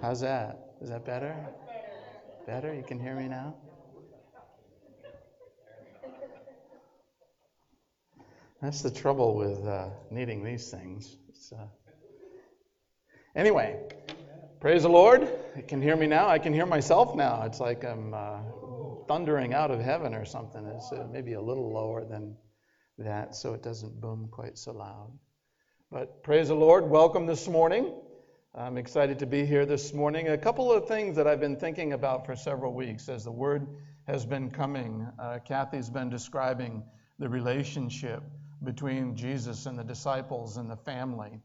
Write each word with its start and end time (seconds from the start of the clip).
How's 0.00 0.20
that? 0.20 0.76
Is 0.80 0.88
that 0.88 1.04
better? 1.04 1.36
Better? 2.46 2.72
You 2.72 2.82
can 2.82 2.98
hear 2.98 3.14
me 3.14 3.28
now? 3.28 3.54
That's 8.62 8.80
the 8.80 8.90
trouble 8.90 9.36
with 9.36 9.66
uh, 9.66 9.90
needing 10.10 10.42
these 10.42 10.70
things. 10.70 11.18
Uh... 11.52 11.66
Anyway, 13.36 13.78
praise 14.58 14.84
the 14.84 14.88
Lord. 14.88 15.28
You 15.54 15.62
can 15.62 15.82
hear 15.82 15.96
me 15.96 16.06
now. 16.06 16.28
I 16.28 16.38
can 16.38 16.54
hear 16.54 16.66
myself 16.66 17.14
now. 17.14 17.42
It's 17.42 17.60
like 17.60 17.84
I'm 17.84 18.14
uh, 18.14 18.38
thundering 19.06 19.52
out 19.52 19.70
of 19.70 19.80
heaven 19.80 20.14
or 20.14 20.24
something. 20.24 20.64
It's 20.64 20.90
uh, 20.92 21.08
maybe 21.12 21.34
a 21.34 21.42
little 21.42 21.74
lower 21.74 22.06
than 22.06 22.36
that 22.96 23.34
so 23.34 23.52
it 23.52 23.62
doesn't 23.62 24.00
boom 24.00 24.28
quite 24.32 24.56
so 24.56 24.72
loud. 24.72 25.12
But 25.90 26.22
praise 26.22 26.48
the 26.48 26.54
Lord. 26.54 26.88
Welcome 26.88 27.26
this 27.26 27.46
morning. 27.46 27.92
I'm 28.52 28.78
excited 28.78 29.20
to 29.20 29.26
be 29.26 29.46
here 29.46 29.64
this 29.64 29.94
morning. 29.94 30.30
A 30.30 30.36
couple 30.36 30.72
of 30.72 30.88
things 30.88 31.14
that 31.14 31.28
I've 31.28 31.38
been 31.38 31.54
thinking 31.54 31.92
about 31.92 32.26
for 32.26 32.34
several 32.34 32.74
weeks 32.74 33.08
as 33.08 33.22
the 33.22 33.30
word 33.30 33.64
has 34.08 34.26
been 34.26 34.50
coming. 34.50 35.06
Uh, 35.20 35.38
Kathy's 35.44 35.88
been 35.88 36.10
describing 36.10 36.82
the 37.20 37.28
relationship 37.28 38.24
between 38.64 39.14
Jesus 39.14 39.66
and 39.66 39.78
the 39.78 39.84
disciples 39.84 40.56
and 40.56 40.68
the 40.68 40.76
family 40.76 41.40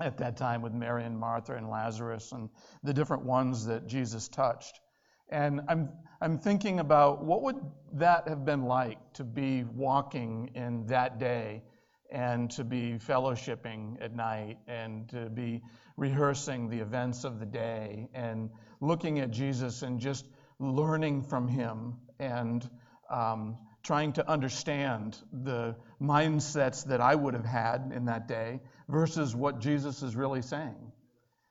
at 0.00 0.18
that 0.18 0.36
time 0.36 0.62
with 0.62 0.72
Mary 0.72 1.04
and 1.04 1.16
Martha 1.16 1.54
and 1.54 1.70
Lazarus 1.70 2.32
and 2.32 2.50
the 2.82 2.92
different 2.92 3.24
ones 3.24 3.64
that 3.66 3.86
Jesus 3.86 4.26
touched. 4.26 4.80
And 5.28 5.60
I'm, 5.68 5.90
I'm 6.20 6.38
thinking 6.38 6.80
about 6.80 7.24
what 7.24 7.42
would 7.42 7.60
that 7.92 8.26
have 8.26 8.44
been 8.44 8.64
like 8.64 8.98
to 9.12 9.22
be 9.22 9.62
walking 9.62 10.50
in 10.56 10.86
that 10.86 11.20
day 11.20 11.62
and 12.10 12.50
to 12.52 12.64
be 12.64 12.98
fellowshipping 12.98 14.02
at 14.02 14.14
night 14.14 14.58
and 14.66 15.08
to 15.08 15.30
be 15.30 15.62
rehearsing 15.96 16.68
the 16.68 16.80
events 16.80 17.24
of 17.24 17.40
the 17.40 17.46
day 17.46 18.08
and 18.14 18.50
looking 18.80 19.18
at 19.18 19.30
Jesus 19.30 19.82
and 19.82 20.00
just 20.00 20.26
learning 20.58 21.22
from 21.22 21.48
him 21.48 21.94
and 22.18 22.68
um, 23.10 23.56
trying 23.82 24.12
to 24.12 24.28
understand 24.28 25.16
the 25.32 25.76
mindsets 26.00 26.84
that 26.86 27.00
I 27.00 27.14
would 27.14 27.34
have 27.34 27.44
had 27.44 27.92
in 27.94 28.06
that 28.06 28.26
day 28.28 28.60
versus 28.88 29.34
what 29.34 29.60
Jesus 29.60 30.02
is 30.02 30.16
really 30.16 30.42
saying. 30.42 30.92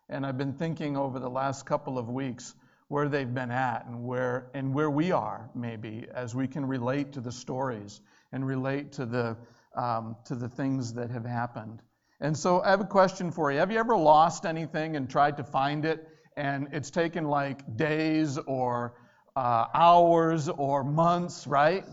And 0.10 0.26
I've 0.26 0.38
been 0.38 0.54
thinking 0.54 0.98
over 0.98 1.20
the 1.20 1.30
last 1.30 1.66
couple 1.66 1.98
of 1.98 2.10
weeks 2.10 2.54
where 2.88 3.10
they've 3.10 3.34
been 3.34 3.52
at 3.52 3.86
and 3.88 4.06
where 4.06 4.52
and 4.54 4.74
where 4.74 4.90
we 4.90 5.12
are 5.12 5.50
maybe 5.56 6.06
as 6.14 6.36
we 6.36 6.48
can 6.48 6.66
relate 6.68 7.14
to 7.14 7.22
the 7.22 7.32
stories 7.32 8.00
and 8.32 8.46
relate 8.46 8.92
to 8.94 9.06
the 9.06 9.38
um, 9.76 10.16
to 10.26 10.36
the 10.36 10.48
things 10.48 10.94
that 10.94 11.10
have 11.10 11.26
happened. 11.26 11.82
And 12.22 12.38
so 12.38 12.62
I 12.62 12.70
have 12.70 12.82
a 12.82 12.86
question 12.86 13.32
for 13.32 13.52
you. 13.52 13.60
Have 13.60 13.72
you 13.72 13.78
ever 13.78 13.96
lost 13.96 14.46
anything 14.46 14.96
and 14.96 15.10
tried 15.10 15.38
to 15.38 15.44
find 15.44 15.86
it 15.86 16.08
and 16.38 16.68
it's 16.72 16.90
taken 16.90 17.26
like 17.26 17.78
days 17.78 18.38
or 18.38 18.94
uh, 19.36 19.66
hours 19.74 20.50
or 20.50 20.84
months, 20.84 21.46
right? 21.48 21.86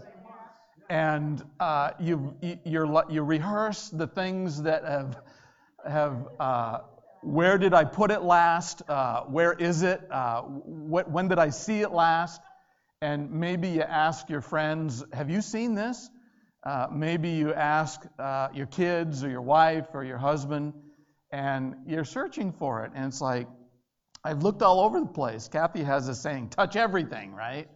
And 0.88 1.42
uh, 1.58 1.90
you 1.98 2.36
you 2.40 3.22
rehearse 3.22 3.88
the 3.88 4.06
things 4.06 4.62
that 4.62 4.84
have 4.84 5.16
have 5.84 6.28
uh, 6.38 6.78
where 7.22 7.56
did 7.56 7.72
I 7.72 7.84
put 7.84 8.10
it 8.10 8.22
last? 8.22 8.82
Uh, 8.88 9.22
where 9.22 9.52
is 9.52 9.82
it? 9.82 10.00
Uh, 10.10 10.42
what, 10.42 11.10
when 11.10 11.28
did 11.28 11.38
I 11.38 11.50
see 11.50 11.80
it 11.80 11.92
last? 11.92 12.40
And 13.00 13.30
maybe 13.30 13.68
you 13.68 13.82
ask 13.82 14.28
your 14.28 14.40
friends, 14.40 15.04
Have 15.12 15.30
you 15.30 15.40
seen 15.40 15.74
this? 15.74 16.10
Uh, 16.64 16.86
maybe 16.92 17.30
you 17.30 17.52
ask 17.52 18.00
uh, 18.18 18.48
your 18.54 18.66
kids 18.66 19.24
or 19.24 19.28
your 19.28 19.42
wife 19.42 19.86
or 19.94 20.04
your 20.04 20.18
husband, 20.18 20.74
and 21.32 21.74
you're 21.86 22.04
searching 22.04 22.52
for 22.52 22.84
it. 22.84 22.92
And 22.94 23.06
it's 23.06 23.20
like, 23.20 23.48
I've 24.24 24.42
looked 24.42 24.62
all 24.62 24.80
over 24.80 25.00
the 25.00 25.06
place. 25.06 25.48
Kathy 25.48 25.82
has 25.82 26.08
a 26.08 26.14
saying, 26.14 26.50
touch 26.50 26.76
everything, 26.76 27.32
right? 27.32 27.68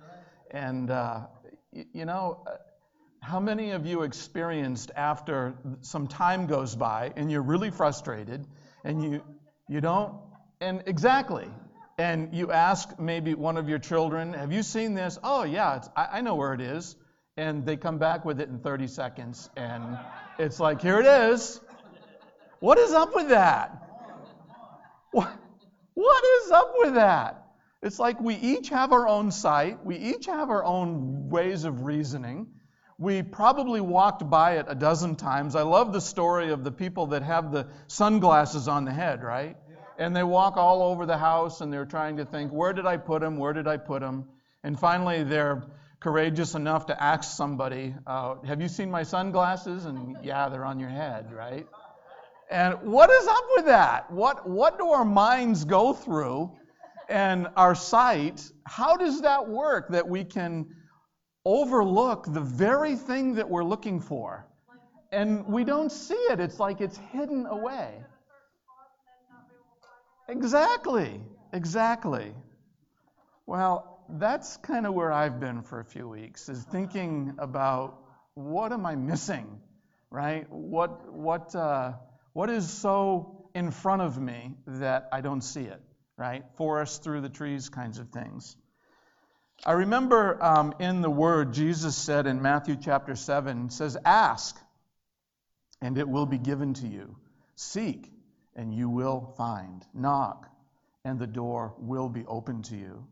And, 0.52 0.91
uh, 0.91 1.22
you 1.72 2.04
know, 2.04 2.44
uh, 2.47 2.56
how 3.20 3.41
many 3.41 3.72
of 3.72 3.86
you 3.86 4.02
experienced 4.02 4.92
after 4.94 5.54
some 5.80 6.06
time 6.06 6.47
goes 6.47 6.76
by 6.76 7.12
and 7.16 7.30
you're 7.30 7.42
really 7.42 7.70
frustrated 7.70 8.47
and 8.84 9.03
you 9.03 9.20
you 9.68 9.80
don't 9.80 10.14
and 10.60 10.84
exactly 10.86 11.48
and 11.98 12.32
you 12.32 12.53
ask 12.53 13.00
maybe 13.00 13.34
one 13.34 13.56
of 13.56 13.68
your 13.68 13.80
children 13.80 14.32
have 14.32 14.53
you 14.53 14.62
seen 14.62 14.94
this 14.94 15.18
oh 15.24 15.42
yeah 15.42 15.82
I, 15.97 16.06
I, 16.12 16.20
know 16.20 16.36
where 16.36 16.54
it 16.54 16.60
is 16.60 16.94
and 17.36 17.64
they 17.66 17.76
come 17.76 17.98
back 17.98 18.24
with 18.24 18.41
it 18.41 18.48
in 18.48 18.58
30 18.58 18.86
seconds 18.86 19.50
and 19.56 19.98
it's 20.38 20.60
like 20.60 20.80
here 20.80 21.00
it 21.00 21.06
is 21.06 21.60
what 22.60 22.78
is 22.78 22.92
up 22.92 23.14
with 23.14 23.28
that 23.28 23.82
what, 25.12 25.30
what 25.94 26.24
is 26.42 26.50
up 26.50 26.72
with 26.78 26.94
that 26.94 27.42
it's 27.82 27.98
like 27.98 28.20
we 28.20 28.34
each 28.36 28.69
have 28.69 28.92
our 28.92 29.06
own 29.06 29.30
sight 29.30 29.84
we 29.84 29.97
each 29.97 30.26
have 30.26 30.50
our 30.50 30.64
own 30.64 31.28
ways 31.28 31.64
of 31.64 31.82
reasoning 31.82 32.47
we 32.98 33.22
probably 33.22 33.80
walked 33.80 34.28
by 34.28 34.56
it 34.56 34.66
a 34.68 34.74
dozen 34.74 35.16
times. 35.16 35.54
I 35.54 35.62
love 35.62 35.92
the 35.92 36.00
story 36.00 36.50
of 36.50 36.64
the 36.64 36.72
people 36.72 37.08
that 37.08 37.22
have 37.22 37.53
the 37.53 37.66
sunglasses 37.88 38.68
on 38.68 38.86
the 38.86 38.92
head, 38.92 39.22
right? 39.22 39.56
And 39.98 40.16
they 40.16 40.22
walk 40.22 40.56
all 40.56 40.82
over 40.82 41.04
the 41.04 41.18
house 41.18 41.60
and 41.60 41.70
they're 41.70 41.84
trying 41.84 42.16
to 42.16 42.24
think, 42.24 42.53
where 42.53 42.72
did 42.72 42.86
I 42.86 42.97
put 42.97 43.20
them? 43.20 43.36
Where 43.36 43.53
did 43.53 43.66
I 43.66 43.76
put 43.76 44.00
them? 44.00 44.28
And 44.62 44.78
finally, 44.78 45.24
they're 45.24 45.62
courageous 46.06 46.54
enough 46.54 46.86
to 46.86 47.02
ask 47.02 47.36
somebody, 47.36 47.94
uh, 48.06 48.36
Have 48.46 48.60
you 48.62 48.68
seen 48.68 48.90
my 48.90 49.02
sunglasses? 49.02 49.86
And 49.86 50.16
yeah, 50.22 50.48
they're 50.48 50.64
on 50.64 50.78
your 50.78 50.88
head, 50.90 51.32
right? 51.32 51.66
And 52.50 52.74
what 52.82 53.10
is 53.10 53.26
up 53.26 53.44
with 53.56 53.66
that? 53.66 54.10
What, 54.10 54.48
what 54.48 54.78
do 54.78 54.88
our 54.90 55.04
minds 55.04 55.64
go 55.64 55.92
through 55.92 56.52
and 57.08 57.48
our 57.56 57.74
sight? 57.74 58.48
How 58.66 58.96
does 58.96 59.22
that 59.22 59.48
work 59.48 59.88
that 59.88 60.08
we 60.08 60.22
can 60.22 60.66
overlook 61.46 62.26
the 62.34 62.40
very 62.40 62.96
thing 62.96 63.36
that 63.36 63.48
we're 63.48 63.64
looking 63.64 64.00
for. 64.00 64.44
And 65.12 65.46
we 65.46 65.62
don't 65.62 65.92
see 65.92 66.14
it. 66.32 66.40
It's 66.40 66.58
like 66.58 66.80
it's 66.80 66.98
hidden 67.12 67.46
away. 67.46 68.02
Exactly. 70.28 71.20
Exactly. 71.52 72.34
Well, 73.46 73.95
that's 74.08 74.56
kind 74.58 74.86
of 74.86 74.94
where 74.94 75.12
I've 75.12 75.40
been 75.40 75.62
for 75.62 75.80
a 75.80 75.84
few 75.84 76.08
weeks, 76.08 76.48
is 76.48 76.62
thinking 76.62 77.34
about 77.38 77.98
what 78.34 78.72
am 78.72 78.86
I 78.86 78.96
missing, 78.96 79.60
right? 80.10 80.50
What, 80.50 81.12
what, 81.12 81.54
uh, 81.54 81.92
what 82.32 82.50
is 82.50 82.68
so 82.68 83.48
in 83.54 83.70
front 83.70 84.02
of 84.02 84.20
me 84.20 84.52
that 84.66 85.08
I 85.12 85.20
don't 85.22 85.40
see 85.40 85.62
it, 85.62 85.80
right? 86.16 86.44
Forest 86.56 87.02
through 87.02 87.22
the 87.22 87.28
trees 87.28 87.68
kinds 87.68 87.98
of 87.98 88.10
things. 88.10 88.56
I 89.64 89.72
remember 89.72 90.42
um, 90.44 90.74
in 90.78 91.00
the 91.00 91.10
word, 91.10 91.54
Jesus 91.54 91.96
said 91.96 92.26
in 92.26 92.42
Matthew 92.42 92.76
chapter 92.76 93.16
7, 93.16 93.70
says, 93.70 93.96
Ask, 94.04 94.56
and 95.80 95.96
it 95.96 96.08
will 96.08 96.26
be 96.26 96.38
given 96.38 96.74
to 96.74 96.86
you. 96.86 97.16
Seek, 97.54 98.12
and 98.54 98.74
you 98.74 98.90
will 98.90 99.34
find. 99.38 99.82
Knock, 99.94 100.46
and 101.04 101.18
the 101.18 101.26
door 101.26 101.74
will 101.78 102.08
be 102.08 102.24
open 102.26 102.62
to 102.64 102.76
you. 102.76 103.06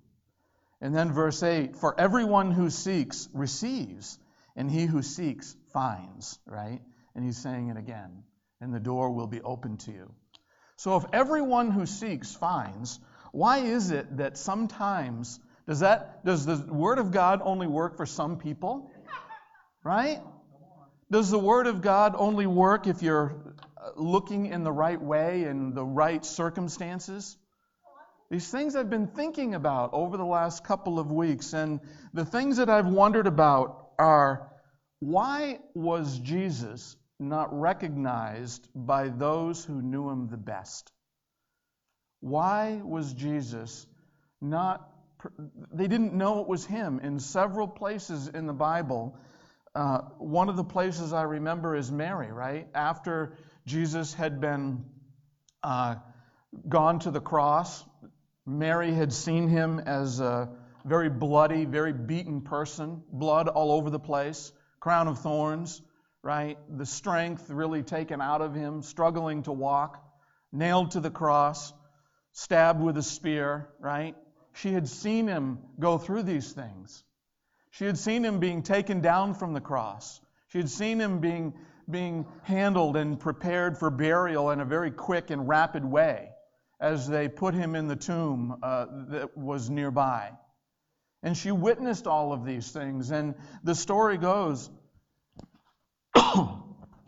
And 0.81 0.95
then 0.95 1.13
verse 1.13 1.43
8 1.43 1.77
For 1.77 1.99
everyone 1.99 2.51
who 2.51 2.71
seeks 2.71 3.29
receives, 3.33 4.19
and 4.57 4.71
he 4.71 4.87
who 4.87 5.03
seeks 5.03 5.57
finds, 5.73 6.39
right? 6.47 6.81
And 7.15 7.25
he's 7.25 7.39
saying 7.39 7.69
it 7.69 7.77
again, 7.77 8.25
and 8.61 8.75
the 8.75 8.81
door 8.81 9.11
will 9.11 9.27
be 9.27 9.41
open 9.41 9.77
to 9.79 9.93
you. 9.93 10.13
So 10.77 10.97
if 10.97 11.05
everyone 11.13 11.71
who 11.71 11.87
seeks 11.87 12.35
finds, 12.35 12.99
why 13.33 13.59
is 13.59 13.91
it 13.91 14.17
that 14.19 14.37
sometimes 14.37 15.41
does 15.67 15.81
that 15.81 16.25
does 16.25 16.45
the 16.45 16.57
word 16.73 16.99
of 16.99 17.11
God 17.11 17.41
only 17.43 17.67
work 17.67 17.97
for 17.97 18.07
some 18.07 18.39
people? 18.39 18.91
Right? 19.83 20.21
Does 21.11 21.31
the 21.31 21.39
word 21.39 21.67
of 21.67 21.81
God 21.81 22.15
only 22.17 22.47
work 22.47 22.87
if 22.87 23.03
you're 23.03 23.55
uh, 23.77 23.91
looking 23.97 24.47
in 24.47 24.65
the 24.65 24.73
right 24.73 25.01
way 25.01 25.45
in 25.45 25.75
the 25.75 25.85
right 25.85 26.25
circumstances? 26.25 27.37
These 28.31 28.51
things 28.51 28.75
I've 28.75 28.91
been 28.91 29.09
thinking 29.09 29.55
about 29.55 29.91
over 29.93 30.17
the 30.17 30.25
last 30.25 30.65
couple 30.65 30.99
of 30.99 31.13
weeks 31.13 31.53
and 31.53 31.81
the 32.13 32.25
things 32.25 32.57
that 32.57 32.71
I've 32.71 32.87
wondered 32.87 33.27
about 33.27 33.91
are 33.99 34.51
why 35.01 35.61
was 35.75 36.19
Jesus 36.19 36.97
not 37.21 37.59
recognized 37.59 38.69
by 38.75 39.09
those 39.09 39.65
who 39.65 39.83
knew 39.83 40.09
him 40.09 40.29
the 40.29 40.37
best? 40.37 40.91
Why 42.21 42.81
was 42.83 43.13
Jesus 43.13 43.87
not 44.41 44.91
they 45.73 45.87
didn't 45.87 46.15
know 46.15 46.41
it 46.41 46.49
was 46.49 46.65
him. 46.67 47.01
In 47.01 47.19
several 47.19 47.67
places 47.67 48.29
in 48.29 48.47
the 48.47 48.53
Bible, 48.53 49.17
uh, 49.75 50.01
one 50.19 50.49
of 50.49 50.57
the 50.57 50.65
places 50.65 51.13
I 51.13 51.23
remember 51.23 51.75
is 51.75 51.91
Mary, 51.91 52.31
right? 52.31 52.69
After 52.75 53.37
Jesus 53.67 54.15
had 54.15 54.41
been 54.41 54.85
uh, 55.63 55.97
gone 56.69 56.99
to 57.01 57.11
the 57.11 57.21
cross, 57.21 57.85
Mary 58.47 58.93
had 58.93 59.13
seen 59.13 59.49
him 59.49 59.81
as 59.81 60.21
a 60.21 60.51
very 60.85 61.09
bloody, 61.09 61.65
very 61.65 61.93
beaten 61.93 62.43
person, 62.43 63.03
blood 63.11 63.49
all 63.49 63.73
over 63.73 63.89
the 63.89 63.99
place, 63.99 64.53
crown 64.81 65.09
of 65.09 65.19
thorns, 65.19 65.81
right? 66.23 66.59
The 66.77 66.85
strength 66.85 67.49
really 67.49 67.83
taken 67.83 68.21
out 68.21 68.43
of 68.43 68.55
him, 68.55 68.83
struggling 68.83 69.43
to 69.45 69.53
walk, 69.53 70.03
nailed 70.53 70.91
to 70.93 71.01
the 71.01 71.11
cross. 71.11 71.73
stabbed 72.33 72.81
with 72.81 72.97
a 72.99 73.03
spear, 73.03 73.69
right? 73.79 74.17
She 74.53 74.73
had 74.73 74.89
seen 74.89 75.29
him 75.29 75.61
go 75.79 75.99
through 75.99 76.25
these 76.25 76.53
things. 76.53 77.05
She 77.71 77.85
had 77.85 77.97
seen 77.97 78.25
him 78.25 78.41
being 78.41 78.63
taken 78.63 79.01
down 79.01 79.35
from 79.35 79.53
the 79.53 79.61
cross. 79.61 80.21
She 80.49 80.59
had 80.59 80.69
seen 80.69 81.01
him 81.01 81.21
being, 81.21 81.55
being 81.89 82.27
handled 82.43 82.97
and 82.97 83.19
prepared 83.21 83.79
for 83.79 83.89
burial 83.89 84.51
in 84.51 84.61
a 84.61 84.65
very 84.65 84.91
quick 84.91 85.31
and 85.31 85.49
rapid 85.49 85.85
way 85.85 86.34
as 86.85 87.09
they 87.09 87.29
put 87.29 87.55
him 87.55 87.75
in 87.75 87.89
the 87.89 87.97
tomb 87.97 88.59
uh, 88.63 88.85
that 89.09 89.35
was 89.39 89.71
nearby. 89.71 90.31
And 91.23 91.35
she 91.35 91.51
witnessed 91.51 92.07
all 92.07 92.35
of 92.35 92.45
these 92.45 92.71
things. 92.73 93.11
And 93.11 93.35
the 93.63 93.75
story 93.75 94.19
goes, 94.19 94.69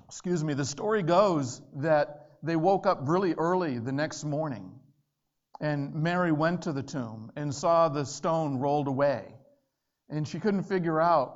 excuse 0.09 0.43
me, 0.43 0.55
the 0.55 0.65
story 0.65 1.03
goes 1.03 1.61
that 1.75 2.31
they 2.43 2.57
woke 2.57 2.87
up 2.87 3.01
really 3.03 3.35
early 3.35 3.79
the 3.79 3.93
next 3.93 4.25
morning. 4.25 4.73
And 5.61 5.95
Mary 5.95 6.33
went 6.33 6.63
to 6.63 6.73
the 6.73 6.83
tomb 6.83 7.31
and 7.37 7.55
saw 7.55 7.91
the 7.91 8.07
stone 8.07 8.59
rolled 8.59 8.89
away. 8.89 9.27
And 10.09 10.27
she 10.27 10.41
couldn't 10.41 10.63
figure 10.63 10.99
out 10.99 11.35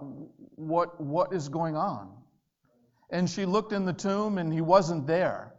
what, 0.57 0.99
what 0.99 1.35
is 1.35 1.51
going 1.51 1.77
on. 1.77 2.11
And 3.11 3.29
she 3.29 3.45
looked 3.45 3.75
in 3.75 3.85
the 3.85 3.93
tomb 3.93 4.39
and 4.39 4.51
he 4.51 4.63
wasn't 4.63 5.07
there. 5.07 5.53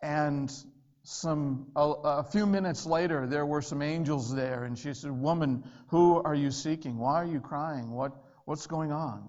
And 0.00 0.52
some 1.02 1.66
a, 1.76 1.80
a, 1.80 2.22
few 2.24 2.46
minutes 2.46 2.84
later 2.84 3.26
there 3.26 3.46
were 3.46 3.62
some 3.62 3.80
angels 3.80 4.34
there 4.34 4.64
and 4.64 4.78
she 4.78 4.92
said 4.92 5.10
woman 5.10 5.64
who 5.88 6.22
are 6.22 6.34
you 6.34 6.50
seeking? 6.50 6.98
Why 6.98 7.14
are 7.22 7.26
you 7.26 7.40
crying? 7.40 7.90
What 7.90 8.12
what's 8.44 8.66
going 8.66 8.92
on? 8.92 9.28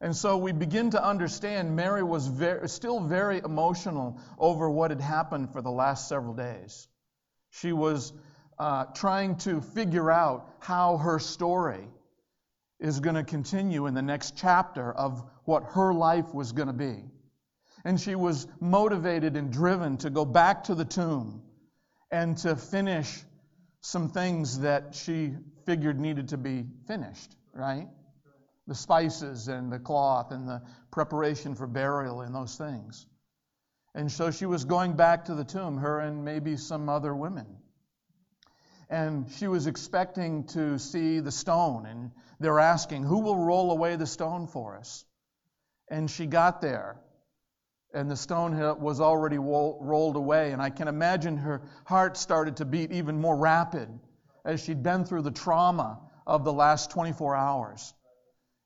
And 0.00 0.16
so 0.16 0.36
we 0.36 0.50
begin 0.50 0.90
to 0.90 1.04
understand 1.04 1.76
mary 1.76 2.02
was 2.02 2.26
very, 2.26 2.68
still 2.68 2.98
very 3.00 3.38
emotional 3.38 4.20
over 4.38 4.68
what 4.68 4.90
had 4.90 5.00
happened 5.00 5.52
for 5.52 5.62
the 5.62 5.70
last 5.70 6.08
several 6.08 6.34
days. 6.34 6.88
She 7.50 7.72
was 7.72 8.12
uh, 8.58 8.86
trying 8.86 9.36
to 9.36 9.60
figure 9.60 10.10
out 10.10 10.56
how 10.58 10.96
her 10.96 11.20
story 11.20 11.86
is 12.80 12.98
going 12.98 13.14
to 13.14 13.22
continue 13.22 13.86
in 13.86 13.94
the 13.94 14.02
next 14.02 14.36
chapter 14.36 14.92
of 14.92 15.22
what 15.44 15.62
her 15.74 15.94
life 15.94 16.34
was 16.34 16.50
going 16.50 16.66
to 16.66 16.74
be 16.74 17.04
and 17.84 18.00
she 18.00 18.14
was 18.14 18.46
motivated 18.60 19.36
and 19.36 19.52
driven 19.52 19.96
to 19.98 20.10
go 20.10 20.24
back 20.24 20.64
to 20.64 20.74
the 20.74 20.84
tomb 20.84 21.42
and 22.10 22.36
to 22.38 22.56
finish 22.56 23.24
some 23.80 24.08
things 24.08 24.60
that 24.60 24.94
she 24.94 25.34
figured 25.66 25.98
needed 25.98 26.28
to 26.28 26.36
be 26.36 26.64
finished, 26.86 27.34
right? 27.52 27.88
The 28.68 28.74
spices 28.74 29.48
and 29.48 29.72
the 29.72 29.78
cloth 29.78 30.30
and 30.30 30.46
the 30.46 30.62
preparation 30.92 31.54
for 31.56 31.66
burial 31.66 32.20
and 32.20 32.34
those 32.34 32.56
things. 32.56 33.06
And 33.94 34.10
so 34.10 34.30
she 34.30 34.46
was 34.46 34.64
going 34.64 34.94
back 34.94 35.26
to 35.26 35.34
the 35.34 35.44
tomb, 35.44 35.78
her 35.78 36.00
and 36.00 36.24
maybe 36.24 36.56
some 36.56 36.88
other 36.88 37.14
women. 37.14 37.46
And 38.88 39.30
she 39.32 39.48
was 39.48 39.66
expecting 39.66 40.44
to 40.48 40.78
see 40.78 41.20
the 41.20 41.32
stone, 41.32 41.86
and 41.86 42.10
they're 42.40 42.60
asking, 42.60 43.04
Who 43.04 43.20
will 43.20 43.36
roll 43.36 43.70
away 43.70 43.96
the 43.96 44.06
stone 44.06 44.46
for 44.46 44.76
us? 44.76 45.04
And 45.90 46.10
she 46.10 46.26
got 46.26 46.60
there, 46.60 46.96
and 47.94 48.10
the 48.10 48.16
stone 48.16 48.56
was 48.80 49.00
already 49.00 49.38
rolled 49.38 50.16
away. 50.16 50.52
And 50.52 50.62
I 50.62 50.70
can 50.70 50.88
imagine 50.88 51.36
her 51.36 51.62
heart 51.84 52.16
started 52.16 52.56
to 52.56 52.64
beat 52.64 52.92
even 52.92 53.20
more 53.20 53.36
rapid 53.36 53.88
as 54.44 54.62
she'd 54.62 54.82
been 54.82 55.04
through 55.04 55.22
the 55.22 55.30
trauma 55.30 56.00
of 56.26 56.44
the 56.44 56.52
last 56.52 56.90
24 56.90 57.36
hours. 57.36 57.92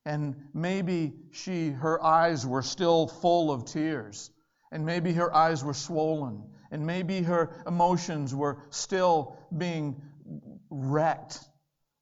And 0.05 0.37
maybe 0.55 1.15
she, 1.33 1.71
her 1.71 2.03
eyes 2.03 2.47
were 2.47 2.63
still 2.63 3.09
full 3.09 3.51
of 3.51 3.65
tears. 3.65 4.31
And 4.71 4.87
maybe 4.87 5.13
her 5.15 5.35
eyes 5.35 5.65
were 5.65 5.75
swollen. 5.75 6.45
And 6.71 6.87
maybe 6.87 7.23
her 7.23 7.51
emotions 7.67 8.35
were 8.35 8.59
still 8.71 9.37
being 9.57 10.01
wrecked, 10.71 11.41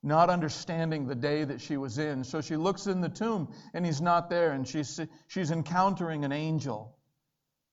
not 0.02 0.28
understanding 0.28 1.06
the 1.06 1.14
day 1.14 1.44
that 1.44 1.60
she 1.60 1.78
was 1.78 1.98
in. 1.98 2.24
So 2.24 2.42
she 2.42 2.56
looks 2.56 2.86
in 2.86 3.00
the 3.00 3.08
tomb 3.08 3.48
and 3.72 3.86
he's 3.86 4.02
not 4.02 4.28
there. 4.28 4.52
And 4.52 4.68
she's, 4.68 5.00
she's 5.26 5.50
encountering 5.50 6.24
an 6.26 6.32
angel. 6.32 6.94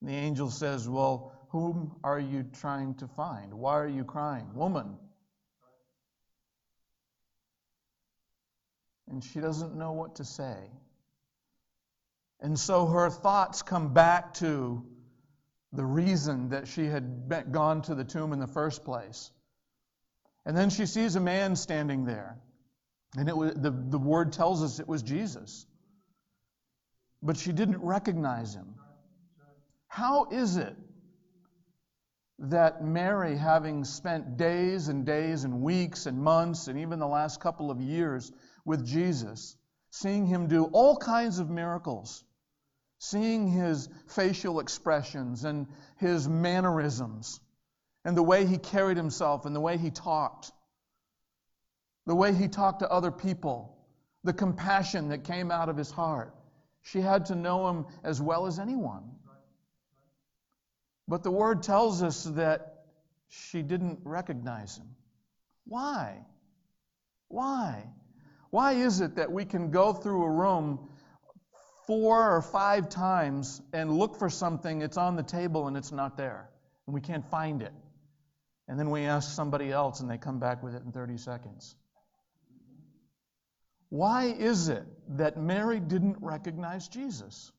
And 0.01 0.09
the 0.09 0.15
angel 0.15 0.49
says, 0.49 0.89
Well, 0.89 1.31
whom 1.49 1.95
are 2.03 2.19
you 2.19 2.43
trying 2.59 2.95
to 2.95 3.07
find? 3.07 3.53
Why 3.53 3.77
are 3.79 3.87
you 3.87 4.03
crying? 4.03 4.53
Woman. 4.53 4.97
And 9.09 9.23
she 9.23 9.39
doesn't 9.39 9.75
know 9.75 9.91
what 9.91 10.15
to 10.15 10.25
say. 10.25 10.55
And 12.39 12.57
so 12.57 12.87
her 12.87 13.09
thoughts 13.09 13.61
come 13.61 13.93
back 13.93 14.33
to 14.35 14.83
the 15.73 15.85
reason 15.85 16.49
that 16.49 16.67
she 16.67 16.85
had 16.85 17.51
gone 17.51 17.81
to 17.83 17.95
the 17.95 18.03
tomb 18.03 18.33
in 18.33 18.39
the 18.39 18.47
first 18.47 18.83
place. 18.83 19.29
And 20.45 20.57
then 20.57 20.69
she 20.69 20.85
sees 20.85 21.15
a 21.15 21.19
man 21.19 21.55
standing 21.55 22.05
there. 22.05 22.37
And 23.17 23.29
it 23.29 23.35
was, 23.35 23.53
the, 23.53 23.69
the 23.71 23.99
word 23.99 24.33
tells 24.33 24.63
us 24.63 24.79
it 24.79 24.87
was 24.87 25.03
Jesus. 25.03 25.65
But 27.21 27.37
she 27.37 27.51
didn't 27.51 27.81
recognize 27.81 28.55
him. 28.55 28.75
How 29.91 30.23
is 30.31 30.55
it 30.55 30.77
that 32.39 32.81
Mary, 32.81 33.35
having 33.35 33.83
spent 33.83 34.37
days 34.37 34.87
and 34.87 35.05
days 35.05 35.43
and 35.43 35.61
weeks 35.61 36.05
and 36.05 36.17
months 36.17 36.69
and 36.69 36.79
even 36.79 36.97
the 36.97 37.07
last 37.09 37.41
couple 37.41 37.69
of 37.69 37.81
years 37.81 38.31
with 38.63 38.85
Jesus, 38.85 39.57
seeing 39.89 40.25
him 40.25 40.47
do 40.47 40.63
all 40.67 40.95
kinds 40.95 41.39
of 41.39 41.49
miracles, 41.49 42.23
seeing 42.99 43.49
his 43.49 43.89
facial 44.07 44.61
expressions 44.61 45.43
and 45.43 45.67
his 45.97 46.25
mannerisms, 46.25 47.41
and 48.05 48.15
the 48.15 48.23
way 48.23 48.45
he 48.45 48.57
carried 48.57 48.95
himself 48.95 49.45
and 49.45 49.53
the 49.53 49.59
way 49.59 49.77
he 49.77 49.91
talked, 49.91 50.53
the 52.05 52.15
way 52.15 52.33
he 52.33 52.47
talked 52.47 52.79
to 52.79 52.89
other 52.89 53.11
people, 53.11 53.77
the 54.23 54.31
compassion 54.31 55.09
that 55.09 55.25
came 55.25 55.51
out 55.51 55.67
of 55.67 55.75
his 55.75 55.91
heart. 55.91 56.33
She 56.81 57.01
had 57.01 57.25
to 57.25 57.35
know 57.35 57.67
him 57.67 57.87
as 58.05 58.21
well 58.21 58.45
as 58.45 58.57
anyone. 58.57 59.17
But 61.11 61.23
the 61.23 61.31
word 61.31 61.61
tells 61.61 62.01
us 62.03 62.23
that 62.23 62.85
she 63.27 63.63
didn't 63.63 63.99
recognize 64.05 64.77
him. 64.77 64.95
Why? 65.65 66.25
Why? 67.27 67.83
Why 68.49 68.71
is 68.75 69.01
it 69.01 69.17
that 69.17 69.29
we 69.29 69.43
can 69.43 69.71
go 69.71 69.91
through 69.91 70.23
a 70.23 70.29
room 70.29 70.87
four 71.85 72.33
or 72.33 72.41
five 72.41 72.87
times 72.87 73.61
and 73.73 73.91
look 73.91 74.17
for 74.19 74.29
something, 74.29 74.81
it's 74.81 74.95
on 74.95 75.17
the 75.17 75.23
table 75.23 75.67
and 75.67 75.75
it's 75.75 75.91
not 75.91 76.15
there, 76.15 76.49
and 76.87 76.93
we 76.93 77.01
can't 77.01 77.29
find 77.29 77.61
it? 77.61 77.73
And 78.69 78.79
then 78.79 78.89
we 78.89 79.01
ask 79.01 79.35
somebody 79.35 79.69
else 79.69 79.99
and 79.99 80.09
they 80.09 80.17
come 80.17 80.39
back 80.39 80.63
with 80.63 80.75
it 80.75 80.83
in 80.85 80.93
30 80.93 81.17
seconds. 81.17 81.75
Why 83.89 84.27
is 84.27 84.69
it 84.69 84.85
that 85.17 85.35
Mary 85.35 85.81
didn't 85.81 86.19
recognize 86.21 86.87
Jesus? 86.87 87.51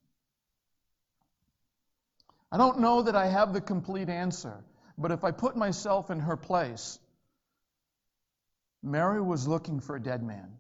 I 2.53 2.59
don't 2.59 2.81
know 2.81 3.01
that 3.01 3.17
I 3.17 3.29
have 3.29 3.55
the 3.55 3.63
complete 3.63 4.11
answer, 4.11 4.63
but 4.99 5.11
if 5.11 5.25
I 5.25 5.31
put 5.31 5.57
myself 5.57 6.11
in 6.11 6.21
her 6.21 6.37
place, 6.37 6.99
Mary 8.83 9.23
was 9.23 9.49
looking 9.49 9.81
for 9.81 9.97
a 9.97 10.03
dead 10.03 10.23
man. 10.23 10.53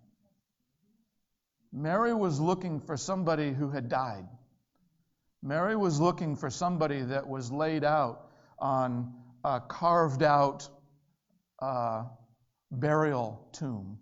Mary 1.70 2.14
was 2.14 2.40
looking 2.40 2.80
for 2.80 2.96
somebody 2.96 3.52
who 3.52 3.68
had 3.68 3.90
died. 3.90 4.26
Mary 5.42 5.76
was 5.76 6.00
looking 6.00 6.36
for 6.36 6.48
somebody 6.48 7.02
that 7.02 7.28
was 7.28 7.52
laid 7.52 7.84
out 7.84 8.30
on 8.58 9.12
a 9.44 9.60
carved 9.60 10.22
out 10.22 10.66
uh, 11.58 12.04
burial 12.70 13.46
tomb. 13.52 13.98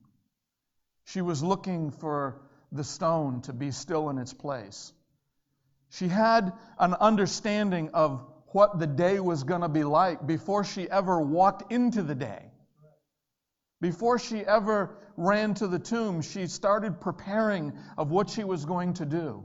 She 1.07 1.23
was 1.23 1.43
looking 1.43 1.91
for 1.91 2.41
the 2.71 2.85
stone 2.85 3.41
to 3.43 3.53
be 3.53 3.73
still 3.73 4.11
in 4.11 4.19
its 4.19 4.33
place. 4.33 4.93
She 5.91 6.07
had 6.07 6.53
an 6.79 6.95
understanding 6.95 7.91
of 7.93 8.25
what 8.53 8.79
the 8.79 8.87
day 8.87 9.21
was 9.21 9.43
going 9.43 9.61
to 9.61 9.69
be 9.69 9.85
like 9.85 10.27
before 10.27 10.65
she 10.65 10.89
ever 10.89 11.21
walked 11.21 11.73
into 11.73 12.03
the 12.03 12.15
day. 12.15 12.47
Before 13.81 14.19
she 14.19 14.41
ever 14.41 14.97
ran 15.17 15.55
to 15.55 15.67
the 15.67 15.79
tomb, 15.79 16.23
she 16.23 16.47
started 16.47 17.01
preparing 17.01 17.73
of 17.97 18.11
what 18.11 18.31
she 18.31 18.45
was 18.45 18.65
going 18.65 18.95
to 18.95 19.05
do, 19.05 19.45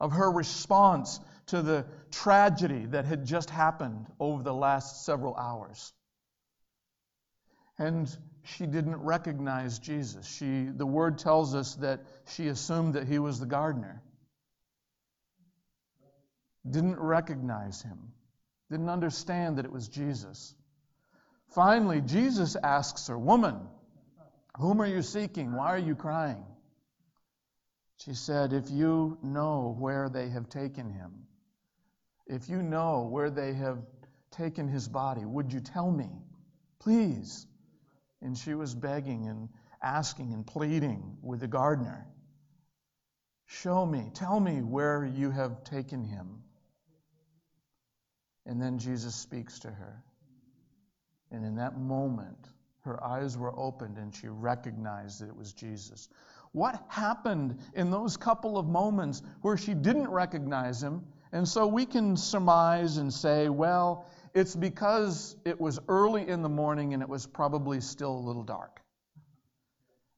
of 0.00 0.12
her 0.12 0.30
response 0.30 1.20
to 1.46 1.60
the 1.60 1.84
tragedy 2.10 2.86
that 2.86 3.04
had 3.04 3.24
just 3.24 3.50
happened 3.50 4.06
over 4.18 4.42
the 4.42 4.54
last 4.54 5.04
several 5.04 5.34
hours. 5.36 5.92
And 7.78 8.08
she 8.42 8.66
didn't 8.66 8.96
recognize 8.96 9.78
Jesus. 9.78 10.26
She, 10.26 10.64
the 10.64 10.86
word 10.86 11.18
tells 11.18 11.54
us 11.54 11.74
that 11.76 12.00
she 12.26 12.48
assumed 12.48 12.94
that 12.94 13.06
he 13.06 13.18
was 13.18 13.38
the 13.38 13.46
gardener 13.46 14.02
didn't 16.70 16.98
recognize 16.98 17.82
him, 17.82 17.98
didn't 18.70 18.88
understand 18.88 19.58
that 19.58 19.64
it 19.64 19.72
was 19.72 19.88
Jesus. 19.88 20.54
Finally, 21.54 22.00
Jesus 22.02 22.56
asks 22.56 23.08
her, 23.08 23.18
Woman, 23.18 23.58
whom 24.56 24.80
are 24.82 24.86
you 24.86 25.02
seeking? 25.02 25.52
Why 25.52 25.68
are 25.68 25.78
you 25.78 25.94
crying? 25.94 26.44
She 27.98 28.14
said, 28.14 28.52
If 28.52 28.70
you 28.70 29.18
know 29.22 29.74
where 29.78 30.08
they 30.08 30.28
have 30.28 30.48
taken 30.48 30.90
him, 30.90 31.26
if 32.26 32.48
you 32.48 32.62
know 32.62 33.08
where 33.10 33.30
they 33.30 33.54
have 33.54 33.78
taken 34.30 34.68
his 34.68 34.88
body? 34.88 35.24
Would 35.24 35.52
you 35.52 35.60
tell 35.60 35.90
me? 35.90 36.10
Please. 36.80 37.46
And 38.20 38.36
she 38.36 38.54
was 38.54 38.74
begging 38.74 39.26
and 39.26 39.48
asking 39.82 40.34
and 40.34 40.46
pleading 40.46 41.16
with 41.22 41.40
the 41.40 41.48
gardener 41.48 42.06
Show 43.50 43.86
me, 43.86 44.10
tell 44.12 44.38
me 44.38 44.60
where 44.60 45.06
you 45.06 45.30
have 45.30 45.64
taken 45.64 46.04
him. 46.04 46.42
And 48.48 48.60
then 48.60 48.78
Jesus 48.78 49.14
speaks 49.14 49.58
to 49.60 49.68
her. 49.70 50.02
And 51.30 51.44
in 51.44 51.54
that 51.56 51.78
moment, 51.78 52.48
her 52.80 53.02
eyes 53.04 53.36
were 53.36 53.56
opened 53.58 53.98
and 53.98 54.12
she 54.12 54.28
recognized 54.28 55.20
that 55.20 55.28
it 55.28 55.36
was 55.36 55.52
Jesus. 55.52 56.08
What 56.52 56.82
happened 56.88 57.58
in 57.74 57.90
those 57.90 58.16
couple 58.16 58.56
of 58.56 58.66
moments 58.66 59.22
where 59.42 59.58
she 59.58 59.74
didn't 59.74 60.08
recognize 60.08 60.82
him? 60.82 61.04
And 61.30 61.46
so 61.46 61.66
we 61.66 61.84
can 61.84 62.16
surmise 62.16 62.96
and 62.96 63.12
say, 63.12 63.50
well, 63.50 64.06
it's 64.32 64.56
because 64.56 65.36
it 65.44 65.60
was 65.60 65.78
early 65.86 66.26
in 66.26 66.40
the 66.42 66.48
morning 66.48 66.94
and 66.94 67.02
it 67.02 67.08
was 67.08 67.26
probably 67.26 67.82
still 67.82 68.16
a 68.16 68.24
little 68.26 68.44
dark. 68.44 68.80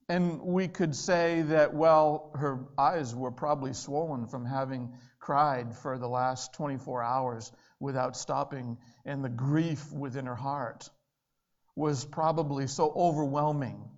And 0.07 0.41
we 0.41 0.69
could 0.69 0.95
say 0.95 1.41
that, 1.43 1.73
well, 1.73 2.31
her 2.35 2.59
eyes 2.77 3.13
were 3.13 3.31
probably 3.31 3.73
swollen 3.73 4.25
from 4.25 4.45
having 4.45 4.93
cried 5.21 5.77
for 5.77 5.97
the 5.97 6.09
last 6.09 6.53
24 6.53 7.01
hours 7.01 7.51
without 7.79 8.17
stopping, 8.17 8.77
and 9.05 9.23
the 9.23 9.29
grief 9.29 9.91
within 9.93 10.25
her 10.25 10.35
heart 10.35 10.89
was 11.75 12.03
probably 12.03 12.67
so 12.67 12.91
overwhelming. 12.93 13.89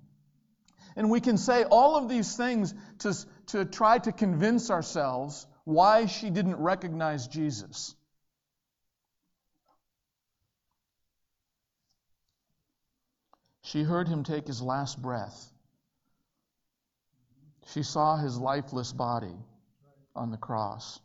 And 0.95 1.09
we 1.09 1.21
can 1.21 1.37
say 1.37 1.63
all 1.63 1.95
of 1.95 2.07
these 2.07 2.35
things 2.35 2.73
to, 2.99 3.15
to 3.47 3.65
try 3.65 3.97
to 3.99 4.11
convince 4.11 4.69
ourselves 4.69 5.47
why 5.63 6.05
she 6.05 6.29
didn't 6.29 6.57
recognize 6.57 7.27
Jesus. 7.27 7.95
She 13.63 13.81
heard 13.81 14.07
him 14.07 14.23
take 14.23 14.45
his 14.45 14.61
last 14.61 15.01
breath. 15.01 15.51
She 17.67 17.81
saw 17.81 18.17
his 18.17 18.37
lifeless 18.37 18.91
body 18.91 19.35
on 20.15 20.31
the 20.31 20.37
cross. 20.37 20.99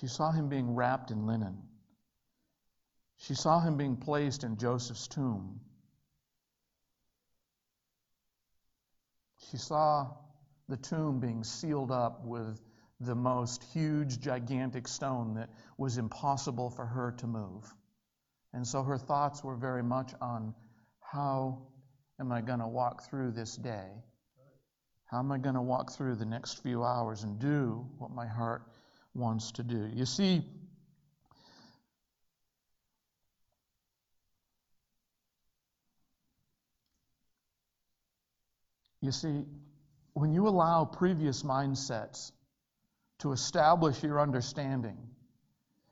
She 0.00 0.08
saw 0.08 0.30
him 0.30 0.48
being 0.48 0.74
wrapped 0.74 1.10
in 1.10 1.26
linen. 1.26 1.62
She 3.16 3.34
saw 3.34 3.60
him 3.60 3.78
being 3.78 3.96
placed 3.96 4.44
in 4.44 4.58
Joseph's 4.58 5.08
tomb. 5.08 5.60
She 9.50 9.56
saw 9.56 10.14
the 10.68 10.76
tomb 10.76 11.18
being 11.18 11.42
sealed 11.44 11.90
up 11.90 12.24
with 12.24 12.60
the 13.00 13.14
most 13.14 13.64
huge, 13.64 14.20
gigantic 14.20 14.86
stone 14.86 15.34
that 15.34 15.48
was 15.78 15.96
impossible 15.96 16.68
for 16.68 16.84
her 16.84 17.12
to 17.12 17.26
move. 17.26 17.74
And 18.52 18.66
so 18.66 18.82
her 18.82 18.98
thoughts 18.98 19.42
were 19.42 19.56
very 19.56 19.82
much 19.82 20.12
on 20.20 20.54
how 21.00 21.68
am 22.20 22.32
I 22.32 22.42
going 22.42 22.60
to 22.60 22.68
walk 22.68 23.04
through 23.04 23.32
this 23.32 23.56
day? 23.56 23.88
How 25.06 25.20
am 25.20 25.32
I 25.32 25.38
going 25.38 25.54
to 25.54 25.62
walk 25.62 25.92
through 25.92 26.16
the 26.16 26.26
next 26.26 26.62
few 26.62 26.84
hours 26.84 27.22
and 27.22 27.38
do 27.38 27.88
what 27.96 28.10
my 28.10 28.26
heart 28.26 28.70
wants 29.16 29.52
to 29.52 29.62
do? 29.62 29.90
You 29.94 30.06
see, 30.06 30.44
You 39.06 39.12
see, 39.12 39.44
when 40.14 40.32
you 40.32 40.48
allow 40.48 40.84
previous 40.84 41.44
mindsets 41.44 42.32
to 43.20 43.30
establish 43.30 44.02
your 44.02 44.20
understanding, 44.20 44.96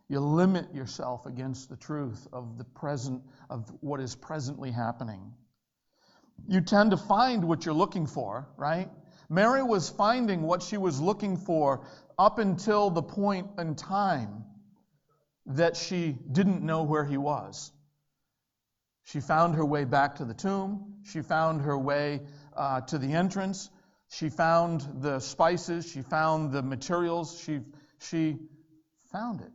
you 0.09 0.19
limit 0.19 0.75
yourself 0.75 1.25
against 1.25 1.69
the 1.69 1.76
truth 1.76 2.26
of 2.33 2.59
the 2.59 2.64
present 2.64 3.23
of 3.49 3.71
what 3.81 4.00
is 4.00 4.16
presently 4.16 4.73
happening. 4.73 5.33
You 6.49 6.61
tend 6.61 6.90
to 6.90 6.97
find 6.97 7.45
what 7.45 7.64
you're 7.64 7.73
looking 7.73 8.07
for, 8.09 8.49
right? 8.57 8.90
Mary 9.28 9.62
was 9.62 9.88
finding 9.90 10.43
what 10.43 10.62
she 10.62 10.76
was 10.76 11.00
looking 11.00 11.37
for 11.37 11.87
up 12.18 12.38
until 12.38 12.90
the 12.90 13.02
point 13.02 13.49
in 13.59 13.75
time 13.75 14.44
that 15.47 15.76
she 15.76 16.16
didn't 16.33 16.62
know 16.62 16.83
where 16.83 17.04
he 17.04 17.16
was. 17.16 17.73
She 19.04 19.21
found 19.21 19.54
her 19.56 19.64
way 19.64 19.85
back 19.85 20.16
to 20.16 20.25
the 20.25 20.35
tomb. 20.35 20.94
She 21.04 21.21
found 21.21 21.62
her 21.62 21.78
way 21.78 22.23
uh, 22.56 22.80
to 22.83 22.99
the 22.99 23.12
entrance. 23.12 23.71
She 24.09 24.30
found 24.30 25.02
the 25.02 25.21
spices. 25.21 25.90
She 25.90 26.00
found 26.02 26.52
the 26.52 26.62
materials. 26.62 27.38
She, 27.38 27.61
she 27.99 28.38
found 29.12 29.42
it. 29.42 29.52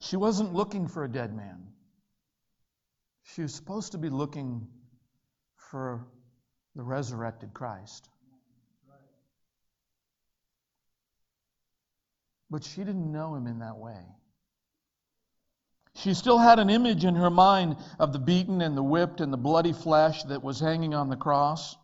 She 0.00 0.16
wasn't 0.16 0.54
looking 0.54 0.86
for 0.86 1.04
a 1.04 1.08
dead 1.08 1.34
man. 1.34 1.66
She 3.34 3.42
was 3.42 3.52
supposed 3.52 3.92
to 3.92 3.98
be 3.98 4.08
looking 4.08 4.68
for 5.56 6.06
the 6.78 6.84
resurrected 6.84 7.52
Christ. 7.52 8.08
But 12.48 12.62
she 12.62 12.84
didn't 12.84 13.10
know 13.10 13.34
him 13.34 13.48
in 13.48 13.58
that 13.58 13.76
way. 13.78 14.00
She 15.96 16.14
still 16.14 16.38
had 16.38 16.60
an 16.60 16.70
image 16.70 17.04
in 17.04 17.16
her 17.16 17.30
mind 17.30 17.76
of 17.98 18.12
the 18.12 18.20
beaten 18.20 18.60
and 18.60 18.76
the 18.76 18.82
whipped 18.84 19.20
and 19.20 19.32
the 19.32 19.36
bloody 19.36 19.72
flesh 19.72 20.22
that 20.24 20.44
was 20.44 20.60
hanging 20.60 20.94
on 20.94 21.08
the 21.08 21.16
cross. 21.16 21.76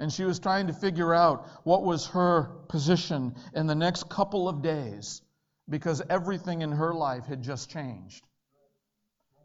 And 0.00 0.12
she 0.12 0.24
was 0.24 0.40
trying 0.40 0.66
to 0.66 0.72
figure 0.72 1.14
out 1.14 1.46
what 1.62 1.84
was 1.84 2.08
her 2.08 2.50
position 2.68 3.36
in 3.54 3.68
the 3.68 3.76
next 3.76 4.08
couple 4.08 4.48
of 4.48 4.60
days 4.60 5.22
because 5.68 6.02
everything 6.10 6.62
in 6.62 6.72
her 6.72 6.92
life 6.92 7.26
had 7.26 7.42
just 7.42 7.70
changed. 7.70 8.26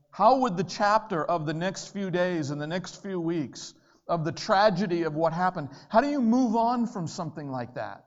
How 0.10 0.40
would 0.40 0.58
the 0.58 0.64
chapter 0.64 1.24
of 1.24 1.46
the 1.46 1.54
next 1.54 1.90
few 1.90 2.10
days 2.10 2.50
and 2.50 2.60
the 2.60 2.66
next 2.66 3.04
few 3.04 3.20
weeks 3.20 3.76
of 4.12 4.26
the 4.26 4.32
tragedy 4.32 5.04
of 5.04 5.16
what 5.16 5.32
happened, 5.32 5.70
how 5.88 6.02
do 6.02 6.10
you 6.10 6.22
move 6.22 6.56
on 6.58 6.86
from 6.86 7.08
something 7.08 7.50
like 7.50 7.76
that? 7.76 8.04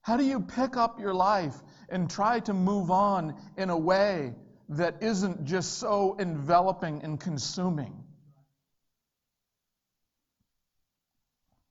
How 0.00 0.16
do 0.16 0.24
you 0.24 0.40
pick 0.40 0.78
up 0.78 0.98
your 0.98 1.12
life 1.12 1.54
and 1.90 2.10
try 2.10 2.40
to 2.40 2.54
move 2.54 2.90
on 2.90 3.36
in 3.58 3.68
a 3.68 3.76
way 3.76 4.34
that 4.70 5.02
isn't 5.02 5.44
just 5.44 5.78
so 5.78 6.16
enveloping 6.18 7.02
and 7.02 7.20
consuming? 7.20 8.02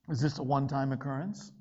Is 0.09 0.21
this 0.21 0.37
a 0.37 0.43
one 0.43 0.67
time 0.67 0.91
occurrence? 0.91 1.51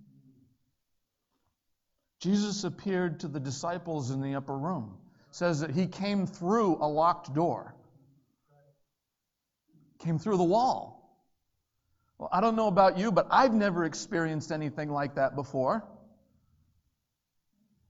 Jesus 2.20 2.64
appeared 2.64 3.20
to 3.20 3.28
the 3.28 3.40
disciples 3.40 4.10
in 4.10 4.20
the 4.20 4.34
upper 4.34 4.56
room. 4.56 4.98
Says 5.30 5.60
that 5.60 5.70
he 5.70 5.86
came 5.86 6.26
through 6.26 6.76
a 6.82 6.88
locked 6.88 7.34
door. 7.34 7.74
Came 10.00 10.18
through 10.18 10.36
the 10.36 10.44
wall. 10.44 10.98
Well, 12.18 12.28
I 12.32 12.40
don't 12.40 12.56
know 12.56 12.66
about 12.66 12.98
you, 12.98 13.12
but 13.12 13.28
I've 13.30 13.54
never 13.54 13.84
experienced 13.84 14.50
anything 14.50 14.90
like 14.90 15.14
that 15.14 15.34
before. 15.34 15.84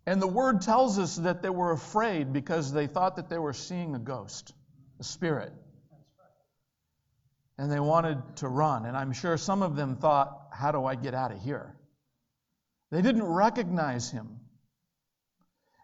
And 0.07 0.23
the 0.23 0.27
word 0.27 0.63
tells 0.63 0.99
us 0.99 1.17
that 1.17 1.43
they 1.43 1.51
were 1.51 1.73
afraid 1.73 2.33
because 2.33 2.73
they 2.73 2.87
thought 2.87 3.17
that 3.17 3.29
they 3.29 3.39
were 3.39 3.53
seeing 3.53 3.95
a 3.95 3.99
ghost, 3.99 4.55
a 5.01 5.05
spirit. 5.05 5.53
And 7.59 7.71
they 7.71 7.81
wanted 7.81 8.37
to 8.37 8.49
run. 8.49 8.87
And 8.87 8.97
I'm 8.97 9.13
sure 9.13 9.37
some 9.37 9.63
of 9.63 9.77
them 9.77 9.97
thought, 9.97 10.49
how 10.53 10.73
do 10.73 10.85
I 10.85 10.95
get 10.95 11.13
out 11.13 11.33
of 11.33 11.43
here? 11.43 11.75
They 12.91 13.03
didn't 13.03 13.25
recognize 13.25 14.11
him. 14.11 14.41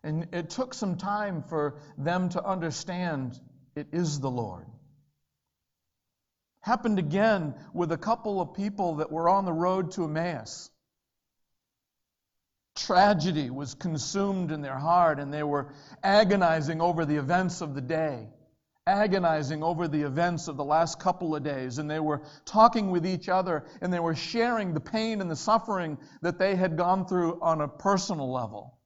And 0.03 0.29
it 0.33 0.51
took 0.51 0.73
some 0.75 0.97
time 0.97 1.43
for 1.43 1.77
them 1.99 2.29
to 2.31 2.45
understand 2.45 3.39
it 3.75 3.89
is 3.93 4.21
the 4.21 4.31
Lord. 4.31 4.67
Happened 6.65 6.99
again 6.99 7.55
with 7.75 7.93
a 7.93 7.99
couple 7.99 8.41
of 8.41 8.55
people 8.55 8.95
that 8.95 9.13
were 9.13 9.29
on 9.29 9.45
the 9.45 9.53
road 9.53 9.91
to 9.93 10.05
Emmaus. 10.05 10.71
Tragedy 12.75 13.51
was 13.51 13.75
consumed 13.75 14.51
in 14.51 14.63
their 14.63 14.79
heart, 14.79 15.21
and 15.21 15.31
they 15.31 15.43
were 15.43 15.75
agonizing 16.03 16.81
over 16.81 17.05
the 17.05 17.17
events 17.17 17.61
of 17.61 17.75
the 17.75 17.83
day, 17.83 18.31
agonizing 18.87 19.63
over 19.63 19.87
the 19.89 20.01
events 20.01 20.49
of 20.49 20.57
the 20.57 20.65
last 20.65 20.99
couple 20.99 21.37
of 21.37 21.43
days. 21.43 21.77
And 21.77 21.91
they 21.91 22.01
were 22.01 22.23
talking 22.47 22.91
with 22.91 23.05
each 23.05 23.29
other, 23.29 23.67
and 23.83 23.93
they 23.93 24.01
were 24.01 24.15
sharing 24.15 24.73
the 24.73 24.81
pain 24.81 25.21
and 25.21 25.31
the 25.31 25.37
suffering 25.37 25.99
that 26.23 26.39
they 26.39 26.57
had 26.57 26.79
gone 26.79 27.05
through 27.05 27.43
on 27.43 27.61
a 27.61 27.69
personal 27.69 28.33
level. 28.33 28.79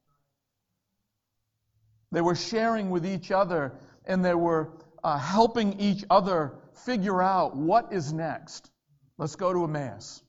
They 2.11 2.19
were 2.19 2.35
sharing 2.35 2.89
with 2.89 3.05
each 3.05 3.31
other, 3.31 3.79
and 4.03 4.25
they 4.25 4.35
were 4.35 4.73
uh, 5.01 5.17
helping 5.17 5.79
each 5.79 6.03
other 6.09 6.57
figure 6.85 7.21
out 7.21 7.55
what 7.55 7.93
is 7.93 8.13
next. 8.13 8.69
Let's 9.17 9.35
go 9.35 9.53
to 9.53 9.63
Emmaus. 9.63 10.21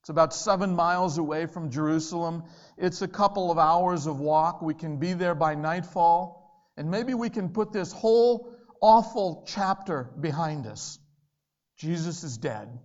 It's 0.00 0.08
about 0.08 0.34
seven 0.34 0.74
miles 0.74 1.18
away 1.18 1.46
from 1.46 1.70
Jerusalem. 1.70 2.44
It's 2.78 3.02
a 3.02 3.08
couple 3.08 3.50
of 3.50 3.58
hours 3.58 4.06
of 4.06 4.18
walk. 4.18 4.62
We 4.62 4.74
can 4.74 4.96
be 4.96 5.12
there 5.12 5.34
by 5.34 5.54
nightfall. 5.54 6.40
And 6.76 6.90
maybe 6.90 7.12
we 7.12 7.28
can 7.28 7.50
put 7.50 7.72
this 7.72 7.92
whole 7.92 8.54
awful 8.80 9.44
chapter 9.46 10.10
behind 10.18 10.66
us. 10.66 10.98
Jesus 11.76 12.24
is 12.24 12.38
dead. 12.38 12.78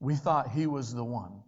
We 0.00 0.16
thought 0.16 0.50
he 0.50 0.66
was 0.66 0.92
the 0.92 1.04
one. 1.04 1.42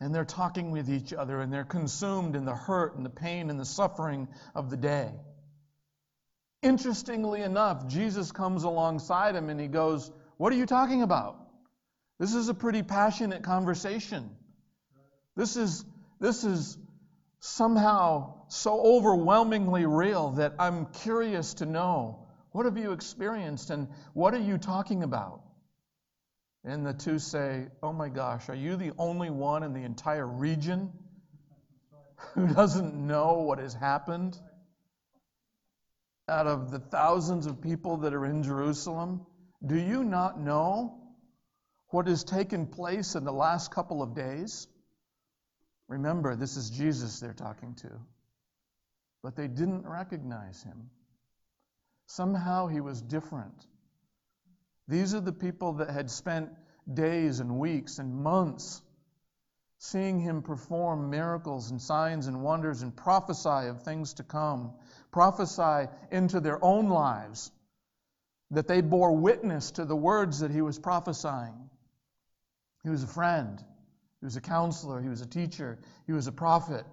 And 0.00 0.14
they're 0.14 0.24
talking 0.24 0.70
with 0.70 0.88
each 0.88 1.12
other 1.12 1.40
and 1.40 1.52
they're 1.52 1.64
consumed 1.64 2.36
in 2.36 2.44
the 2.44 2.54
hurt 2.54 2.96
and 2.96 3.04
the 3.04 3.10
pain 3.10 3.50
and 3.50 3.58
the 3.58 3.64
suffering 3.64 4.28
of 4.54 4.70
the 4.70 4.76
day. 4.76 5.10
Interestingly 6.62 7.42
enough, 7.42 7.86
Jesus 7.86 8.32
comes 8.32 8.64
alongside 8.64 9.36
him 9.36 9.48
and 9.48 9.60
he 9.60 9.68
goes, 9.68 10.10
What 10.36 10.52
are 10.52 10.56
you 10.56 10.66
talking 10.66 11.02
about? 11.02 11.36
This 12.18 12.34
is 12.34 12.48
a 12.48 12.54
pretty 12.54 12.82
passionate 12.82 13.44
conversation. 13.44 14.30
This 15.36 15.56
is, 15.56 15.84
this 16.18 16.42
is 16.42 16.76
somehow 17.40 18.46
so 18.48 18.80
overwhelmingly 18.80 19.86
real 19.86 20.30
that 20.32 20.54
I'm 20.58 20.86
curious 20.86 21.54
to 21.54 21.66
know 21.66 22.26
what 22.50 22.64
have 22.64 22.76
you 22.76 22.90
experienced 22.90 23.70
and 23.70 23.88
what 24.14 24.34
are 24.34 24.40
you 24.40 24.58
talking 24.58 25.04
about? 25.04 25.42
And 26.64 26.84
the 26.84 26.92
two 26.92 27.20
say, 27.20 27.68
Oh 27.84 27.92
my 27.92 28.08
gosh, 28.08 28.48
are 28.48 28.54
you 28.56 28.74
the 28.74 28.92
only 28.98 29.30
one 29.30 29.62
in 29.62 29.74
the 29.74 29.84
entire 29.84 30.26
region 30.26 30.92
who 32.34 32.48
doesn't 32.52 32.94
know 32.94 33.34
what 33.42 33.60
has 33.60 33.74
happened? 33.74 34.36
Out 36.28 36.46
of 36.46 36.70
the 36.70 36.78
thousands 36.78 37.46
of 37.46 37.60
people 37.60 37.98
that 37.98 38.12
are 38.12 38.26
in 38.26 38.42
Jerusalem, 38.42 39.26
do 39.64 39.76
you 39.76 40.04
not 40.04 40.40
know 40.40 41.00
what 41.88 42.06
has 42.06 42.22
taken 42.22 42.66
place 42.66 43.14
in 43.14 43.24
the 43.24 43.32
last 43.32 43.70
couple 43.70 44.02
of 44.02 44.14
days? 44.14 44.68
Remember, 45.88 46.36
this 46.36 46.56
is 46.56 46.70
Jesus 46.70 47.18
they're 47.18 47.32
talking 47.32 47.74
to. 47.76 47.90
But 49.22 49.36
they 49.36 49.48
didn't 49.48 49.88
recognize 49.88 50.62
him. 50.62 50.90
Somehow 52.06 52.66
he 52.66 52.80
was 52.80 53.00
different. 53.00 53.66
These 54.86 55.14
are 55.14 55.20
the 55.20 55.32
people 55.32 55.74
that 55.74 55.90
had 55.90 56.10
spent 56.10 56.50
days 56.92 57.40
and 57.40 57.58
weeks 57.58 57.98
and 57.98 58.14
months 58.14 58.82
seeing 59.78 60.18
him 60.18 60.42
perform 60.42 61.10
miracles 61.10 61.70
and 61.70 61.80
signs 61.80 62.26
and 62.26 62.42
wonders 62.42 62.82
and 62.82 62.96
prophesy 62.96 63.68
of 63.68 63.82
things 63.82 64.14
to 64.14 64.24
come, 64.24 64.72
prophesy 65.10 65.88
into 66.10 66.40
their 66.40 66.62
own 66.64 66.88
lives 66.88 67.50
that 68.50 68.66
they 68.66 68.80
bore 68.80 69.16
witness 69.16 69.72
to 69.72 69.84
the 69.84 69.96
words 69.96 70.40
that 70.40 70.50
he 70.50 70.62
was 70.62 70.78
prophesying. 70.78 71.70
He 72.82 72.90
was 72.90 73.02
a 73.02 73.08
friend, 73.08 73.62
he 74.20 74.24
was 74.24 74.36
a 74.36 74.40
counselor, 74.40 75.00
he 75.02 75.08
was 75.08 75.20
a 75.20 75.26
teacher, 75.26 75.78
he 76.06 76.12
was 76.12 76.26
a 76.26 76.32
prophet, 76.32 76.84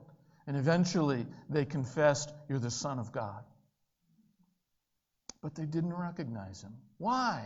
and 0.48 0.58
eventually 0.58 1.26
they 1.50 1.66
confessed, 1.66 2.34
You're 2.50 2.60
the 2.60 2.72
Son 2.72 3.00
of 3.00 3.12
God. 3.12 3.44
But 5.42 5.56
they 5.56 5.66
didn't 5.66 5.94
recognize 5.94 6.62
him. 6.62 6.74
Why? 6.98 7.44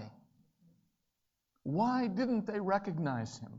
Why 1.64 2.08
didn't 2.08 2.48
they 2.48 2.60
recognize 2.60 3.38
him? 3.38 3.52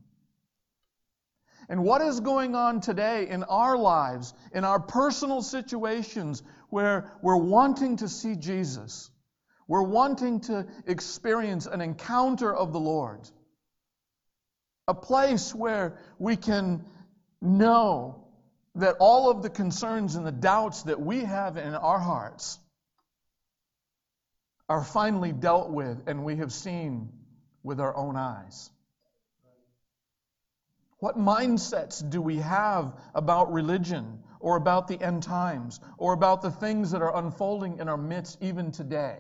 And 1.71 1.85
what 1.85 2.03
is 2.03 2.19
going 2.19 2.57
on 2.57 2.81
today 2.81 3.29
in 3.29 3.45
our 3.45 3.79
lives, 3.79 4.35
in 4.53 4.65
our 4.65 4.81
personal 4.81 5.41
situations 5.41 6.43
where 6.69 7.13
we're 7.23 7.37
wanting 7.37 7.99
to 7.99 8.09
see 8.09 8.35
Jesus? 8.35 9.09
We're 9.69 9.85
wanting 9.85 10.41
to 10.41 10.67
experience 10.85 11.67
an 11.67 11.81
encounter 11.81 12.53
of 12.53 12.73
the 12.73 12.81
Lord. 12.81 13.21
A 14.89 14.95
place 14.95 15.55
where 15.55 15.97
we 16.19 16.35
can 16.35 16.85
know 17.41 18.25
that 18.75 18.97
all 18.99 19.31
of 19.31 19.43
the 19.45 19.51
concerns 19.51 20.17
and 20.17 20.27
the 20.27 20.33
doubts 20.33 20.83
that 20.83 21.01
we 21.01 21.23
have 21.23 21.57
in 21.57 21.77
our 21.77 22.01
hearts 22.01 22.59
are 24.69 24.83
finally 24.83 25.31
dealt 25.31 25.71
with 25.71 26.09
and 26.09 26.25
we 26.25 26.37
have 26.37 26.53
seen 26.53 27.11
with 27.63 27.79
our 27.79 27.97
own 27.97 28.17
eyes. 28.17 28.71
What 31.01 31.19
mindsets 31.19 32.09
do 32.09 32.21
we 32.21 32.37
have 32.37 32.95
about 33.15 33.53
religion 33.53 34.23
or 34.39 34.57
about 34.57 34.87
the 34.87 35.01
end 35.01 35.23
times 35.23 35.81
or 35.97 36.13
about 36.13 36.43
the 36.43 36.51
things 36.51 36.91
that 36.91 37.01
are 37.01 37.17
unfolding 37.17 37.79
in 37.79 37.89
our 37.89 37.97
midst 37.97 38.43
even 38.43 38.71
today? 38.71 39.19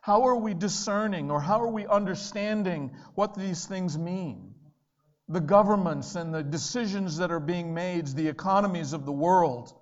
How 0.00 0.22
are 0.28 0.36
we 0.36 0.54
discerning 0.54 1.30
or 1.30 1.40
how 1.40 1.60
are 1.60 1.70
we 1.70 1.86
understanding 1.86 2.92
what 3.16 3.34
these 3.34 3.66
things 3.66 3.98
mean? 3.98 4.54
The 5.28 5.40
governments 5.40 6.14
and 6.14 6.32
the 6.32 6.42
decisions 6.42 7.18
that 7.18 7.32
are 7.32 7.40
being 7.40 7.74
made, 7.74 8.06
the 8.06 8.28
economies 8.28 8.92
of 8.92 9.04
the 9.04 9.12
world, 9.12 9.72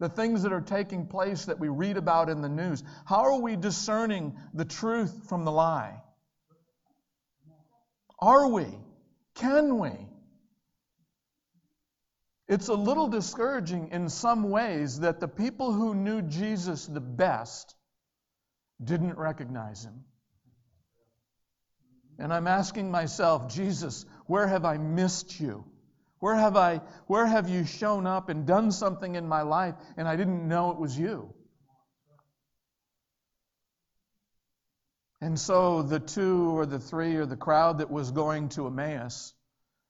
the 0.00 0.08
things 0.08 0.42
that 0.42 0.52
are 0.52 0.60
taking 0.60 1.06
place 1.06 1.44
that 1.44 1.60
we 1.60 1.68
read 1.68 1.96
about 1.96 2.28
in 2.28 2.42
the 2.42 2.48
news. 2.48 2.82
How 3.06 3.22
are 3.22 3.40
we 3.40 3.54
discerning 3.54 4.36
the 4.54 4.64
truth 4.64 5.28
from 5.28 5.44
the 5.44 5.52
lie? 5.52 6.02
Are 8.18 8.48
we? 8.48 8.66
Can 9.34 9.78
we? 9.78 9.92
It's 12.52 12.68
a 12.68 12.74
little 12.74 13.08
discouraging 13.08 13.92
in 13.92 14.10
some 14.10 14.50
ways 14.50 15.00
that 15.00 15.20
the 15.20 15.26
people 15.26 15.72
who 15.72 15.94
knew 15.94 16.20
Jesus 16.20 16.84
the 16.84 17.00
best 17.00 17.74
didn't 18.84 19.16
recognize 19.16 19.86
him. 19.86 20.04
And 22.18 22.30
I'm 22.30 22.46
asking 22.46 22.90
myself, 22.90 23.50
Jesus, 23.54 24.04
where 24.26 24.46
have 24.46 24.66
I 24.66 24.76
missed 24.76 25.40
you? 25.40 25.64
Where 26.18 26.34
have 26.34 26.54
I 26.58 26.82
where 27.06 27.24
have 27.24 27.48
you 27.48 27.64
shown 27.64 28.06
up 28.06 28.28
and 28.28 28.46
done 28.46 28.70
something 28.70 29.14
in 29.14 29.26
my 29.26 29.40
life 29.40 29.74
and 29.96 30.06
I 30.06 30.16
didn't 30.16 30.46
know 30.46 30.72
it 30.72 30.76
was 30.76 30.98
you? 30.98 31.32
And 35.22 35.40
so 35.40 35.80
the 35.80 36.00
two 36.00 36.50
or 36.50 36.66
the 36.66 36.78
three 36.78 37.16
or 37.16 37.24
the 37.24 37.38
crowd 37.48 37.78
that 37.78 37.90
was 37.90 38.10
going 38.10 38.50
to 38.50 38.66
Emmaus, 38.66 39.32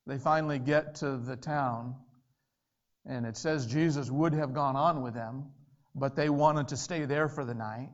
they 0.06 0.18
finally 0.18 0.60
get 0.60 0.94
to 0.96 1.16
the 1.16 1.34
town. 1.34 1.96
And 3.06 3.26
it 3.26 3.36
says 3.36 3.66
Jesus 3.66 4.10
would 4.10 4.32
have 4.34 4.54
gone 4.54 4.76
on 4.76 5.02
with 5.02 5.14
them, 5.14 5.50
but 5.94 6.16
they 6.16 6.28
wanted 6.28 6.68
to 6.68 6.76
stay 6.76 7.04
there 7.04 7.28
for 7.28 7.44
the 7.44 7.54
night. 7.54 7.90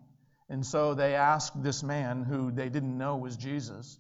And 0.51 0.65
so 0.65 0.95
they 0.95 1.15
asked 1.15 1.63
this 1.63 1.83
man, 1.83 2.25
who 2.25 2.51
they 2.51 2.69
didn't 2.69 2.97
know 2.97 3.17
was 3.17 3.37
Jesus, 3.37 3.99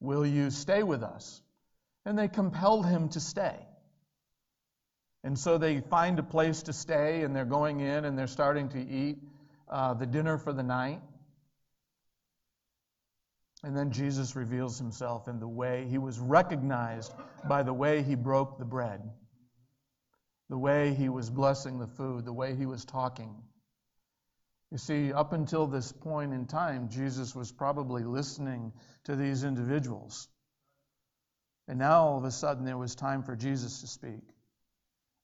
Will 0.00 0.24
you 0.24 0.50
stay 0.50 0.82
with 0.82 1.02
us? 1.02 1.42
And 2.04 2.18
they 2.18 2.28
compelled 2.28 2.86
him 2.86 3.08
to 3.10 3.20
stay. 3.20 3.56
And 5.24 5.38
so 5.38 5.58
they 5.58 5.80
find 5.80 6.18
a 6.18 6.22
place 6.22 6.62
to 6.62 6.72
stay, 6.72 7.22
and 7.22 7.34
they're 7.34 7.44
going 7.44 7.80
in 7.80 8.04
and 8.04 8.16
they're 8.16 8.28
starting 8.28 8.68
to 8.70 8.78
eat 8.78 9.18
uh, 9.68 9.94
the 9.94 10.06
dinner 10.06 10.38
for 10.38 10.52
the 10.52 10.62
night. 10.62 11.00
And 13.64 13.76
then 13.76 13.90
Jesus 13.90 14.36
reveals 14.36 14.78
himself 14.78 15.26
in 15.26 15.40
the 15.40 15.48
way 15.48 15.86
he 15.90 15.98
was 15.98 16.20
recognized 16.20 17.12
by 17.48 17.64
the 17.64 17.72
way 17.72 18.02
he 18.04 18.14
broke 18.14 18.58
the 18.58 18.64
bread, 18.64 19.02
the 20.48 20.58
way 20.58 20.94
he 20.94 21.08
was 21.08 21.30
blessing 21.30 21.78
the 21.78 21.86
food, 21.86 22.24
the 22.24 22.32
way 22.32 22.54
he 22.54 22.66
was 22.66 22.84
talking. 22.84 23.34
You 24.70 24.78
see, 24.78 25.12
up 25.12 25.32
until 25.32 25.66
this 25.66 25.92
point 25.92 26.32
in 26.32 26.46
time, 26.46 26.88
Jesus 26.90 27.34
was 27.34 27.52
probably 27.52 28.04
listening 28.04 28.72
to 29.04 29.16
these 29.16 29.44
individuals. 29.44 30.28
And 31.68 31.78
now 31.78 32.04
all 32.04 32.18
of 32.18 32.24
a 32.24 32.30
sudden 32.30 32.64
there 32.64 32.78
was 32.78 32.94
time 32.94 33.22
for 33.22 33.36
Jesus 33.36 33.80
to 33.80 33.86
speak. 33.86 34.22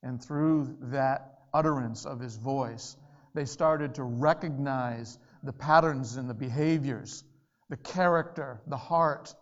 And 0.03 0.23
through 0.23 0.77
that 0.83 1.39
utterance 1.53 2.05
of 2.05 2.21
his 2.21 2.37
voice, 2.37 2.97
they 3.35 3.47
started 3.47 3.95
to 3.97 4.03
recognize 4.03 5.19
the 5.43 5.53
patterns 5.53 6.17
and 6.17 6.29
the 6.29 6.35
behaviors, 6.35 7.25
the 7.69 7.77
character, 7.77 8.61
the 8.67 8.77
heart, 8.77 9.35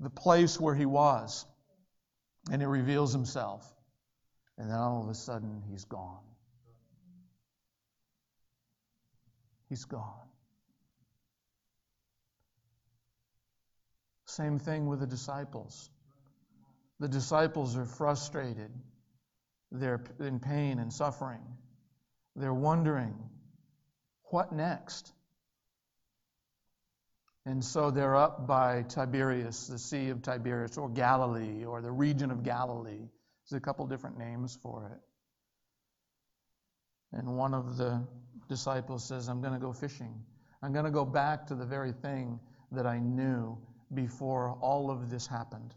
the 0.00 0.10
place 0.10 0.58
where 0.58 0.74
he 0.74 0.86
was. 0.86 1.46
And 2.50 2.60
he 2.60 2.66
reveals 2.66 3.12
himself. 3.12 3.71
And 4.58 4.70
then 4.70 4.76
all 4.76 5.02
of 5.02 5.08
a 5.08 5.14
sudden 5.14 5.62
he's 5.70 5.84
gone. 5.84 6.22
He's 9.68 9.84
gone. 9.84 10.28
Same 14.26 14.58
thing 14.58 14.86
with 14.86 15.00
the 15.00 15.06
disciples. 15.06 15.90
The 17.00 17.08
disciples 17.08 17.76
are 17.76 17.84
frustrated. 17.84 18.70
They're 19.70 20.02
in 20.20 20.40
pain 20.40 20.78
and 20.78 20.92
suffering. 20.92 21.42
They're 22.36 22.54
wondering, 22.54 23.14
what 24.24 24.52
next? 24.52 25.12
And 27.44 27.64
so 27.64 27.90
they're 27.90 28.16
up 28.16 28.46
by 28.46 28.82
Tiberias, 28.82 29.66
the 29.66 29.78
Sea 29.78 30.10
of 30.10 30.22
Tiberias, 30.22 30.78
or 30.78 30.88
Galilee, 30.88 31.64
or 31.64 31.82
the 31.82 31.90
region 31.90 32.30
of 32.30 32.42
Galilee. 32.42 33.08
There's 33.48 33.58
a 33.58 33.60
couple 33.60 33.86
different 33.86 34.18
names 34.18 34.58
for 34.62 34.86
it. 34.92 35.00
And 37.16 37.36
one 37.36 37.54
of 37.54 37.76
the 37.76 38.06
disciples 38.48 39.04
says, 39.04 39.28
I'm 39.28 39.40
going 39.40 39.52
to 39.52 39.58
go 39.58 39.72
fishing. 39.72 40.14
I'm 40.62 40.72
going 40.72 40.84
to 40.84 40.90
go 40.90 41.04
back 41.04 41.46
to 41.48 41.54
the 41.54 41.66
very 41.66 41.92
thing 41.92 42.40
that 42.70 42.86
I 42.86 42.98
knew 42.98 43.58
before 43.94 44.56
all 44.60 44.90
of 44.90 45.10
this 45.10 45.26
happened. 45.26 45.74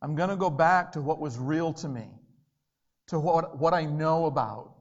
I'm 0.00 0.16
going 0.16 0.30
to 0.30 0.36
go 0.36 0.50
back 0.50 0.92
to 0.92 1.00
what 1.00 1.20
was 1.20 1.38
real 1.38 1.72
to 1.74 1.88
me, 1.88 2.08
to 3.08 3.20
what, 3.20 3.58
what 3.58 3.72
I 3.72 3.84
know 3.84 4.26
about. 4.26 4.74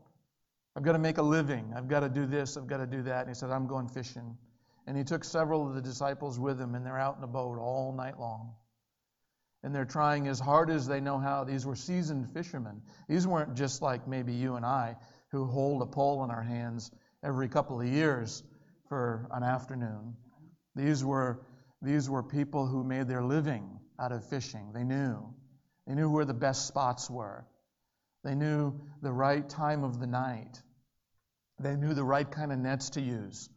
I've 0.75 0.83
got 0.83 0.93
to 0.93 0.99
make 0.99 1.17
a 1.17 1.21
living. 1.23 1.71
I've 1.75 1.87
got 1.87 1.99
to 1.99 2.09
do 2.09 2.25
this. 2.25 2.57
I've 2.57 2.65
got 2.65 2.77
to 2.77 2.87
do 2.87 3.03
that. 3.03 3.21
And 3.21 3.29
he 3.29 3.35
said, 3.35 3.51
I'm 3.51 3.67
going 3.67 3.87
fishing. 3.87 4.35
And 4.87 4.97
he 4.97 5.03
took 5.03 5.23
several 5.23 5.67
of 5.67 5.75
the 5.75 5.81
disciples 5.81 6.39
with 6.39 6.59
him, 6.59 6.73
and 6.73 6.83
they're 6.83 6.97
out 6.97 7.17
in 7.17 7.23
a 7.23 7.27
boat 7.27 7.59
all 7.59 7.93
night 7.93 8.19
long. 8.19 8.53
And 9.63 9.75
they're 9.75 9.85
trying 9.85 10.27
as 10.27 10.39
hard 10.39 10.69
as 10.69 10.87
they 10.87 10.99
know 10.99 11.19
how. 11.19 11.43
These 11.43 11.65
were 11.65 11.75
seasoned 11.75 12.33
fishermen. 12.33 12.81
These 13.07 13.27
weren't 13.27 13.55
just 13.55 13.81
like 13.81 14.07
maybe 14.07 14.33
you 14.33 14.55
and 14.55 14.65
I 14.65 14.95
who 15.31 15.45
hold 15.45 15.81
a 15.81 15.85
pole 15.85 16.23
in 16.23 16.31
our 16.31 16.41
hands 16.41 16.91
every 17.23 17.47
couple 17.47 17.79
of 17.79 17.87
years 17.87 18.43
for 18.89 19.27
an 19.31 19.43
afternoon. 19.43 20.15
These 20.75 21.05
were, 21.05 21.41
these 21.81 22.09
were 22.09 22.23
people 22.23 22.65
who 22.65 22.83
made 22.83 23.07
their 23.07 23.23
living 23.23 23.79
out 23.99 24.11
of 24.11 24.25
fishing. 24.25 24.71
They 24.73 24.83
knew. 24.83 25.33
They 25.87 25.95
knew 25.95 26.09
where 26.09 26.25
the 26.25 26.33
best 26.33 26.67
spots 26.67 27.09
were. 27.09 27.45
They 28.23 28.35
knew 28.35 28.73
the 29.01 29.11
right 29.11 29.47
time 29.47 29.83
of 29.83 29.99
the 29.99 30.07
night. 30.07 30.61
They 31.59 31.75
knew 31.75 31.93
the 31.93 32.03
right 32.03 32.29
kind 32.29 32.51
of 32.51 32.59
nets 32.59 32.91
to 32.91 33.01
use. 33.01 33.49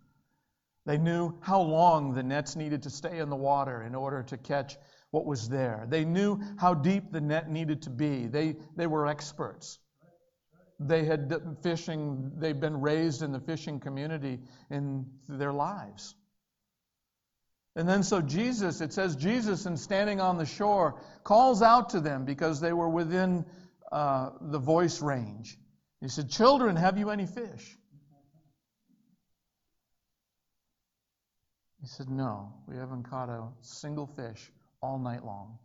They 0.86 0.98
knew 0.98 1.34
how 1.40 1.62
long 1.62 2.14
the 2.14 2.22
nets 2.22 2.56
needed 2.56 2.82
to 2.82 2.90
stay 2.90 3.18
in 3.18 3.30
the 3.30 3.36
water 3.36 3.82
in 3.82 3.94
order 3.94 4.22
to 4.24 4.36
catch 4.36 4.76
what 5.14 5.26
was 5.26 5.48
there. 5.48 5.86
They 5.88 6.04
knew 6.04 6.40
how 6.56 6.74
deep 6.74 7.12
the 7.12 7.20
net 7.20 7.48
needed 7.48 7.82
to 7.82 7.90
be. 7.90 8.26
They, 8.26 8.56
they 8.74 8.88
were 8.88 9.06
experts. 9.06 9.78
They 10.80 11.04
had 11.04 11.32
fishing, 11.62 12.32
they've 12.38 12.58
been 12.58 12.80
raised 12.80 13.22
in 13.22 13.30
the 13.30 13.38
fishing 13.38 13.78
community 13.78 14.40
in 14.70 15.06
their 15.28 15.52
lives. 15.52 16.16
And 17.76 17.88
then 17.88 18.02
so 18.02 18.20
Jesus, 18.20 18.80
it 18.80 18.92
says 18.92 19.14
Jesus, 19.14 19.66
in 19.66 19.76
standing 19.76 20.20
on 20.20 20.36
the 20.36 20.46
shore, 20.46 21.00
calls 21.22 21.62
out 21.62 21.90
to 21.90 22.00
them 22.00 22.24
because 22.24 22.60
they 22.60 22.72
were 22.72 22.88
within 22.88 23.44
uh, 23.92 24.30
the 24.40 24.58
voice 24.58 25.00
range. 25.00 25.56
He 26.00 26.08
said, 26.08 26.28
Children, 26.28 26.74
have 26.74 26.98
you 26.98 27.10
any 27.10 27.26
fish? 27.26 27.76
He 31.80 31.86
said, 31.86 32.08
No, 32.10 32.52
we 32.66 32.76
haven't 32.76 33.04
caught 33.04 33.28
a 33.28 33.46
single 33.60 34.08
fish 34.08 34.50
all 34.84 34.98
night 34.98 35.24
long. 35.24 35.58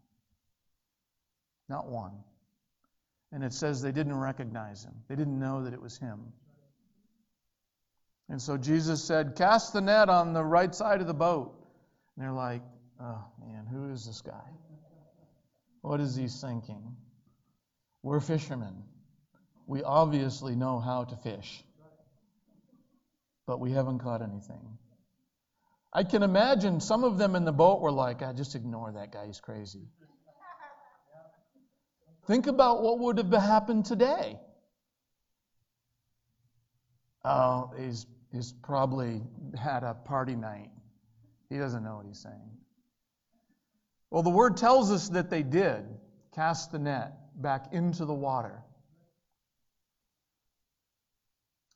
Not 1.67 1.87
one. 1.87 2.13
And 3.31 3.43
it 3.43 3.53
says 3.53 3.81
they 3.81 3.91
didn't 3.91 4.15
recognize 4.15 4.83
him, 4.83 4.95
they 5.07 5.15
didn't 5.15 5.39
know 5.39 5.63
that 5.63 5.73
it 5.73 5.81
was 5.81 5.97
him. 5.97 6.33
And 8.29 8.41
so 8.41 8.57
Jesus 8.57 9.03
said, 9.03 9.35
Cast 9.35 9.73
the 9.73 9.81
net 9.81 10.07
on 10.07 10.33
the 10.33 10.43
right 10.43 10.73
side 10.73 11.01
of 11.01 11.07
the 11.07 11.13
boat. 11.13 11.53
And 12.15 12.25
they're 12.25 12.31
like, 12.31 12.61
Oh, 13.01 13.23
man, 13.39 13.65
who 13.65 13.91
is 13.91 14.05
this 14.05 14.21
guy? 14.21 14.49
What 15.81 15.99
is 15.99 16.15
he 16.15 16.27
thinking? 16.27 16.95
We're 18.03 18.19
fishermen. 18.19 18.83
We 19.67 19.83
obviously 19.83 20.55
know 20.55 20.79
how 20.79 21.03
to 21.03 21.15
fish, 21.15 21.63
but 23.45 23.59
we 23.59 23.71
haven't 23.71 23.99
caught 23.99 24.21
anything. 24.21 24.78
I 25.91 26.03
can 26.03 26.21
imagine 26.21 26.79
some 26.79 27.03
of 27.03 27.17
them 27.17 27.35
in 27.35 27.45
the 27.45 27.51
boat 27.51 27.81
were 27.81 27.91
like, 27.91 28.21
I 28.21 28.27
ah, 28.27 28.33
just 28.33 28.55
ignore 28.55 28.91
that 28.91 29.11
guy, 29.11 29.25
he's 29.25 29.39
crazy. 29.39 29.87
Think 32.27 32.45
about 32.45 32.83
what 32.83 32.99
would 32.99 33.17
have 33.17 33.31
happened 33.31 33.85
today. 33.85 34.39
Oh, 37.25 37.71
he's, 37.75 38.05
he's 38.31 38.53
probably 38.63 39.21
had 39.59 39.83
a 39.83 39.95
party 39.95 40.35
night. 40.35 40.69
He 41.49 41.57
doesn't 41.57 41.83
know 41.83 41.97
what 41.97 42.05
he's 42.05 42.19
saying. 42.19 42.51
Well, 44.11 44.21
the 44.21 44.29
word 44.29 44.57
tells 44.57 44.91
us 44.91 45.09
that 45.09 45.31
they 45.31 45.41
did 45.41 45.85
cast 46.35 46.71
the 46.71 46.79
net 46.79 47.13
back 47.35 47.73
into 47.73 48.05
the 48.05 48.13
water. 48.13 48.63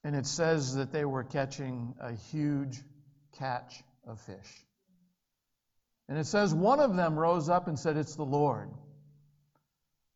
And 0.04 0.16
it 0.16 0.28
says 0.28 0.76
that 0.76 0.92
they 0.92 1.06
were 1.06 1.24
catching 1.24 1.96
a 2.00 2.14
huge 2.14 2.80
catch 3.38 3.84
of 4.08 4.20
fish. 4.22 4.66
And 6.10 6.18
it 6.18 6.26
says 6.26 6.54
one 6.54 6.80
of 6.80 6.96
them 6.96 7.18
rose 7.18 7.50
up 7.50 7.68
and 7.68 7.80
said, 7.80 7.98
It's 7.98 8.16
the 8.16 8.24
Lord. 8.24 8.70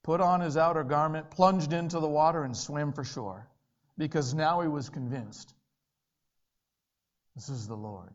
Put 0.03 0.21
on 0.21 0.41
his 0.41 0.57
outer 0.57 0.83
garment, 0.83 1.31
plunged 1.31 1.73
into 1.73 1.99
the 1.99 2.07
water, 2.07 2.43
and 2.43 2.55
swam 2.55 2.93
for 2.93 3.03
shore, 3.03 3.47
because 3.97 4.33
now 4.33 4.61
he 4.61 4.67
was 4.67 4.89
convinced 4.89 5.53
this 7.37 7.49
is 7.49 7.67
the 7.67 7.75
Lord. 7.75 8.09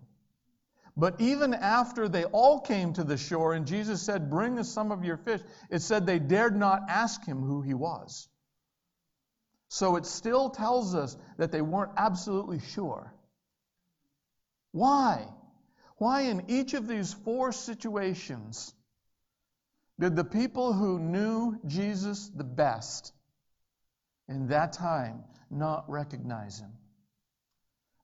But 0.97 1.21
even 1.21 1.55
after 1.55 2.09
they 2.09 2.25
all 2.25 2.61
came 2.61 2.93
to 2.95 3.05
the 3.05 3.17
shore 3.17 3.55
and 3.55 3.67
Jesus 3.67 4.03
said, 4.03 4.29
Bring 4.29 4.59
us 4.59 4.69
some 4.69 4.91
of 4.91 5.05
your 5.05 5.17
fish, 5.17 5.41
it 5.71 5.81
said 5.81 6.05
they 6.05 6.19
dared 6.19 6.57
not 6.57 6.83
ask 6.89 7.25
him 7.25 7.41
who 7.41 7.63
he 7.63 7.73
was. 7.73 8.29
So 9.69 9.95
it 9.95 10.07
still 10.07 10.51
tells 10.51 10.95
us 10.97 11.17
that 11.39 11.53
they 11.53 11.63
weren't 11.63 11.93
absolutely 11.97 12.59
sure. 12.59 13.15
Why? 14.73 15.29
Why, 16.03 16.23
in 16.23 16.47
each 16.49 16.75
of 16.75 16.89
these 16.89 17.13
four 17.13 17.53
situations, 17.53 18.75
did 20.01 20.17
the 20.17 20.25
people 20.25 20.73
who 20.73 20.99
knew 20.99 21.61
Jesus 21.65 22.29
the 22.35 22.43
best 22.43 23.13
in 24.29 24.49
that 24.49 24.73
time 24.73 25.23
not 25.49 25.89
recognize 25.89 26.59
him? 26.59 26.73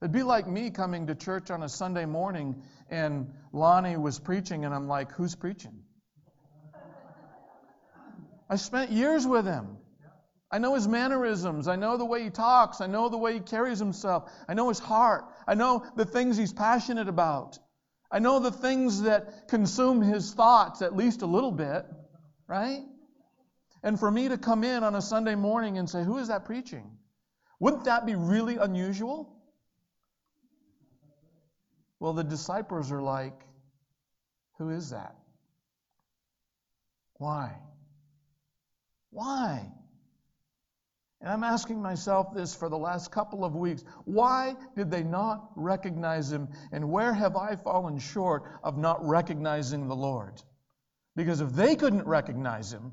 It'd 0.00 0.12
be 0.12 0.22
like 0.22 0.46
me 0.46 0.70
coming 0.70 1.08
to 1.08 1.16
church 1.16 1.50
on 1.50 1.64
a 1.64 1.68
Sunday 1.68 2.06
morning 2.06 2.62
and 2.88 3.32
Lonnie 3.52 3.96
was 3.96 4.20
preaching, 4.20 4.64
and 4.64 4.72
I'm 4.72 4.86
like, 4.86 5.10
who's 5.10 5.34
preaching? 5.34 5.82
I 8.48 8.54
spent 8.54 8.92
years 8.92 9.26
with 9.26 9.44
him. 9.44 9.76
I 10.52 10.58
know 10.58 10.76
his 10.76 10.86
mannerisms. 10.86 11.66
I 11.66 11.74
know 11.74 11.96
the 11.96 12.04
way 12.04 12.22
he 12.22 12.30
talks. 12.30 12.80
I 12.80 12.86
know 12.86 13.08
the 13.08 13.18
way 13.18 13.34
he 13.34 13.40
carries 13.40 13.80
himself. 13.80 14.30
I 14.48 14.54
know 14.54 14.68
his 14.68 14.78
heart. 14.78 15.24
I 15.48 15.56
know 15.56 15.84
the 15.96 16.04
things 16.04 16.36
he's 16.36 16.52
passionate 16.52 17.08
about. 17.08 17.58
I 18.10 18.18
know 18.18 18.38
the 18.38 18.50
things 18.50 19.02
that 19.02 19.48
consume 19.48 20.00
his 20.00 20.32
thoughts 20.32 20.80
at 20.80 20.96
least 20.96 21.22
a 21.22 21.26
little 21.26 21.52
bit, 21.52 21.84
right? 22.46 22.82
And 23.82 23.98
for 23.98 24.10
me 24.10 24.28
to 24.28 24.38
come 24.38 24.64
in 24.64 24.82
on 24.82 24.94
a 24.94 25.02
Sunday 25.02 25.34
morning 25.34 25.78
and 25.78 25.88
say, 25.88 26.02
Who 26.02 26.18
is 26.18 26.28
that 26.28 26.44
preaching? 26.44 26.90
Wouldn't 27.60 27.84
that 27.84 28.06
be 28.06 28.14
really 28.14 28.56
unusual? 28.56 29.36
Well, 32.00 32.12
the 32.12 32.24
disciples 32.24 32.90
are 32.92 33.02
like, 33.02 33.40
Who 34.58 34.70
is 34.70 34.90
that? 34.90 35.14
Why? 37.14 37.56
Why? 39.10 39.72
And 41.20 41.30
I'm 41.30 41.42
asking 41.42 41.82
myself 41.82 42.32
this 42.32 42.54
for 42.54 42.68
the 42.68 42.78
last 42.78 43.10
couple 43.10 43.44
of 43.44 43.56
weeks. 43.56 43.82
Why 44.04 44.54
did 44.76 44.90
they 44.90 45.02
not 45.02 45.50
recognize 45.56 46.30
him? 46.30 46.48
And 46.70 46.90
where 46.90 47.12
have 47.12 47.36
I 47.36 47.56
fallen 47.56 47.98
short 47.98 48.44
of 48.62 48.78
not 48.78 49.04
recognizing 49.04 49.88
the 49.88 49.96
Lord? 49.96 50.40
Because 51.16 51.40
if 51.40 51.50
they 51.50 51.74
couldn't 51.74 52.06
recognize 52.06 52.72
him, 52.72 52.92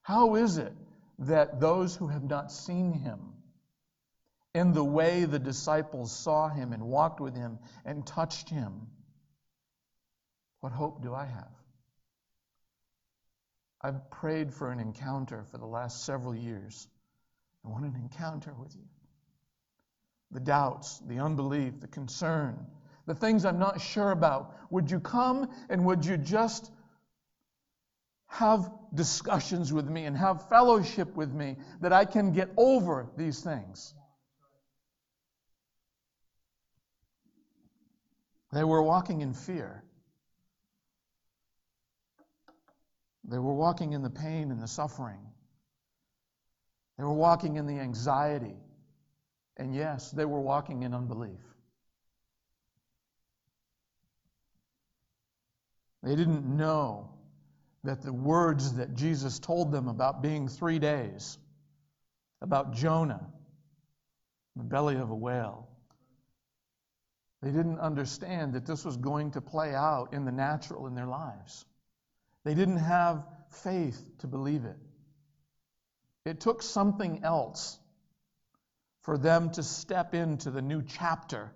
how 0.00 0.36
is 0.36 0.56
it 0.56 0.72
that 1.20 1.60
those 1.60 1.94
who 1.94 2.08
have 2.08 2.24
not 2.24 2.50
seen 2.50 2.92
him, 2.94 3.20
in 4.54 4.72
the 4.72 4.84
way 4.84 5.24
the 5.24 5.38
disciples 5.38 6.12
saw 6.12 6.48
him 6.48 6.72
and 6.72 6.82
walked 6.82 7.20
with 7.20 7.34
him 7.34 7.58
and 7.84 8.06
touched 8.06 8.48
him, 8.48 8.86
what 10.60 10.72
hope 10.72 11.02
do 11.02 11.14
I 11.14 11.24
have? 11.24 11.52
I've 13.80 14.10
prayed 14.10 14.52
for 14.54 14.70
an 14.70 14.78
encounter 14.78 15.44
for 15.50 15.58
the 15.58 15.66
last 15.66 16.04
several 16.04 16.34
years. 16.34 16.88
I 17.64 17.68
want 17.68 17.84
an 17.84 17.94
encounter 17.96 18.52
with 18.54 18.74
you. 18.74 18.82
The 20.30 20.40
doubts, 20.40 21.00
the 21.06 21.18
unbelief, 21.18 21.80
the 21.80 21.88
concern, 21.88 22.66
the 23.06 23.14
things 23.14 23.44
I'm 23.44 23.58
not 23.58 23.80
sure 23.80 24.10
about. 24.10 24.54
Would 24.70 24.90
you 24.90 25.00
come 25.00 25.48
and 25.68 25.84
would 25.84 26.04
you 26.04 26.16
just 26.16 26.70
have 28.26 28.72
discussions 28.94 29.72
with 29.72 29.88
me 29.88 30.06
and 30.06 30.16
have 30.16 30.48
fellowship 30.48 31.14
with 31.14 31.32
me 31.32 31.56
that 31.80 31.92
I 31.92 32.04
can 32.04 32.32
get 32.32 32.50
over 32.56 33.10
these 33.16 33.40
things? 33.40 33.94
They 38.52 38.64
were 38.64 38.82
walking 38.82 39.20
in 39.20 39.32
fear. 39.32 39.82
They 43.24 43.38
were 43.38 43.54
walking 43.54 43.92
in 43.92 44.02
the 44.02 44.10
pain 44.10 44.50
and 44.50 44.62
the 44.62 44.68
suffering. 44.68 45.31
They 47.02 47.06
were 47.06 47.14
walking 47.14 47.56
in 47.56 47.66
the 47.66 47.80
anxiety. 47.80 48.54
And 49.56 49.74
yes, 49.74 50.12
they 50.12 50.24
were 50.24 50.40
walking 50.40 50.84
in 50.84 50.94
unbelief. 50.94 51.40
They 56.04 56.14
didn't 56.14 56.44
know 56.44 57.10
that 57.82 58.02
the 58.02 58.12
words 58.12 58.74
that 58.74 58.94
Jesus 58.94 59.40
told 59.40 59.72
them 59.72 59.88
about 59.88 60.22
being 60.22 60.46
three 60.46 60.78
days, 60.78 61.38
about 62.40 62.72
Jonah, 62.72 63.26
the 64.54 64.62
belly 64.62 64.94
of 64.94 65.10
a 65.10 65.16
whale, 65.16 65.68
they 67.42 67.50
didn't 67.50 67.80
understand 67.80 68.52
that 68.52 68.64
this 68.64 68.84
was 68.84 68.96
going 68.96 69.32
to 69.32 69.40
play 69.40 69.74
out 69.74 70.14
in 70.14 70.24
the 70.24 70.30
natural 70.30 70.86
in 70.86 70.94
their 70.94 71.08
lives. 71.08 71.64
They 72.44 72.54
didn't 72.54 72.76
have 72.76 73.26
faith 73.50 74.00
to 74.20 74.28
believe 74.28 74.64
it. 74.64 74.76
It 76.24 76.40
took 76.40 76.62
something 76.62 77.24
else 77.24 77.78
for 79.02 79.18
them 79.18 79.50
to 79.50 79.62
step 79.62 80.14
into 80.14 80.50
the 80.50 80.62
new 80.62 80.82
chapter 80.82 81.52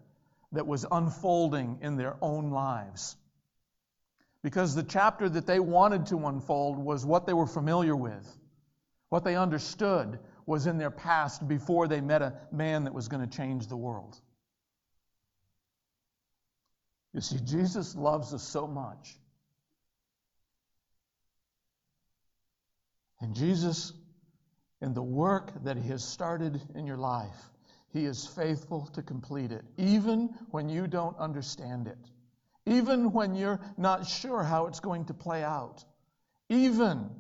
that 0.53 0.67
was 0.67 0.85
unfolding 0.91 1.79
in 1.83 1.97
their 1.97 2.17
own 2.21 2.51
lives. 2.51 3.17
Because 4.43 4.75
the 4.75 4.83
chapter 4.83 5.29
that 5.29 5.47
they 5.47 5.61
wanted 5.61 6.07
to 6.07 6.27
unfold 6.27 6.79
was 6.79 7.05
what 7.05 7.27
they 7.27 7.33
were 7.33 7.47
familiar 7.47 7.97
with, 7.97 8.27
what 9.09 9.25
they 9.25 9.37
understood 9.37 10.19
was 10.47 10.67
in 10.67 10.79
their 10.79 10.91
past 10.91 11.47
before 11.47 11.89
they 11.89 12.01
met 12.01 12.23
a 12.23 12.35
man 12.53 12.85
that 12.85 12.95
was 12.95 13.09
going 13.09 13.29
to 13.29 13.37
change 13.37 13.67
the 13.67 13.77
world. 13.77 14.17
You 17.13 17.21
see, 17.21 17.39
Jesus 17.45 17.97
loves 17.97 18.35
us 18.35 18.43
so 18.43 18.67
much. 18.67 19.17
And 23.21 23.35
Jesus, 23.35 23.93
in 24.81 24.95
the 24.95 25.03
work 25.03 25.53
that 25.65 25.77
He 25.77 25.89
has 25.89 26.05
started 26.05 26.61
in 26.75 26.87
your 26.87 26.97
life, 26.97 27.51
He 27.93 28.05
is 28.05 28.27
faithful 28.27 28.87
to 28.95 29.03
complete 29.03 29.53
it, 29.53 29.65
even 29.77 30.29
when 30.51 30.69
you 30.69 30.87
don't 30.87 31.19
understand 31.19 31.87
it, 31.87 31.99
even 32.67 33.13
when 33.13 33.35
you're 33.35 33.61
not 33.77 34.07
sure 34.07 34.43
how 34.43 34.67
it's 34.67 34.81
going 34.81 35.07
to 35.07 35.15
play 35.15 35.43
out, 35.43 35.85
even 36.49 37.11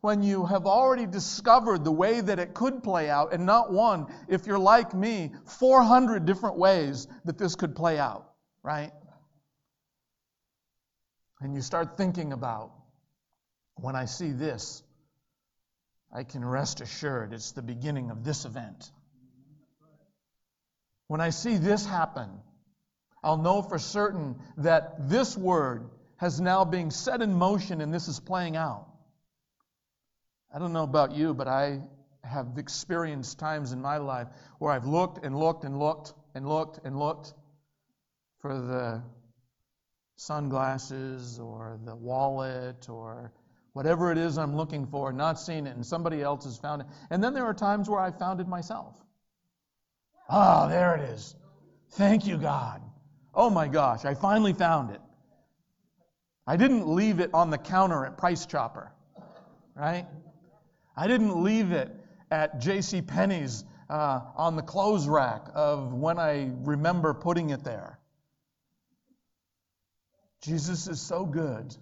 when 0.00 0.22
you 0.22 0.46
have 0.46 0.66
already 0.66 1.06
discovered 1.06 1.84
the 1.84 1.92
way 1.92 2.20
that 2.20 2.38
it 2.38 2.54
could 2.54 2.82
play 2.82 3.10
out, 3.10 3.32
and 3.32 3.44
not 3.44 3.72
one, 3.72 4.06
if 4.28 4.46
you're 4.46 4.58
like 4.58 4.94
me, 4.94 5.32
400 5.44 6.24
different 6.24 6.56
ways 6.56 7.06
that 7.24 7.36
this 7.36 7.54
could 7.54 7.76
play 7.76 7.98
out, 7.98 8.30
right? 8.62 8.92
And 11.40 11.54
you 11.54 11.62
start 11.62 11.96
thinking 11.96 12.32
about 12.32 12.72
when 13.76 13.94
I 13.94 14.06
see 14.06 14.32
this, 14.32 14.82
I 16.12 16.24
can 16.24 16.44
rest 16.44 16.80
assured 16.80 17.32
it's 17.32 17.52
the 17.52 17.62
beginning 17.62 18.10
of 18.10 18.24
this 18.24 18.44
event. 18.44 18.90
When 21.06 21.20
I 21.20 21.30
see 21.30 21.56
this 21.56 21.86
happen, 21.86 22.30
I'll 23.22 23.36
know 23.36 23.62
for 23.62 23.78
certain 23.78 24.36
that 24.58 25.08
this 25.08 25.36
word 25.36 25.90
has 26.16 26.40
now 26.40 26.64
been 26.64 26.90
set 26.90 27.22
in 27.22 27.34
motion 27.34 27.80
and 27.80 27.92
this 27.92 28.08
is 28.08 28.20
playing 28.20 28.56
out. 28.56 28.86
I 30.52 30.58
don't 30.58 30.72
know 30.72 30.82
about 30.82 31.12
you, 31.12 31.32
but 31.34 31.48
I 31.48 31.80
have 32.24 32.58
experienced 32.58 33.38
times 33.38 33.72
in 33.72 33.80
my 33.80 33.98
life 33.98 34.28
where 34.58 34.72
I've 34.72 34.86
looked 34.86 35.24
and 35.24 35.38
looked 35.38 35.64
and 35.64 35.78
looked 35.78 36.12
and 36.34 36.48
looked 36.48 36.80
and 36.84 36.98
looked 36.98 37.34
for 38.40 38.54
the 38.54 39.02
sunglasses 40.16 41.38
or 41.38 41.78
the 41.84 41.94
wallet 41.96 42.88
or 42.88 43.32
whatever 43.72 44.10
it 44.10 44.18
is 44.18 44.38
I'm 44.38 44.56
looking 44.56 44.86
for, 44.86 45.12
not 45.12 45.38
seeing 45.38 45.66
it, 45.66 45.74
and 45.74 45.84
somebody 45.84 46.22
else 46.22 46.44
has 46.44 46.58
found 46.58 46.82
it. 46.82 46.88
And 47.10 47.22
then 47.22 47.34
there 47.34 47.44
are 47.44 47.54
times 47.54 47.88
where 47.88 48.00
I 48.00 48.10
found 48.10 48.40
it 48.40 48.48
myself. 48.48 48.96
Ah, 50.28 50.64
oh, 50.64 50.68
there 50.68 50.94
it 50.96 51.02
is. 51.10 51.34
Thank 51.92 52.26
you, 52.26 52.36
God. 52.36 52.82
Oh 53.34 53.50
my 53.50 53.68
gosh, 53.68 54.04
I 54.04 54.14
finally 54.14 54.52
found 54.52 54.90
it. 54.90 55.00
I 56.46 56.56
didn't 56.56 56.88
leave 56.88 57.20
it 57.20 57.30
on 57.32 57.50
the 57.50 57.58
counter 57.58 58.04
at 58.04 58.16
Price 58.16 58.46
Chopper, 58.46 58.92
right? 59.76 60.06
I 60.96 61.06
didn't 61.06 61.42
leave 61.42 61.72
it 61.72 61.94
at 62.30 62.60
J.C. 62.60 63.02
Penney's 63.02 63.64
uh, 63.88 64.20
on 64.36 64.56
the 64.56 64.62
clothes 64.62 65.08
rack 65.08 65.46
of 65.54 65.92
when 65.92 66.18
I 66.18 66.50
remember 66.62 67.14
putting 67.14 67.50
it 67.50 67.64
there. 67.64 67.98
Jesus 70.42 70.86
is 70.88 71.00
so 71.00 71.24
good 71.24 71.76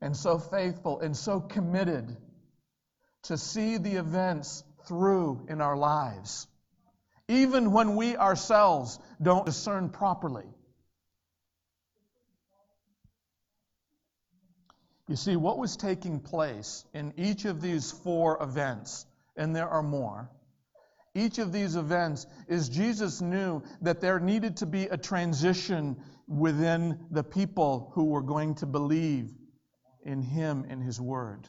and 0.00 0.16
so 0.16 0.38
faithful 0.38 1.00
and 1.00 1.16
so 1.16 1.40
committed 1.40 2.16
to 3.24 3.36
see 3.36 3.76
the 3.76 3.96
events 3.96 4.64
through 4.86 5.46
in 5.48 5.60
our 5.60 5.76
lives, 5.76 6.46
even 7.28 7.72
when 7.72 7.96
we 7.96 8.16
ourselves 8.16 8.98
don't 9.20 9.44
discern 9.44 9.90
properly. 9.90 10.46
You 15.06 15.16
see, 15.16 15.36
what 15.36 15.58
was 15.58 15.76
taking 15.76 16.20
place 16.20 16.84
in 16.94 17.12
each 17.16 17.44
of 17.44 17.60
these 17.60 17.90
four 17.90 18.40
events, 18.42 19.06
and 19.36 19.54
there 19.54 19.68
are 19.68 19.82
more, 19.82 20.30
each 21.14 21.38
of 21.38 21.52
these 21.52 21.74
events 21.74 22.26
is 22.48 22.68
Jesus 22.68 23.20
knew 23.20 23.62
that 23.82 24.00
there 24.00 24.20
needed 24.20 24.58
to 24.58 24.66
be 24.66 24.84
a 24.84 24.96
transition 24.96 25.96
within 26.28 27.06
the 27.10 27.24
people 27.24 27.90
who 27.94 28.04
were 28.04 28.22
going 28.22 28.54
to 28.56 28.66
believe 28.66 29.32
in 30.04 30.22
Him 30.22 30.66
and 30.68 30.82
His 30.82 31.00
Word. 31.00 31.48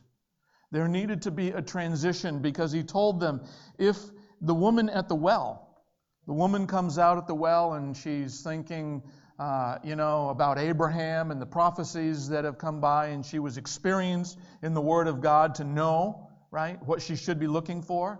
There 0.72 0.88
needed 0.88 1.24
to 1.24 1.32
be 1.32 1.50
a 1.50 1.62
transition 1.62 2.40
because 2.40 2.72
He 2.72 2.84
told 2.84 3.20
them 3.20 3.42
if 3.78 3.98
the 4.42 4.56
woman 4.56 4.90
at 4.90 5.08
the 5.10 5.16
well, 5.16 5.84
the 6.28 6.34
woman 6.34 6.68
comes 6.68 6.98
out 6.98 7.18
at 7.18 7.28
the 7.28 7.36
well 7.36 7.74
and 7.74 7.96
she's 7.96 8.42
thinking, 8.42 9.04
uh, 9.40 9.80
you 9.84 9.96
know, 9.96 10.30
about 10.30 10.60
Abraham 10.60 11.32
and 11.32 11.42
the 11.42 11.46
prophecies 11.46 12.30
that 12.30 12.46
have 12.46 12.58
come 12.58 12.80
by, 12.80 13.08
and 13.08 13.26
she 13.26 13.40
was 13.40 13.58
experienced 13.58 14.38
in 14.62 14.74
the 14.74 14.82
Word 14.82 15.08
of 15.08 15.20
God 15.20 15.56
to 15.56 15.64
know, 15.64 16.30
right, 16.52 16.82
what 16.86 17.02
she 17.02 17.16
should 17.16 17.40
be 17.40 17.48
looking 17.48 17.82
for. 17.82 18.20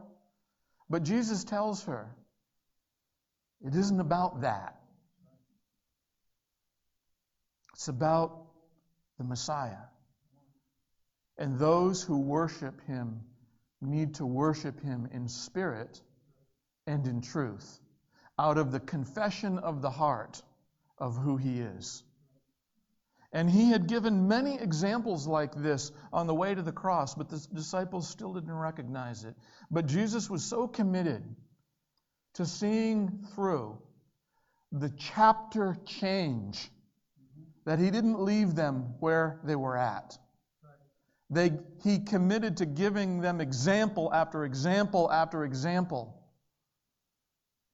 But 0.90 1.04
Jesus 1.04 1.44
tells 1.44 1.84
her, 1.86 2.16
it 3.62 3.76
isn't 3.76 4.00
about 4.00 4.42
that. 4.42 4.76
It's 7.74 7.88
about 7.88 8.48
the 9.18 9.24
Messiah. 9.24 9.91
And 11.42 11.58
those 11.58 12.04
who 12.04 12.20
worship 12.20 12.80
him 12.82 13.20
need 13.82 14.14
to 14.16 14.28
worship 14.28 14.80
him 14.80 15.10
in 15.12 15.28
spirit 15.28 16.00
and 16.86 17.08
in 17.08 17.20
truth, 17.20 17.80
out 18.38 18.60
of 18.60 18.72
the 18.72 18.80
confession 18.80 19.58
of 19.58 19.82
the 19.82 19.90
heart 19.90 20.44
of 21.00 21.18
who 21.18 21.38
he 21.38 21.60
is. 21.62 22.04
And 23.34 23.50
he 23.50 23.72
had 23.72 23.88
given 23.88 24.28
many 24.28 24.60
examples 24.60 25.26
like 25.26 25.56
this 25.56 25.92
on 26.14 26.28
the 26.28 26.36
way 26.36 26.54
to 26.54 26.62
the 26.62 26.72
cross, 26.72 27.16
but 27.16 27.28
the 27.28 27.44
disciples 27.56 28.08
still 28.08 28.36
didn't 28.36 28.52
recognize 28.52 29.24
it. 29.24 29.34
But 29.72 29.88
Jesus 29.88 30.30
was 30.30 30.44
so 30.44 30.68
committed 30.68 31.24
to 32.36 32.46
seeing 32.46 33.26
through 33.34 33.82
the 34.72 34.92
chapter 34.92 35.76
change 35.88 36.70
that 37.66 37.80
he 37.80 37.90
didn't 37.90 38.20
leave 38.20 38.54
them 38.54 38.94
where 39.00 39.40
they 39.44 39.56
were 39.56 39.76
at. 39.76 40.20
They, 41.32 41.54
he 41.82 42.00
committed 42.00 42.58
to 42.58 42.66
giving 42.66 43.22
them 43.22 43.40
example 43.40 44.12
after 44.14 44.44
example 44.44 45.10
after 45.10 45.46
example 45.46 46.22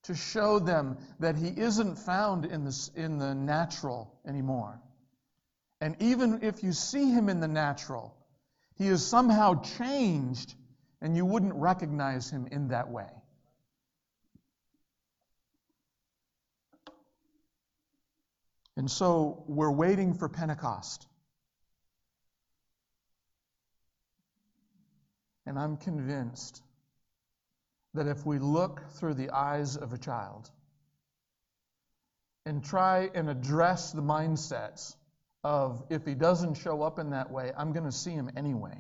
to 0.03 0.13
show 0.13 0.59
them 0.59 0.97
that 1.19 1.35
he 1.35 1.47
isn't 1.47 1.95
found 1.95 2.45
in 2.45 2.63
the, 2.63 2.89
in 2.95 3.17
the 3.17 3.33
natural 3.33 4.13
anymore. 4.27 4.79
And 5.81 5.95
even 5.99 6.43
if 6.43 6.63
you 6.63 6.71
see 6.71 7.09
him 7.09 7.29
in 7.29 7.39
the 7.39 7.47
natural, 7.47 8.15
he 8.75 8.87
is 8.87 9.03
somehow 9.03 9.63
changed 9.77 10.53
and 11.01 11.15
you 11.15 11.25
wouldn't 11.25 11.55
recognize 11.55 12.29
him 12.29 12.47
in 12.51 12.67
that 12.69 12.89
way. 12.89 13.09
And 18.75 18.89
so 18.89 19.43
we're 19.47 19.71
waiting 19.71 20.13
for 20.13 20.29
Pentecost. 20.29 21.07
And 25.47 25.57
I'm 25.57 25.77
convinced 25.77 26.61
that 27.93 28.05
if 28.05 28.25
we 28.25 28.37
look 28.37 28.83
through 28.99 29.13
the 29.13 29.29
eyes 29.29 29.77
of 29.77 29.93
a 29.93 29.97
child 29.97 30.51
and 32.45 32.61
try 32.63 33.09
and 33.15 33.29
address 33.29 33.93
the 33.93 34.01
mindsets 34.01 34.95
of 35.45 35.85
if 35.89 36.05
he 36.05 36.15
doesn't 36.15 36.55
show 36.55 36.81
up 36.81 36.99
in 36.99 37.11
that 37.11 37.31
way, 37.31 37.53
I'm 37.57 37.71
going 37.71 37.85
to 37.85 37.93
see 37.93 38.11
him 38.11 38.29
anyway. 38.35 38.77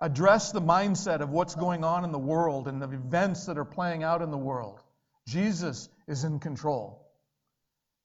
Address 0.00 0.52
the 0.52 0.62
mindset 0.62 1.20
of 1.20 1.28
what's 1.28 1.54
going 1.54 1.84
on 1.84 2.04
in 2.04 2.10
the 2.10 2.18
world 2.18 2.66
and 2.66 2.80
the 2.80 2.90
events 2.90 3.44
that 3.44 3.58
are 3.58 3.64
playing 3.66 4.02
out 4.02 4.22
in 4.22 4.30
the 4.30 4.38
world. 4.38 4.80
Jesus 5.28 5.90
is 6.08 6.24
in 6.24 6.40
control. 6.40 7.06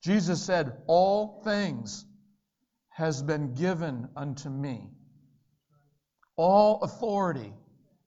Jesus 0.04 0.44
said, 0.44 0.82
All 0.86 1.42
things 1.46 2.06
has 2.90 3.24
been 3.24 3.54
given 3.54 4.10
unto 4.18 4.50
me. 4.50 4.90
All 6.42 6.82
authority 6.84 7.54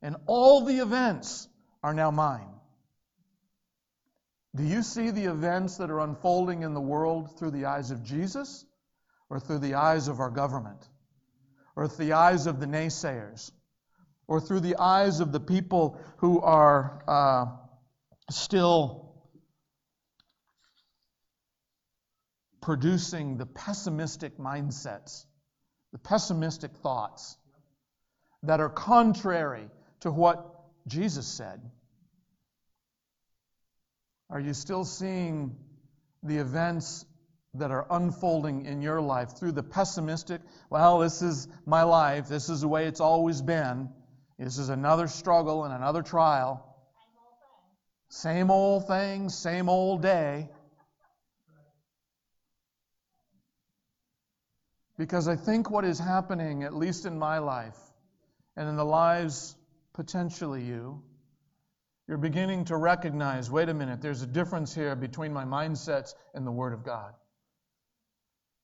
and 0.00 0.16
all 0.24 0.64
the 0.64 0.78
events 0.78 1.46
are 1.82 1.92
now 1.92 2.10
mine. 2.10 2.48
Do 4.56 4.62
you 4.62 4.82
see 4.82 5.10
the 5.10 5.26
events 5.26 5.76
that 5.76 5.90
are 5.90 6.00
unfolding 6.00 6.62
in 6.62 6.72
the 6.72 6.80
world 6.80 7.38
through 7.38 7.50
the 7.50 7.66
eyes 7.66 7.90
of 7.90 8.02
Jesus 8.02 8.64
or 9.28 9.38
through 9.38 9.58
the 9.58 9.74
eyes 9.74 10.08
of 10.08 10.18
our 10.18 10.30
government 10.30 10.88
or 11.76 11.88
through 11.88 12.06
the 12.06 12.12
eyes 12.14 12.46
of 12.46 12.58
the 12.58 12.64
naysayers 12.64 13.52
or 14.26 14.40
through 14.40 14.60
the 14.60 14.76
eyes 14.78 15.20
of 15.20 15.30
the 15.30 15.40
people 15.40 16.00
who 16.16 16.40
are 16.40 17.04
uh, 17.06 17.44
still 18.30 19.14
producing 22.62 23.36
the 23.36 23.44
pessimistic 23.44 24.38
mindsets, 24.38 25.26
the 25.92 25.98
pessimistic 25.98 26.74
thoughts? 26.78 27.36
That 28.42 28.60
are 28.60 28.70
contrary 28.70 29.68
to 30.00 30.10
what 30.10 30.44
Jesus 30.86 31.26
said? 31.26 31.60
Are 34.30 34.40
you 34.40 34.54
still 34.54 34.84
seeing 34.84 35.56
the 36.22 36.38
events 36.38 37.04
that 37.54 37.70
are 37.70 37.86
unfolding 37.90 38.64
in 38.64 38.80
your 38.80 39.00
life 39.00 39.36
through 39.36 39.52
the 39.52 39.62
pessimistic, 39.62 40.40
well, 40.70 40.98
this 41.00 41.20
is 41.20 41.48
my 41.66 41.82
life, 41.82 42.28
this 42.28 42.48
is 42.48 42.62
the 42.62 42.68
way 42.68 42.86
it's 42.86 43.00
always 43.00 43.42
been, 43.42 43.90
this 44.38 44.58
is 44.58 44.70
another 44.70 45.06
struggle 45.06 45.64
and 45.64 45.74
another 45.74 46.02
trial. 46.02 46.66
Same 48.08 48.50
old 48.50 48.86
thing, 48.88 49.28
same 49.28 49.68
old 49.68 50.02
day. 50.02 50.48
Because 54.98 55.28
I 55.28 55.36
think 55.36 55.70
what 55.70 55.84
is 55.84 55.98
happening, 55.98 56.62
at 56.62 56.74
least 56.74 57.06
in 57.06 57.18
my 57.18 57.38
life, 57.38 57.76
and 58.56 58.68
in 58.68 58.76
the 58.76 58.84
lives 58.84 59.56
potentially 59.92 60.62
you, 60.62 61.02
you're 62.08 62.18
beginning 62.18 62.64
to 62.66 62.76
recognize 62.76 63.50
wait 63.50 63.68
a 63.68 63.74
minute, 63.74 64.02
there's 64.02 64.22
a 64.22 64.26
difference 64.26 64.74
here 64.74 64.94
between 64.96 65.32
my 65.32 65.44
mindsets 65.44 66.14
and 66.34 66.46
the 66.46 66.50
Word 66.50 66.72
of 66.72 66.84
God. 66.84 67.14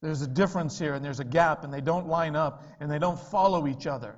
There's 0.01 0.23
a 0.23 0.29
difference 0.29 0.79
here, 0.79 0.95
and 0.95 1.05
there's 1.05 1.21
a 1.21 1.25
gap, 1.25 1.65
and 1.65 1.73
they 1.73 1.81
don't 1.81 2.07
line 2.07 2.37
up, 2.37 2.63
and 2.79 2.91
they 2.91 2.99
don't 2.99 3.19
follow 3.19 3.67
each 3.67 3.87
other. 3.87 4.17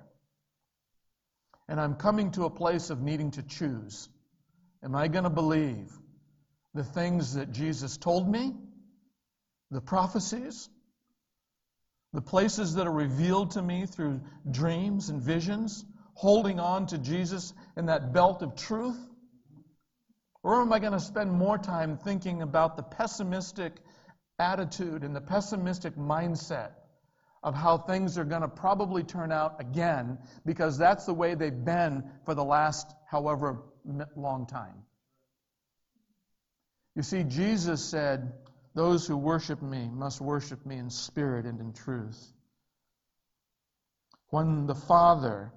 And 1.69 1.81
I'm 1.81 1.95
coming 1.95 2.33
to 2.33 2.45
a 2.45 2.51
place 2.51 2.91
of 2.91 3.01
needing 3.01 3.31
to 3.33 3.43
choose. 3.43 4.09
Am 4.83 4.95
I 4.95 5.09
going 5.09 5.25
to 5.25 5.31
believe 5.31 5.91
the 6.75 6.85
things 6.85 7.35
that 7.35 7.53
Jesus 7.53 7.97
told 7.97 8.29
me, 8.29 8.55
the 9.71 9.81
prophecies, 9.81 10.69
the 12.13 12.21
places 12.21 12.75
that 12.75 12.87
are 12.87 12.93
revealed 12.93 13.53
to 13.53 13.63
me 13.63 13.87
through 13.87 14.21
dreams 14.51 15.09
and 15.09 15.23
visions, 15.23 15.85
holding 16.15 16.59
on 16.59 16.87
to 16.87 16.99
Jesus 16.99 17.53
in 17.77 17.87
that 17.87 18.13
belt 18.13 18.43
of 18.43 18.57
truth? 18.57 18.99
Or 20.43 20.63
am 20.63 20.73
I 20.73 20.79
going 20.79 20.93
to 20.93 21.01
spend 21.01 21.31
more 21.31 21.59
time 21.59 21.99
thinking 21.99 22.43
about 22.43 22.77
the 22.77 22.83
pessimistic 22.83 23.75
attitude 24.39 25.05
and 25.05 25.15
the 25.15 25.21
pessimistic 25.21 25.97
mindset 25.97 26.71
of 27.43 27.55
how 27.55 27.79
things 27.79 28.19
are 28.19 28.25
going 28.25 28.43
to 28.43 28.49
probably 28.49 29.03
turn 29.03 29.33
out 29.33 29.61
again 29.61 30.19
because 30.45 30.77
that's 30.77 31.07
the 31.07 31.15
way 31.15 31.35
they've 31.35 31.65
been 31.65 32.05
for 32.25 32.35
the 32.35 32.45
last 32.45 32.93
however 33.07 33.63
long 34.17 34.47
time. 34.47 34.83
You 36.97 37.03
see, 37.03 37.23
Jesus 37.23 37.83
said, 37.83 38.33
Those 38.75 39.07
who 39.07 39.17
worship 39.17 39.63
me 39.63 39.89
must 39.93 40.21
worship 40.21 40.65
me 40.65 40.77
in 40.79 40.91
spirit 40.91 41.45
and 41.45 41.61
in 41.61 41.73
truth. 41.73 42.33
When 44.29 44.67
the 44.67 44.75
Father, 44.75 45.53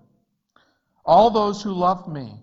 all 1.06 1.30
those 1.30 1.62
who 1.62 1.74
love 1.74 2.08
me 2.08 2.40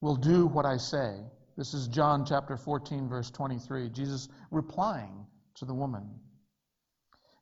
will 0.00 0.16
do 0.16 0.46
what 0.46 0.64
I 0.64 0.78
say. 0.78 1.20
This 1.56 1.74
is 1.74 1.88
John 1.88 2.24
chapter 2.24 2.56
14, 2.56 3.08
verse 3.08 3.30
23. 3.30 3.90
Jesus 3.90 4.28
replying 4.50 5.26
to 5.56 5.66
the 5.66 5.74
woman. 5.74 6.08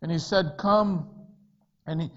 And 0.03 0.11
he 0.11 0.19
said, 0.19 0.55
Come, 0.59 1.09
and 1.87 2.03
he, 2.03 2.11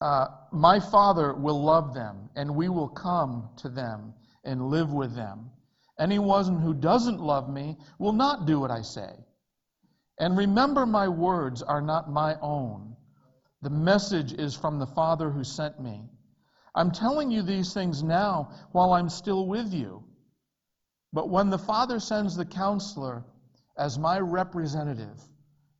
uh, 0.00 0.26
my 0.52 0.80
Father 0.80 1.34
will 1.34 1.62
love 1.62 1.94
them, 1.94 2.28
and 2.34 2.56
we 2.56 2.68
will 2.68 2.88
come 2.88 3.48
to 3.58 3.68
them 3.68 4.14
and 4.44 4.66
live 4.66 4.92
with 4.92 5.14
them. 5.14 5.50
Anyone 5.98 6.60
who 6.60 6.74
doesn't 6.74 7.20
love 7.20 7.48
me 7.48 7.76
will 7.98 8.12
not 8.12 8.46
do 8.46 8.58
what 8.58 8.70
I 8.70 8.82
say. 8.82 9.10
And 10.18 10.36
remember, 10.36 10.86
my 10.86 11.08
words 11.08 11.62
are 11.62 11.82
not 11.82 12.10
my 12.10 12.36
own. 12.40 12.96
The 13.62 13.70
message 13.70 14.32
is 14.32 14.54
from 14.54 14.78
the 14.78 14.86
Father 14.86 15.30
who 15.30 15.44
sent 15.44 15.80
me. 15.80 16.08
I'm 16.74 16.90
telling 16.90 17.30
you 17.30 17.42
these 17.42 17.72
things 17.74 18.02
now 18.02 18.52
while 18.72 18.92
I'm 18.92 19.08
still 19.08 19.46
with 19.46 19.72
you. 19.72 20.04
But 21.12 21.28
when 21.30 21.50
the 21.50 21.58
Father 21.58 22.00
sends 22.00 22.36
the 22.36 22.44
counselor 22.44 23.24
as 23.76 23.98
my 23.98 24.18
representative, 24.18 25.20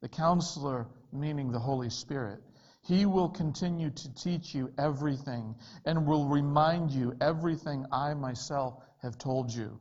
the 0.01 0.09
counselor, 0.09 0.87
meaning 1.13 1.51
the 1.51 1.59
Holy 1.59 1.91
Spirit, 1.91 2.43
he 2.83 3.05
will 3.05 3.29
continue 3.29 3.91
to 3.91 4.15
teach 4.15 4.55
you 4.55 4.73
everything 4.79 5.55
and 5.85 6.07
will 6.07 6.29
remind 6.29 6.91
you 6.91 7.15
everything 7.21 7.85
I 7.91 8.15
myself 8.15 8.83
have 9.03 9.19
told 9.19 9.53
you. 9.53 9.79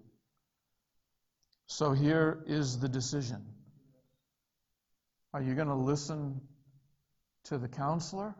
So 1.68 1.94
here 1.94 2.44
is 2.48 2.80
the 2.80 2.90
decision 2.90 3.55
Are 5.36 5.42
you 5.42 5.54
going 5.54 5.68
to 5.68 5.76
listen 5.76 6.40
to 7.44 7.58
the 7.58 7.68
counselor 7.68 8.34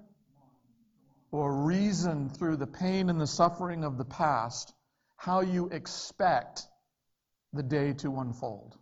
or 1.30 1.66
reason 1.66 2.30
through 2.30 2.56
the 2.56 2.68
pain 2.68 3.10
and 3.10 3.20
the 3.20 3.28
suffering 3.28 3.84
of 3.84 3.98
the 3.98 4.06
past 4.06 4.74
how 5.18 5.42
you 5.42 5.68
expect 5.74 6.70
the 7.52 7.64
day 7.64 7.92
to 7.96 8.18
unfold? 8.20 8.78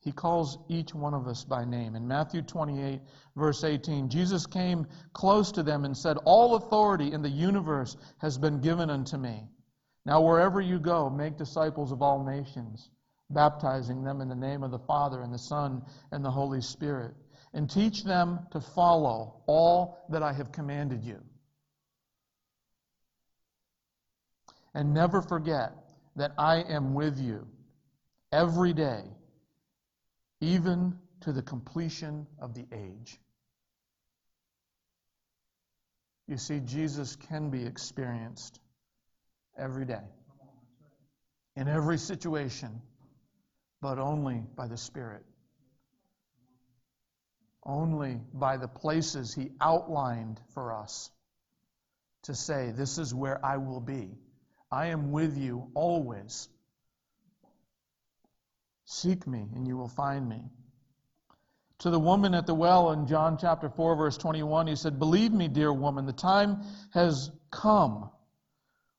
He 0.00 0.12
calls 0.12 0.56
each 0.70 0.94
one 0.94 1.12
of 1.12 1.28
us 1.28 1.44
by 1.44 1.66
name. 1.66 1.94
In 1.94 2.08
Matthew 2.08 2.40
28, 2.40 3.02
verse 3.36 3.64
18, 3.64 4.08
Jesus 4.08 4.46
came 4.46 4.86
close 5.12 5.52
to 5.52 5.62
them 5.62 5.84
and 5.84 5.94
said, 5.94 6.16
All 6.24 6.54
authority 6.54 7.12
in 7.12 7.20
the 7.20 7.28
universe 7.28 7.98
has 8.16 8.38
been 8.38 8.62
given 8.62 8.88
unto 8.88 9.18
me. 9.18 9.46
Now, 10.06 10.22
wherever 10.22 10.62
you 10.62 10.78
go, 10.78 11.10
make 11.10 11.36
disciples 11.36 11.92
of 11.92 12.00
all 12.00 12.24
nations, 12.24 12.88
baptizing 13.32 14.04
them 14.04 14.20
in 14.20 14.28
the 14.28 14.34
name 14.34 14.62
of 14.62 14.70
the 14.70 14.78
Father, 14.78 15.22
and 15.22 15.32
the 15.32 15.38
Son, 15.38 15.82
and 16.10 16.24
the 16.24 16.30
Holy 16.30 16.60
Spirit, 16.60 17.14
and 17.54 17.68
teach 17.68 18.04
them 18.04 18.40
to 18.52 18.60
follow 18.60 19.42
all 19.46 20.04
that 20.10 20.22
I 20.22 20.32
have 20.32 20.52
commanded 20.52 21.04
you. 21.04 21.20
And 24.74 24.94
never 24.94 25.20
forget 25.20 25.72
that 26.16 26.32
I 26.38 26.62
am 26.62 26.94
with 26.94 27.18
you 27.18 27.46
every 28.32 28.72
day 28.72 29.02
even 30.40 30.98
to 31.20 31.32
the 31.32 31.42
completion 31.42 32.26
of 32.40 32.52
the 32.52 32.66
age. 32.72 33.18
You 36.26 36.36
see, 36.36 36.60
Jesus 36.60 37.16
can 37.16 37.50
be 37.50 37.64
experienced 37.64 38.58
every 39.56 39.84
day, 39.84 40.02
in 41.56 41.68
every 41.68 41.98
situation, 41.98 42.82
but 43.82 43.98
only 43.98 44.42
by 44.56 44.66
the 44.66 44.78
Spirit. 44.78 45.22
Only 47.64 48.18
by 48.32 48.56
the 48.56 48.68
places 48.68 49.34
He 49.34 49.50
outlined 49.60 50.40
for 50.54 50.72
us 50.72 51.10
to 52.22 52.34
say, 52.34 52.70
This 52.70 52.96
is 52.96 53.14
where 53.14 53.44
I 53.44 53.58
will 53.58 53.80
be. 53.80 54.16
I 54.70 54.86
am 54.86 55.12
with 55.12 55.36
you 55.36 55.70
always 55.74 56.48
Seek 58.92 59.26
me, 59.26 59.48
and 59.54 59.66
you 59.66 59.76
will 59.78 59.88
find 59.88 60.28
me. 60.28 60.42
To 61.78 61.90
the 61.90 61.98
woman 61.98 62.34
at 62.34 62.46
the 62.46 62.54
well 62.54 62.92
in 62.92 63.06
John 63.06 63.38
chapter 63.38 63.70
4, 63.70 63.96
verse 63.96 64.18
21, 64.18 64.66
he 64.66 64.76
said, 64.76 64.98
Believe 64.98 65.32
me, 65.32 65.48
dear 65.48 65.72
woman, 65.72 66.04
the 66.04 66.12
time 66.12 66.62
has 66.92 67.30
come 67.50 68.10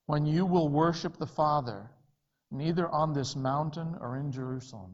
when 0.08 0.26
you 0.26 0.48
will 0.48 0.68
worship 0.68 1.18
the 1.18 1.28
Father, 1.28 1.92
neither 2.54 2.88
on 2.90 3.14
this 3.14 3.36
mountain 3.36 3.96
or 4.00 4.18
in 4.18 4.32
Jerusalem, 4.32 4.94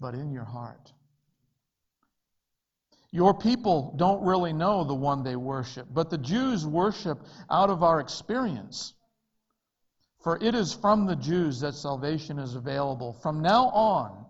but 0.00 0.14
in 0.14 0.30
your 0.30 0.44
heart. 0.44 0.92
Your 3.12 3.32
people 3.32 3.94
don't 3.96 4.24
really 4.24 4.52
know 4.52 4.82
the 4.82 4.94
one 4.94 5.22
they 5.22 5.36
worship, 5.36 5.86
but 5.92 6.10
the 6.10 6.18
Jews 6.18 6.66
worship 6.66 7.20
out 7.48 7.70
of 7.70 7.84
our 7.84 8.00
experience. 8.00 8.92
For 10.24 10.36
it 10.42 10.54
is 10.56 10.74
from 10.74 11.06
the 11.06 11.14
Jews 11.14 11.60
that 11.60 11.74
salvation 11.74 12.40
is 12.40 12.56
available. 12.56 13.12
From 13.12 13.40
now 13.40 13.66
on, 13.66 14.26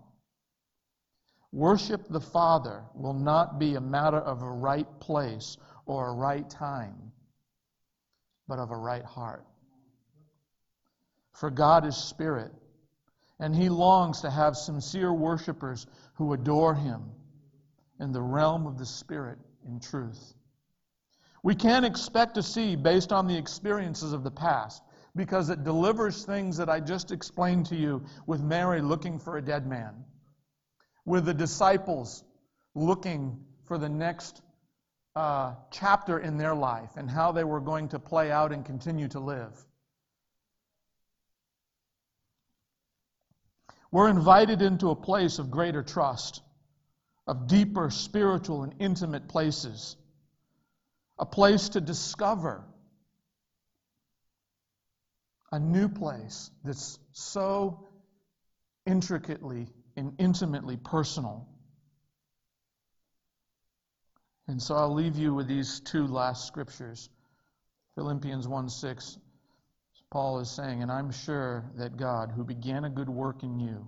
worship 1.51 2.07
the 2.11 2.21
Father 2.21 2.85
will 2.95 3.15
not 3.15 3.59
be 3.59 3.77
a 3.77 3.81
matter 3.81 4.19
of 4.19 4.43
a 4.43 4.51
right 4.51 4.89
place 5.01 5.57
or 5.87 6.09
a 6.09 6.15
right 6.15 6.49
time, 6.51 7.13
but 8.47 8.59
of 8.59 8.71
a 8.71 8.77
right 8.77 9.05
heart. 9.05 9.47
For 11.35 11.51
God 11.51 11.85
is 11.85 11.97
spirit, 11.97 12.53
and 13.41 13.55
he 13.55 13.69
longs 13.69 14.21
to 14.21 14.31
have 14.31 14.57
sincere 14.57 15.13
worshipers 15.13 15.87
who 16.15 16.33
adore 16.33 16.75
him 16.75 17.11
in 18.01 18.13
the 18.13 18.23
realm 18.23 18.67
of 18.67 18.79
the 18.79 18.87
spirit 18.87 19.39
in 19.67 19.81
truth. 19.81 20.35
We 21.43 21.55
can't 21.55 21.85
expect 21.85 22.37
to 22.37 22.43
see, 22.43 22.77
based 22.77 23.13
on 23.13 23.27
the 23.27 23.37
experiences 23.37 24.13
of 24.13 24.23
the 24.23 24.31
past, 24.31 24.83
because 25.17 25.51
it 25.51 25.65
delivers 25.65 26.25
things 26.25 26.57
that 26.57 26.71
I 26.71 26.81
just 26.81 27.11
explained 27.11 27.67
to 27.67 27.77
you 27.77 28.05
with 28.27 28.41
Mary 28.41 28.81
looking 28.81 29.19
for 29.19 29.37
a 29.37 29.43
dead 29.43 29.67
man, 29.67 30.05
with 31.05 31.25
the 31.25 31.35
disciples 31.35 32.25
looking 32.75 33.45
for 33.65 33.77
the 33.77 33.89
next 33.89 34.41
uh, 35.17 35.55
chapter 35.71 36.19
in 36.19 36.37
their 36.37 36.55
life 36.55 36.91
and 36.97 37.11
how 37.11 37.33
they 37.33 37.45
were 37.45 37.61
going 37.61 37.89
to 37.89 37.99
play 37.99 38.31
out 38.31 38.53
and 38.53 38.65
continue 38.65 39.09
to 39.09 39.21
live. 39.21 39.67
We're 43.95 44.09
invited 44.09 44.61
into 44.61 44.91
a 44.91 44.97
place 44.97 45.39
of 45.39 45.53
greater 45.53 45.85
trust, 45.85 46.43
of 47.29 47.47
deeper 47.47 47.91
spiritual 47.91 48.65
and 48.65 48.75
intimate 48.81 49.29
places, 49.29 49.97
a 51.17 51.25
place 51.25 51.69
to 51.69 51.81
discover 51.81 52.65
a 55.53 55.61
new 55.61 55.89
place 55.89 56.51
that's 56.65 56.99
so 57.13 57.87
intricately 58.85 59.69
and 59.97 60.15
intimately 60.19 60.77
personal. 60.77 61.47
And 64.49 64.61
so 64.61 64.75
I'll 64.75 64.93
leave 64.93 65.17
you 65.17 65.35
with 65.35 65.47
these 65.47 65.79
two 65.79 66.09
last 66.09 66.49
scriptures. 66.49 67.09
Philippians 67.95 68.49
1 68.49 68.71
6, 68.71 69.19
Paul 70.15 70.39
is 70.39 70.49
saying, 70.49 70.81
And 70.81 70.93
I'm 70.93 71.11
sure 71.11 71.65
that 71.75 71.97
God, 71.97 72.31
who 72.31 72.45
began 72.45 72.85
a 72.85 72.89
good 72.89 73.09
work 73.09 73.43
in 73.43 73.59
you, 73.59 73.85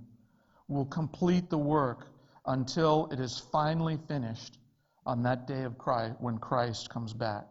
will 0.66 0.84
complete 0.84 1.50
the 1.50 1.56
work 1.56 2.08
until 2.44 3.08
it 3.12 3.20
is 3.20 3.38
finally 3.52 3.96
finished 4.08 4.58
on 5.06 5.22
that 5.22 5.46
day 5.46 5.62
of 5.62 5.78
Christ 5.78 6.16
when 6.18 6.38
Christ 6.38 6.90
comes 6.90 7.12
back. 7.12 7.44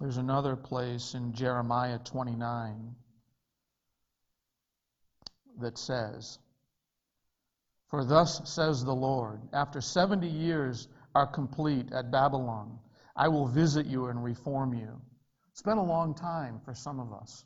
There's 0.00 0.16
another 0.16 0.56
place 0.56 1.14
in 1.14 1.32
Jeremiah 1.32 2.00
29 2.00 2.96
that 5.60 5.78
says, 5.78 6.40
For 7.90 8.04
thus 8.04 8.40
says 8.52 8.84
the 8.84 8.92
Lord, 8.92 9.40
after 9.52 9.80
70 9.80 10.26
years 10.26 10.88
are 11.14 11.28
complete 11.28 11.92
at 11.92 12.10
Babylon, 12.10 12.80
I 13.14 13.28
will 13.28 13.46
visit 13.46 13.86
you 13.86 14.06
and 14.06 14.24
reform 14.24 14.74
you. 14.74 15.00
It's 15.58 15.64
been 15.64 15.78
a 15.78 15.84
long 15.84 16.14
time 16.14 16.60
for 16.64 16.72
some 16.72 17.00
of 17.00 17.12
us. 17.12 17.44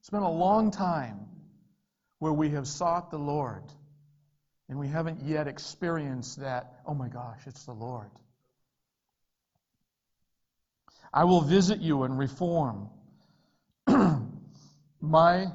It's 0.00 0.10
been 0.10 0.20
a 0.20 0.30
long 0.30 0.70
time 0.70 1.18
where 2.18 2.34
we 2.34 2.50
have 2.50 2.68
sought 2.68 3.10
the 3.10 3.18
Lord 3.18 3.62
and 4.68 4.78
we 4.78 4.86
haven't 4.86 5.22
yet 5.22 5.48
experienced 5.48 6.40
that, 6.40 6.74
oh 6.84 6.92
my 6.92 7.08
gosh, 7.08 7.40
it's 7.46 7.64
the 7.64 7.72
Lord. 7.72 8.10
I 11.10 11.24
will 11.24 11.40
visit 11.40 11.80
you 11.80 12.02
and 12.02 12.18
reform 12.18 12.90
my 15.00 15.46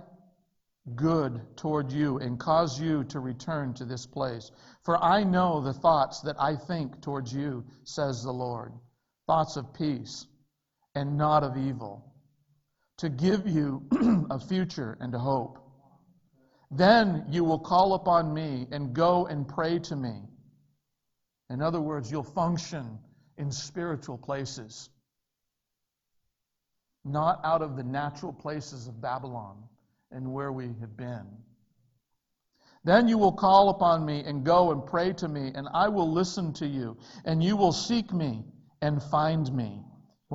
good 0.95 1.41
toward 1.57 1.91
you 1.91 2.17
and 2.17 2.39
cause 2.39 2.81
you 2.81 3.03
to 3.03 3.19
return 3.19 3.75
to 3.75 3.85
this 3.85 4.07
place. 4.07 4.49
For 4.81 4.97
I 4.97 5.23
know 5.23 5.61
the 5.61 5.73
thoughts 5.73 6.21
that 6.21 6.41
I 6.41 6.55
think 6.55 7.03
towards 7.03 7.31
you, 7.31 7.63
says 7.83 8.23
the 8.23 8.33
Lord 8.33 8.73
thoughts 9.27 9.57
of 9.57 9.71
peace 9.75 10.25
and 10.95 11.17
not 11.17 11.43
of 11.43 11.57
evil, 11.57 12.13
to 12.97 13.09
give 13.09 13.45
you 13.47 13.83
a 14.31 14.39
future 14.39 14.97
and 15.01 15.13
a 15.13 15.19
hope. 15.19 15.59
Then 16.71 17.25
you 17.29 17.43
will 17.43 17.59
call 17.59 17.93
upon 17.93 18.33
me 18.33 18.67
and 18.71 18.93
go 18.93 19.27
and 19.27 19.47
pray 19.47 19.79
to 19.79 19.95
me. 19.95 20.23
In 21.49 21.61
other 21.61 21.81
words, 21.81 22.09
you'll 22.09 22.23
function 22.23 22.97
in 23.37 23.51
spiritual 23.51 24.17
places, 24.17 24.89
not 27.03 27.39
out 27.43 27.61
of 27.61 27.75
the 27.75 27.83
natural 27.83 28.33
places 28.33 28.87
of 28.87 29.01
Babylon 29.01 29.63
and 30.11 30.31
where 30.33 30.51
we 30.51 30.67
have 30.79 30.97
been. 30.97 31.27
Then 32.83 33.07
you 33.07 33.17
will 33.17 33.33
call 33.33 33.69
upon 33.69 34.05
me 34.05 34.23
and 34.25 34.45
go 34.45 34.71
and 34.71 34.85
pray 34.85 35.11
to 35.13 35.27
me, 35.27 35.51
and 35.53 35.67
I 35.73 35.89
will 35.89 36.11
listen 36.11 36.53
to 36.53 36.67
you, 36.67 36.97
and 37.25 37.43
you 37.43 37.57
will 37.57 37.73
seek 37.73 38.13
me 38.13 38.45
and 38.81 39.01
find 39.01 39.51
me 39.53 39.83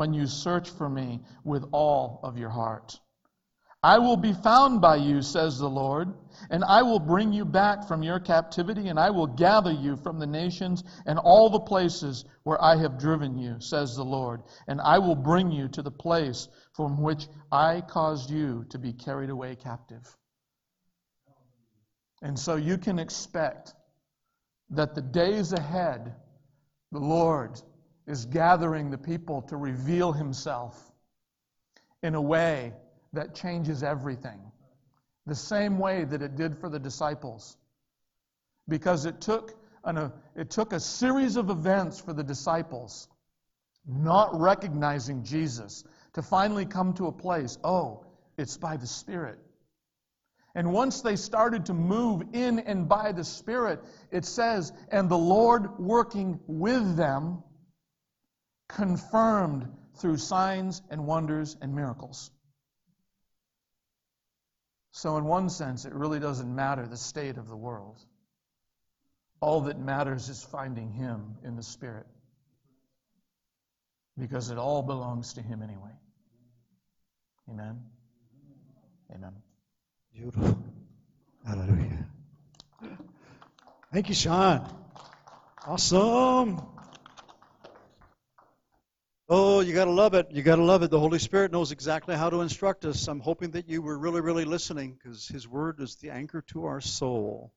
when 0.01 0.15
you 0.15 0.27
search 0.27 0.71
for 0.71 0.89
me 0.89 1.21
with 1.45 1.63
all 1.73 2.21
of 2.23 2.39
your 2.39 2.49
heart. 2.49 2.99
I 3.83 3.99
will 3.99 4.17
be 4.17 4.33
found 4.33 4.81
by 4.81 4.97
you, 4.97 5.21
says 5.21 5.59
the 5.59 5.69
Lord, 5.69 6.15
and 6.49 6.65
I 6.65 6.81
will 6.81 6.99
bring 6.99 7.35
you 7.35 7.45
back 7.45 7.87
from 7.87 8.03
your 8.03 8.19
captivity, 8.19 8.89
and 8.89 8.99
I 8.99 9.11
will 9.11 9.27
gather 9.27 9.71
you 9.71 9.99
from 9.99 10.19
the 10.19 10.27
nations 10.27 10.85
and 11.05 11.19
all 11.19 11.51
the 11.51 11.61
places 11.61 12.25
where 12.45 12.63
I 12.65 12.77
have 12.77 12.99
driven 12.99 13.37
you, 13.37 13.57
says 13.59 13.95
the 13.95 14.03
Lord, 14.03 14.41
and 14.69 14.81
I 14.81 14.99
will 14.99 15.17
bring 15.17 15.53
you 15.53 15.69
to 15.69 15.83
the 15.83 15.91
place 15.91 16.49
from 16.73 17.03
which 17.03 17.29
I 17.53 17.83
caused 17.83 18.31
you 18.31 18.65
to 18.71 18.79
be 18.79 18.95
carried 18.95 19.29
away 19.29 19.55
captive. 19.55 20.17
And 22.23 22.39
so 22.39 22.57
you 22.57 22.79
can 22.79 22.99
expect 22.99 23.75
that 24.71 24.95
the 24.95 25.03
days 25.03 25.53
ahead, 25.53 26.15
the 26.91 27.01
Lord 27.01 27.61
is 28.11 28.27
gathering 28.27 28.91
the 28.91 28.99
people 28.99 29.41
to 29.43 29.57
reveal 29.57 30.13
himself 30.13 30.93
in 32.03 32.17
a 32.17 32.21
way 32.21 32.73
that 33.13 33.35
changes 33.35 33.85
everything. 33.85 34.41
The 35.27 35.35
same 35.35 35.79
way 35.79 36.05
that 36.05 36.21
it 36.21 36.35
did 36.35 36.59
for 36.59 36.69
the 36.69 36.79
disciples. 36.79 37.57
Because 38.69 39.07
it 39.07 39.21
took, 39.21 39.55
an, 39.85 39.97
a, 39.97 40.13
it 40.35 40.51
took 40.51 40.73
a 40.73 40.81
series 40.81 41.37
of 41.37 41.51
events 41.51 42.01
for 42.01 42.13
the 42.13 42.25
disciples 42.25 43.09
not 43.87 44.39
recognizing 44.39 45.23
Jesus 45.23 45.85
to 46.15 46.23
finally 46.23 46.67
come 46.67 46.93
to 46.95 47.07
a 47.07 47.13
place 47.13 47.59
oh, 47.63 48.05
it's 48.37 48.57
by 48.57 48.77
the 48.77 48.87
Spirit. 48.87 49.39
And 50.57 50.73
once 50.73 51.01
they 51.01 51.15
started 51.15 51.67
to 51.67 51.75
move 51.75 52.23
in 52.33 52.59
and 52.59 52.89
by 52.89 53.13
the 53.13 53.25
Spirit, 53.25 53.81
it 54.11 54.25
says, 54.25 54.73
and 54.91 55.09
the 55.09 55.17
Lord 55.17 55.79
working 55.79 56.41
with 56.49 56.97
them 56.97 57.45
confirmed 58.71 59.69
through 59.97 60.17
signs 60.17 60.83
and 60.91 61.07
wonders 61.07 61.57
and 61.61 61.75
miracles. 61.75 62.31
So, 64.93 65.17
in 65.17 65.25
one 65.25 65.49
sense, 65.51 65.85
it 65.85 65.93
really 65.93 66.19
doesn't 66.19 66.53
matter 66.55 66.87
the 66.87 66.97
state 66.97 67.37
of 67.37 67.49
the 67.49 67.57
world. 67.57 68.01
All 69.41 69.63
that 69.63 69.79
matters 69.79 70.29
is 70.29 70.43
finding 70.43 70.91
Him 70.91 71.37
in 71.45 71.57
the 71.57 71.63
Spirit. 71.63 72.07
Because 74.19 74.51
it 74.51 74.59
all 74.59 74.83
belongs 74.83 75.35
to 75.35 75.43
Him 75.43 75.63
anyway. 75.63 75.93
Amen. 77.51 77.81
Amen. 79.15 79.33
Beautiful. 80.15 80.63
Hallelujah. 81.47 82.07
Thank 83.93 84.09
you, 84.09 84.15
Sean. 84.15 84.69
Awesome. 85.67 86.61
Oh, 89.33 89.61
you 89.61 89.73
got 89.73 89.85
to 89.85 89.93
love 89.93 90.15
it. 90.15 90.27
You 90.33 90.43
got 90.43 90.57
to 90.57 90.65
love 90.65 90.83
it. 90.83 90.91
The 90.91 90.99
Holy 90.99 91.21
Spirit 91.21 91.53
knows 91.53 91.71
exactly 91.71 92.17
how 92.17 92.31
to 92.31 92.41
instruct 92.41 92.85
us. 92.85 93.07
I'm 93.07 93.21
hoping 93.21 93.53
that 93.53 93.69
you 93.69 93.81
were 93.81 93.97
really, 93.97 94.21
really 94.21 94.45
listening 94.45 94.99
because 94.99 95.29
His 95.29 95.47
Word 95.47 95.79
is 95.79 95.95
the 95.95 96.11
anchor 96.11 96.43
to 96.49 96.65
our 96.65 96.81
soul. 96.81 97.53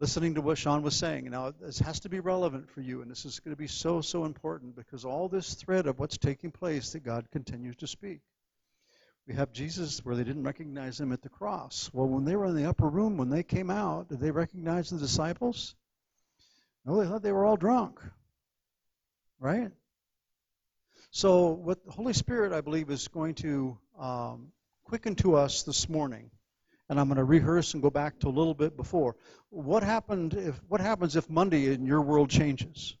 Listening 0.00 0.34
to 0.34 0.42
what 0.42 0.58
Sean 0.58 0.82
was 0.82 0.94
saying. 0.94 1.30
Now, 1.30 1.54
this 1.58 1.78
has 1.78 2.00
to 2.00 2.10
be 2.10 2.20
relevant 2.20 2.68
for 2.68 2.82
you, 2.82 3.00
and 3.00 3.10
this 3.10 3.24
is 3.24 3.40
going 3.40 3.56
to 3.56 3.58
be 3.58 3.68
so, 3.68 4.02
so 4.02 4.26
important 4.26 4.76
because 4.76 5.06
all 5.06 5.30
this 5.30 5.54
thread 5.54 5.86
of 5.86 5.98
what's 5.98 6.18
taking 6.18 6.50
place 6.50 6.92
that 6.92 7.02
God 7.02 7.30
continues 7.32 7.76
to 7.76 7.86
speak. 7.86 8.20
We 9.26 9.34
have 9.36 9.50
Jesus 9.54 10.04
where 10.04 10.14
they 10.14 10.24
didn't 10.24 10.44
recognize 10.44 11.00
him 11.00 11.10
at 11.10 11.22
the 11.22 11.30
cross. 11.30 11.88
Well, 11.94 12.06
when 12.06 12.26
they 12.26 12.36
were 12.36 12.44
in 12.44 12.54
the 12.54 12.68
upper 12.68 12.86
room, 12.86 13.16
when 13.16 13.30
they 13.30 13.44
came 13.44 13.70
out, 13.70 14.10
did 14.10 14.20
they 14.20 14.30
recognize 14.30 14.90
the 14.90 14.98
disciples? 14.98 15.74
No, 16.84 17.00
they 17.00 17.08
thought 17.08 17.22
they 17.22 17.32
were 17.32 17.46
all 17.46 17.56
drunk. 17.56 17.98
Right? 19.40 19.70
So, 21.10 21.50
what 21.50 21.84
the 21.84 21.92
Holy 21.92 22.12
Spirit, 22.12 22.52
I 22.52 22.60
believe, 22.60 22.90
is 22.90 23.08
going 23.08 23.34
to 23.36 23.78
um, 23.98 24.52
quicken 24.84 25.14
to 25.16 25.36
us 25.36 25.62
this 25.62 25.88
morning, 25.88 26.30
and 26.88 27.00
I'm 27.00 27.06
going 27.06 27.16
to 27.16 27.24
rehearse 27.24 27.74
and 27.74 27.82
go 27.82 27.90
back 27.90 28.18
to 28.20 28.28
a 28.28 28.30
little 28.30 28.54
bit 28.54 28.76
before. 28.76 29.16
What 29.50 29.82
happened 29.82 30.34
if? 30.34 30.60
What 30.68 30.80
happens 30.80 31.16
if 31.16 31.30
Monday 31.30 31.72
in 31.72 31.86
your 31.86 32.02
world 32.02 32.30
changes? 32.30 32.96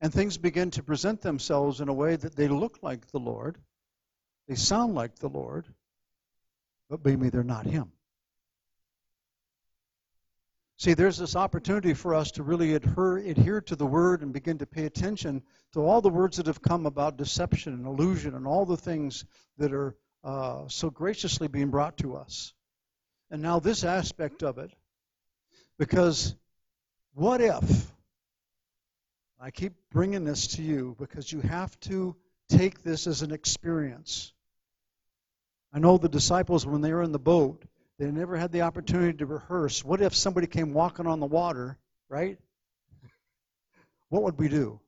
And 0.00 0.12
things 0.12 0.38
begin 0.38 0.70
to 0.72 0.82
present 0.82 1.20
themselves 1.20 1.80
in 1.80 1.88
a 1.88 1.94
way 1.94 2.16
that 2.16 2.34
they 2.34 2.48
look 2.48 2.78
like 2.82 3.06
the 3.08 3.18
Lord, 3.18 3.58
they 4.48 4.54
sound 4.54 4.94
like 4.94 5.16
the 5.16 5.28
Lord, 5.28 5.66
but 6.88 7.04
maybe 7.04 7.30
they're 7.30 7.42
not 7.42 7.66
Him. 7.66 7.92
See, 10.80 10.94
there's 10.94 11.18
this 11.18 11.36
opportunity 11.36 11.92
for 11.92 12.14
us 12.14 12.30
to 12.30 12.42
really 12.42 12.72
adhere, 12.72 13.18
adhere 13.18 13.60
to 13.60 13.76
the 13.76 13.84
word 13.84 14.22
and 14.22 14.32
begin 14.32 14.56
to 14.56 14.66
pay 14.66 14.86
attention 14.86 15.42
to 15.74 15.80
all 15.80 16.00
the 16.00 16.08
words 16.08 16.38
that 16.38 16.46
have 16.46 16.62
come 16.62 16.86
about 16.86 17.18
deception 17.18 17.74
and 17.74 17.84
illusion 17.84 18.34
and 18.34 18.46
all 18.46 18.64
the 18.64 18.78
things 18.78 19.26
that 19.58 19.74
are 19.74 19.94
uh, 20.24 20.66
so 20.68 20.88
graciously 20.88 21.48
being 21.48 21.68
brought 21.68 21.98
to 21.98 22.16
us. 22.16 22.54
And 23.30 23.42
now, 23.42 23.60
this 23.60 23.84
aspect 23.84 24.42
of 24.42 24.56
it, 24.56 24.70
because 25.78 26.34
what 27.12 27.42
if? 27.42 27.92
I 29.38 29.50
keep 29.50 29.74
bringing 29.92 30.24
this 30.24 30.46
to 30.56 30.62
you 30.62 30.96
because 30.98 31.30
you 31.30 31.42
have 31.42 31.78
to 31.80 32.16
take 32.48 32.82
this 32.82 33.06
as 33.06 33.20
an 33.20 33.32
experience. 33.32 34.32
I 35.74 35.78
know 35.78 35.98
the 35.98 36.08
disciples, 36.08 36.66
when 36.66 36.80
they 36.80 36.94
were 36.94 37.02
in 37.02 37.12
the 37.12 37.18
boat, 37.18 37.66
they 38.00 38.10
never 38.10 38.34
had 38.38 38.50
the 38.50 38.62
opportunity 38.62 39.18
to 39.18 39.26
rehearse. 39.26 39.84
What 39.84 40.00
if 40.00 40.14
somebody 40.14 40.46
came 40.46 40.72
walking 40.72 41.06
on 41.06 41.20
the 41.20 41.26
water, 41.26 41.76
right? 42.08 42.38
What 44.08 44.22
would 44.22 44.38
we 44.38 44.48
do? 44.48 44.80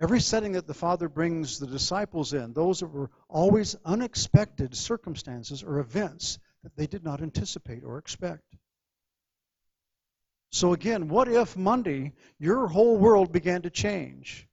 Every 0.00 0.20
setting 0.20 0.52
that 0.52 0.66
the 0.66 0.72
Father 0.72 1.10
brings 1.10 1.58
the 1.58 1.66
disciples 1.66 2.32
in, 2.32 2.54
those 2.54 2.82
were 2.82 3.10
always 3.28 3.76
unexpected 3.84 4.74
circumstances 4.74 5.62
or 5.62 5.78
events 5.78 6.38
that 6.62 6.74
they 6.74 6.86
did 6.86 7.04
not 7.04 7.20
anticipate 7.20 7.84
or 7.84 7.98
expect. 7.98 8.56
So, 10.50 10.72
again, 10.72 11.08
what 11.08 11.28
if 11.28 11.54
Monday 11.54 12.14
your 12.38 12.66
whole 12.66 12.96
world 12.96 13.30
began 13.30 13.60
to 13.62 13.70
change? 13.70 14.48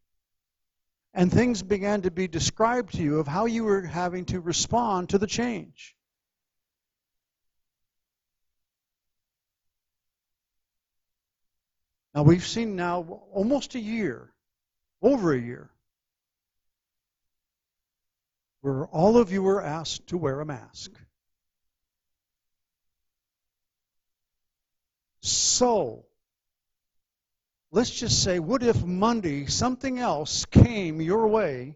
and 1.18 1.32
things 1.32 1.64
began 1.64 2.02
to 2.02 2.12
be 2.12 2.28
described 2.28 2.94
to 2.94 3.02
you 3.02 3.20
of 3.20 3.28
how 3.28 3.46
you 3.46 3.64
were 3.64 3.84
having 3.84 4.26
to 4.26 4.42
respond 4.42 5.08
to 5.08 5.18
the 5.18 5.26
change. 5.26 5.95
Now, 12.16 12.24
we've 12.24 12.48
seen 12.48 12.78
now 12.78 13.02
almost 13.34 13.76
a 13.76 13.80
year, 13.80 14.32
over 15.02 15.34
a 15.34 15.40
year, 15.40 15.70
where 18.62 18.86
all 18.86 19.18
of 19.18 19.34
you 19.34 19.44
were 19.44 19.62
asked 19.62 20.08
to 20.08 20.18
wear 20.18 20.40
a 20.40 20.46
mask. 20.46 20.92
So, 25.20 26.06
let's 27.72 27.90
just 27.90 28.24
say, 28.24 28.40
what 28.40 28.64
if 28.64 28.82
Monday 28.86 29.48
something 29.48 30.00
else 30.00 30.46
came 30.46 31.02
your 31.02 31.28
way 31.28 31.76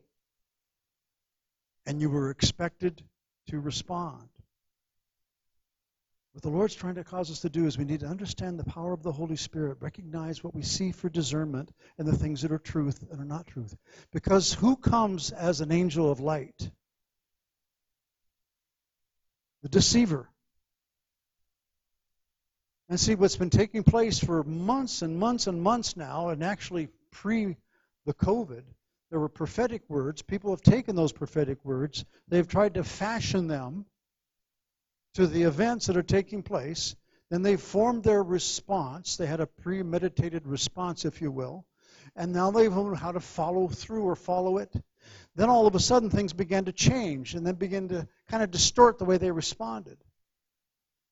and 1.86 2.00
you 2.00 2.10
were 2.10 2.30
expected 2.30 3.04
to 3.50 3.60
respond? 3.60 4.30
What 6.34 6.44
the 6.44 6.50
Lord's 6.50 6.76
trying 6.76 6.96
to 6.96 7.04
cause 7.04 7.32
us 7.32 7.42
to 7.42 7.50
do 7.50 7.66
is 7.66 7.78
we 7.78 7.86
need 7.86 8.02
to 8.02 8.06
understand 8.06 8.60
the 8.60 8.64
power 8.64 8.94
of 8.94 9.02
the 9.02 9.12
Holy 9.12 9.36
Spirit, 9.36 9.78
recognize 9.82 10.44
what 10.44 10.54
we 10.54 10.62
see 10.62 10.92
for 10.92 11.10
discernment 11.10 11.72
and 11.98 12.08
the 12.08 12.16
things 12.16 12.44
that 12.44 12.52
are 12.52 12.60
truth 12.60 13.04
and 13.12 13.20
are 13.20 13.26
not 13.26 13.48
truth. 13.48 13.76
Because 14.12 14.54
who 14.54 14.76
comes 14.76 15.32
as 15.32 15.62
an 15.62 15.72
angel 15.72 16.12
of 16.12 16.20
light? 16.20 16.70
The 19.64 19.70
deceiver. 19.70 20.30
And 22.90 23.00
see, 23.00 23.16
what's 23.16 23.36
been 23.36 23.50
taking 23.50 23.84
place 23.84 24.20
for 24.20 24.44
months 24.44 25.02
and 25.02 25.18
months 25.18 25.48
and 25.48 25.62
months 25.62 25.98
now, 25.98 26.30
and 26.30 26.44
actually 26.44 26.90
pre 27.12 27.58
the 28.06 28.14
COVID, 28.14 28.64
there 29.10 29.20
were 29.20 29.30
prophetic 29.30 29.82
words. 29.90 30.22
People 30.22 30.52
have 30.52 30.62
taken 30.62 30.96
those 30.96 31.12
prophetic 31.12 31.64
words, 31.66 32.06
they've 32.28 32.48
tried 32.48 32.76
to 32.76 32.84
fashion 32.84 33.48
them 33.48 33.86
to 35.16 35.28
the 35.28 35.44
events 35.44 35.88
that 35.88 35.98
are 35.98 36.04
taking 36.04 36.44
place. 36.44 36.96
Then 37.30 37.42
they 37.42 37.58
formed 37.58 38.04
their 38.04 38.24
response. 38.24 39.18
They 39.18 39.28
had 39.28 39.40
a 39.40 39.48
premeditated 39.48 40.48
response, 40.48 41.06
if 41.06 41.22
you 41.22 41.32
will. 41.32 41.66
And 42.16 42.34
now 42.34 42.52
they've 42.52 42.76
learned 42.76 42.98
how 42.98 43.12
to 43.12 43.20
follow 43.20 43.68
through 43.68 44.04
or 44.04 44.16
follow 44.16 44.58
it. 44.58 44.74
Then 45.36 45.50
all 45.50 45.68
of 45.68 45.76
a 45.76 45.80
sudden 45.80 46.10
things 46.10 46.34
began 46.34 46.66
to 46.66 46.72
change 46.72 47.36
and 47.36 47.46
then 47.46 47.56
begin 47.56 47.90
to 47.90 48.08
kind 48.28 48.44
of 48.44 48.52
distort 48.52 48.98
the 48.98 49.06
way 49.06 49.18
they 49.18 49.32
responded. 49.32 49.98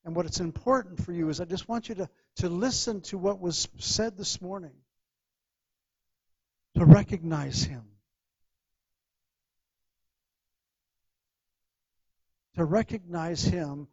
And 0.05 0.15
what 0.15 0.25
it's 0.25 0.39
important 0.39 1.03
for 1.03 1.11
you 1.11 1.29
is 1.29 1.41
I 1.41 1.45
just 1.45 1.67
want 1.67 1.89
you 1.89 1.95
to, 1.95 2.09
to 2.37 2.49
listen 2.49 3.01
to 3.01 3.17
what 3.17 3.39
was 3.39 3.67
said 3.77 4.17
this 4.17 4.41
morning, 4.41 4.73
to 6.75 6.85
recognize 6.85 7.63
Him. 7.63 7.83
To 12.57 12.65
recognize 12.65 13.43
Him 13.43 13.87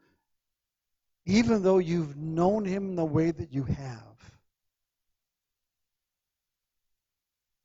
even 1.26 1.62
though 1.62 1.78
you've 1.78 2.16
known 2.16 2.64
Him 2.64 2.96
the 2.96 3.04
way 3.04 3.30
that 3.30 3.52
you 3.52 3.64
have. 3.64 4.14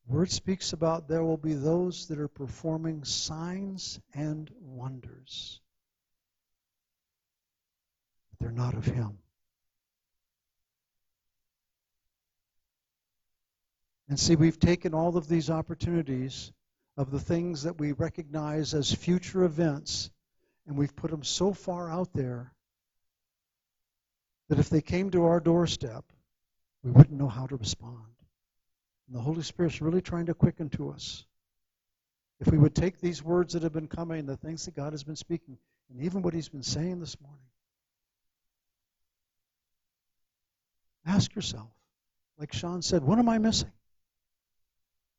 Word 0.07 0.31
speaks 0.31 0.73
about 0.73 1.07
there 1.07 1.23
will 1.23 1.37
be 1.37 1.53
those 1.53 2.07
that 2.07 2.19
are 2.19 2.27
performing 2.27 3.03
signs 3.03 3.99
and 4.13 4.49
wonders. 4.59 5.61
But 8.31 8.39
They're 8.39 8.51
not 8.51 8.73
of 8.73 8.85
Him. 8.85 9.19
And 14.07 14.19
see, 14.19 14.35
we've 14.35 14.59
taken 14.59 14.95
all 14.95 15.15
of 15.15 15.27
these 15.27 15.51
opportunities 15.51 16.51
of 16.97 17.11
the 17.11 17.19
things 17.19 17.63
that 17.63 17.77
we 17.77 17.91
recognize 17.91 18.73
as 18.73 18.91
future 18.91 19.43
events, 19.43 20.09
and 20.69 20.77
we've 20.77 20.95
put 20.95 21.09
them 21.09 21.23
so 21.23 21.51
far 21.51 21.89
out 21.89 22.13
there 22.13 22.53
that 24.49 24.59
if 24.59 24.69
they 24.69 24.81
came 24.81 25.09
to 25.09 25.25
our 25.25 25.39
doorstep, 25.39 26.05
we 26.83 26.91
wouldn't 26.91 27.19
know 27.19 27.27
how 27.27 27.47
to 27.47 27.55
respond. 27.55 28.05
And 29.07 29.17
the 29.17 29.21
Holy 29.21 29.41
Spirit's 29.41 29.81
really 29.81 30.01
trying 30.01 30.27
to 30.27 30.35
quicken 30.35 30.69
to 30.69 30.91
us. 30.91 31.25
If 32.39 32.51
we 32.51 32.57
would 32.59 32.75
take 32.75 32.99
these 32.99 33.23
words 33.23 33.53
that 33.53 33.63
have 33.63 33.73
been 33.73 33.87
coming, 33.87 34.27
the 34.27 34.37
things 34.37 34.65
that 34.65 34.75
God 34.75 34.93
has 34.93 35.03
been 35.03 35.15
speaking, 35.15 35.57
and 35.89 36.03
even 36.03 36.21
what 36.21 36.35
He's 36.35 36.49
been 36.49 36.63
saying 36.63 36.99
this 36.99 37.19
morning, 37.19 37.41
Ask 41.05 41.33
yourself, 41.33 41.71
like 42.37 42.53
Sean 42.53 42.83
said, 42.83 43.03
what 43.03 43.17
am 43.17 43.27
I 43.27 43.39
missing? 43.39 43.71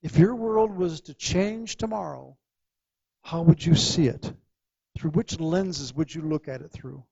If 0.03 0.17
your 0.17 0.37
world 0.37 0.71
was 0.77 1.01
to 1.03 1.15
change 1.15 1.77
tomorrow, 1.77 2.37
how 3.23 3.43
would 3.43 3.65
you 3.65 3.75
see 3.75 4.07
it? 4.07 4.33
Through 5.01 5.13
which 5.13 5.41
lenses 5.41 5.95
would 5.95 6.15
you 6.15 6.21
look 6.21 6.47
at 6.47 6.61
it 6.61 6.73
through? 6.73 7.03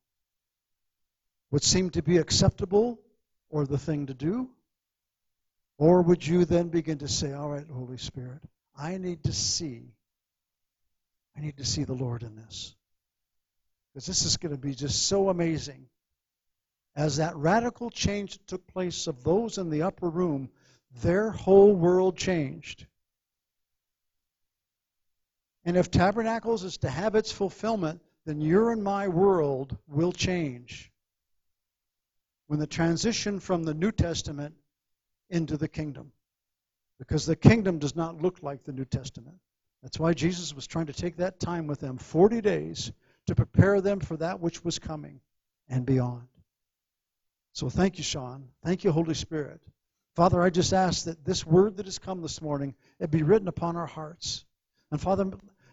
What 1.48 1.64
seemed 1.64 1.94
to 1.94 2.02
be 2.02 2.18
acceptable 2.18 3.00
or 3.48 3.64
the 3.64 3.78
thing 3.78 4.04
to 4.08 4.14
do? 4.14 4.50
Or 5.78 6.02
would 6.02 6.26
you 6.26 6.44
then 6.44 6.68
begin 6.68 6.98
to 6.98 7.08
say, 7.08 7.32
All 7.32 7.48
right, 7.48 7.64
Holy 7.66 7.96
Spirit, 7.96 8.42
I 8.76 8.98
need 8.98 9.24
to 9.24 9.32
see. 9.32 9.94
I 11.34 11.40
need 11.40 11.56
to 11.56 11.64
see 11.64 11.84
the 11.84 11.94
Lord 11.94 12.24
in 12.24 12.36
this. 12.36 12.76
Because 13.94 14.04
this 14.04 14.26
is 14.26 14.36
going 14.36 14.54
to 14.54 14.60
be 14.60 14.74
just 14.74 15.06
so 15.06 15.30
amazing 15.30 15.86
as 16.94 17.16
that 17.16 17.36
radical 17.36 17.88
change 17.88 18.38
took 18.46 18.66
place 18.66 19.06
of 19.06 19.24
those 19.24 19.56
in 19.56 19.70
the 19.70 19.80
upper 19.80 20.10
room, 20.10 20.50
their 21.00 21.30
whole 21.30 21.74
world 21.74 22.18
changed. 22.18 22.86
And 25.68 25.76
if 25.76 25.90
tabernacles 25.90 26.64
is 26.64 26.78
to 26.78 26.88
have 26.88 27.14
its 27.14 27.30
fulfillment, 27.30 28.00
then 28.24 28.40
your 28.40 28.72
and 28.72 28.82
my 28.82 29.06
world 29.06 29.76
will 29.86 30.12
change. 30.12 30.90
When 32.46 32.58
the 32.58 32.66
transition 32.66 33.38
from 33.38 33.64
the 33.64 33.74
New 33.74 33.92
Testament 33.92 34.54
into 35.28 35.58
the 35.58 35.68
kingdom. 35.68 36.12
Because 36.98 37.26
the 37.26 37.36
kingdom 37.36 37.78
does 37.78 37.94
not 37.94 38.22
look 38.22 38.42
like 38.42 38.64
the 38.64 38.72
New 38.72 38.86
Testament. 38.86 39.36
That's 39.82 39.98
why 39.98 40.14
Jesus 40.14 40.54
was 40.54 40.66
trying 40.66 40.86
to 40.86 40.94
take 40.94 41.18
that 41.18 41.38
time 41.38 41.66
with 41.66 41.80
them 41.80 41.98
40 41.98 42.40
days 42.40 42.90
to 43.26 43.34
prepare 43.34 43.82
them 43.82 44.00
for 44.00 44.16
that 44.16 44.40
which 44.40 44.64
was 44.64 44.78
coming 44.78 45.20
and 45.68 45.84
beyond. 45.84 46.28
So 47.52 47.68
thank 47.68 47.98
you, 47.98 48.04
Sean. 48.04 48.48
Thank 48.64 48.84
you, 48.84 48.90
Holy 48.90 49.12
Spirit. 49.12 49.60
Father, 50.16 50.40
I 50.40 50.48
just 50.48 50.72
ask 50.72 51.04
that 51.04 51.26
this 51.26 51.44
word 51.44 51.76
that 51.76 51.84
has 51.84 51.98
come 51.98 52.22
this 52.22 52.40
morning, 52.40 52.74
it 52.98 53.10
be 53.10 53.22
written 53.22 53.48
upon 53.48 53.76
our 53.76 53.84
hearts. 53.84 54.46
And 54.90 54.98
Father, 54.98 55.30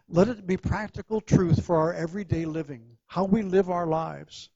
let 0.08 0.28
it 0.28 0.46
be 0.46 0.58
practical 0.58 1.20
truth 1.20 1.66
for 1.66 1.78
our 1.78 1.94
everyday 1.94 2.46
living, 2.46 2.98
how 3.08 3.26
we 3.26 3.42
live 3.42 3.70
our 3.70 3.88
lives, 3.88 4.50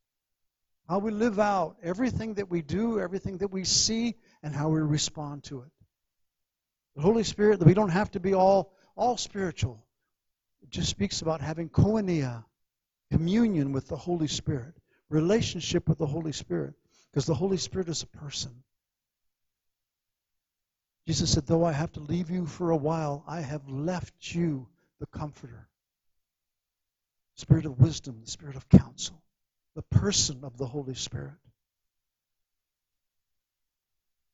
how 0.88 1.00
we 1.00 1.12
live 1.12 1.39
out 1.39 1.78
everything 1.82 2.36
that 2.36 2.50
we 2.50 2.62
do, 2.62 3.00
everything 3.00 3.38
that 3.39 3.52
we 3.52 3.64
see, 3.64 4.16
and 4.43 4.56
how 4.56 4.70
we 4.70 4.80
respond 4.80 5.43
to 5.43 5.62
it. 5.62 5.72
The 6.95 7.02
Holy 7.02 7.24
Spirit, 7.24 7.64
we 7.64 7.74
don't 7.74 7.89
have 7.89 8.12
to 8.12 8.20
be 8.20 8.34
all, 8.34 8.74
all 8.95 9.18
spiritual. 9.18 9.86
It 10.62 10.70
just 10.70 10.89
speaks 10.89 11.22
about 11.22 11.41
having 11.41 11.70
koinonia, 11.70 12.43
communion 13.12 13.72
with 13.72 13.88
the 13.88 13.95
Holy 13.95 14.28
Spirit, 14.28 14.74
relationship 15.10 15.88
with 15.88 15.97
the 15.97 16.08
Holy 16.08 16.32
Spirit. 16.32 16.74
Because 17.12 17.26
the 17.26 17.34
Holy 17.34 17.58
Spirit 17.58 17.89
is 17.89 18.04
a 18.04 18.08
person. 18.08 18.52
Jesus 21.08 21.34
said, 21.34 21.47
Though 21.47 21.66
I 21.66 21.72
have 21.72 21.91
to 21.93 22.02
leave 22.02 22.30
you 22.30 22.45
for 22.45 22.70
a 22.70 22.78
while, 22.78 23.24
I 23.28 23.41
have 23.41 23.68
left 23.68 24.36
you 24.36 24.68
the 25.00 25.08
Comforter. 25.08 25.68
Spirit 27.36 27.66
of 27.66 27.80
wisdom, 27.80 28.20
the 28.22 28.30
Spirit 28.30 28.56
of 28.56 28.68
counsel, 28.70 29.22
the 29.76 29.82
person 29.84 30.39
of 30.43 30.58
the 30.58 30.66
Holy 30.66 30.95
Spirit. 30.95 31.38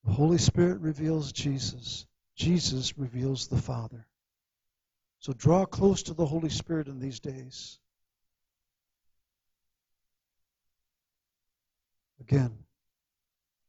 The 0.05 0.11
Holy 0.11 0.37
Spirit 0.37 0.79
reveals 0.81 1.31
Jesus. 1.31 2.05
Jesus 2.35 2.97
reveals 2.97 3.47
the 3.47 3.61
Father. 3.61 4.07
So 5.19 5.33
draw 5.33 5.65
close 5.65 6.03
to 6.03 6.13
the 6.13 6.25
Holy 6.25 6.49
Spirit 6.49 6.87
in 6.87 6.99
these 6.99 7.19
days. 7.19 7.79
Again, 12.19 12.57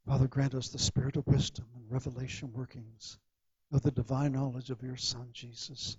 Father, 0.07 0.29
grant 0.29 0.55
us 0.55 0.69
the 0.69 0.79
spirit 0.79 1.17
of 1.17 1.27
wisdom 1.27 1.67
and 1.75 1.91
revelation 1.91 2.53
workings 2.53 3.19
of 3.73 3.83
the 3.83 3.91
divine 3.91 4.33
knowledge 4.33 4.71
of 4.71 4.83
your 4.83 4.97
Son, 4.97 5.29
Jesus. 5.33 5.99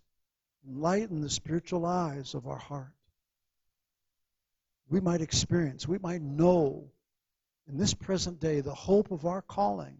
Enlighten 0.66 1.22
the 1.22 1.30
spiritual 1.30 1.86
eyes 1.86 2.34
of 2.34 2.48
our 2.48 2.58
heart. 2.58 2.94
We 4.90 5.02
might 5.02 5.22
experience, 5.22 5.88
we 5.88 5.98
might 5.98 6.22
know 6.22 6.92
in 7.68 7.78
this 7.78 7.94
present 7.94 8.40
day 8.40 8.62
the 8.62 8.74
hope 8.74 9.12
of 9.12 9.26
our 9.26 9.42
calling, 9.42 9.98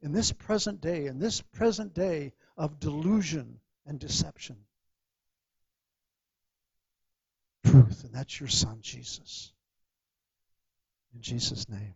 in 0.00 0.12
this 0.12 0.32
present 0.32 0.80
day, 0.80 1.06
in 1.06 1.18
this 1.18 1.40
present 1.40 1.92
day 1.94 2.32
of 2.56 2.80
delusion 2.80 3.60
and 3.86 3.98
deception. 3.98 4.56
Truth, 7.66 8.04
and 8.04 8.14
that's 8.14 8.40
your 8.40 8.48
Son, 8.48 8.78
Jesus. 8.80 9.52
In 11.14 11.20
Jesus' 11.20 11.68
name. 11.68 11.94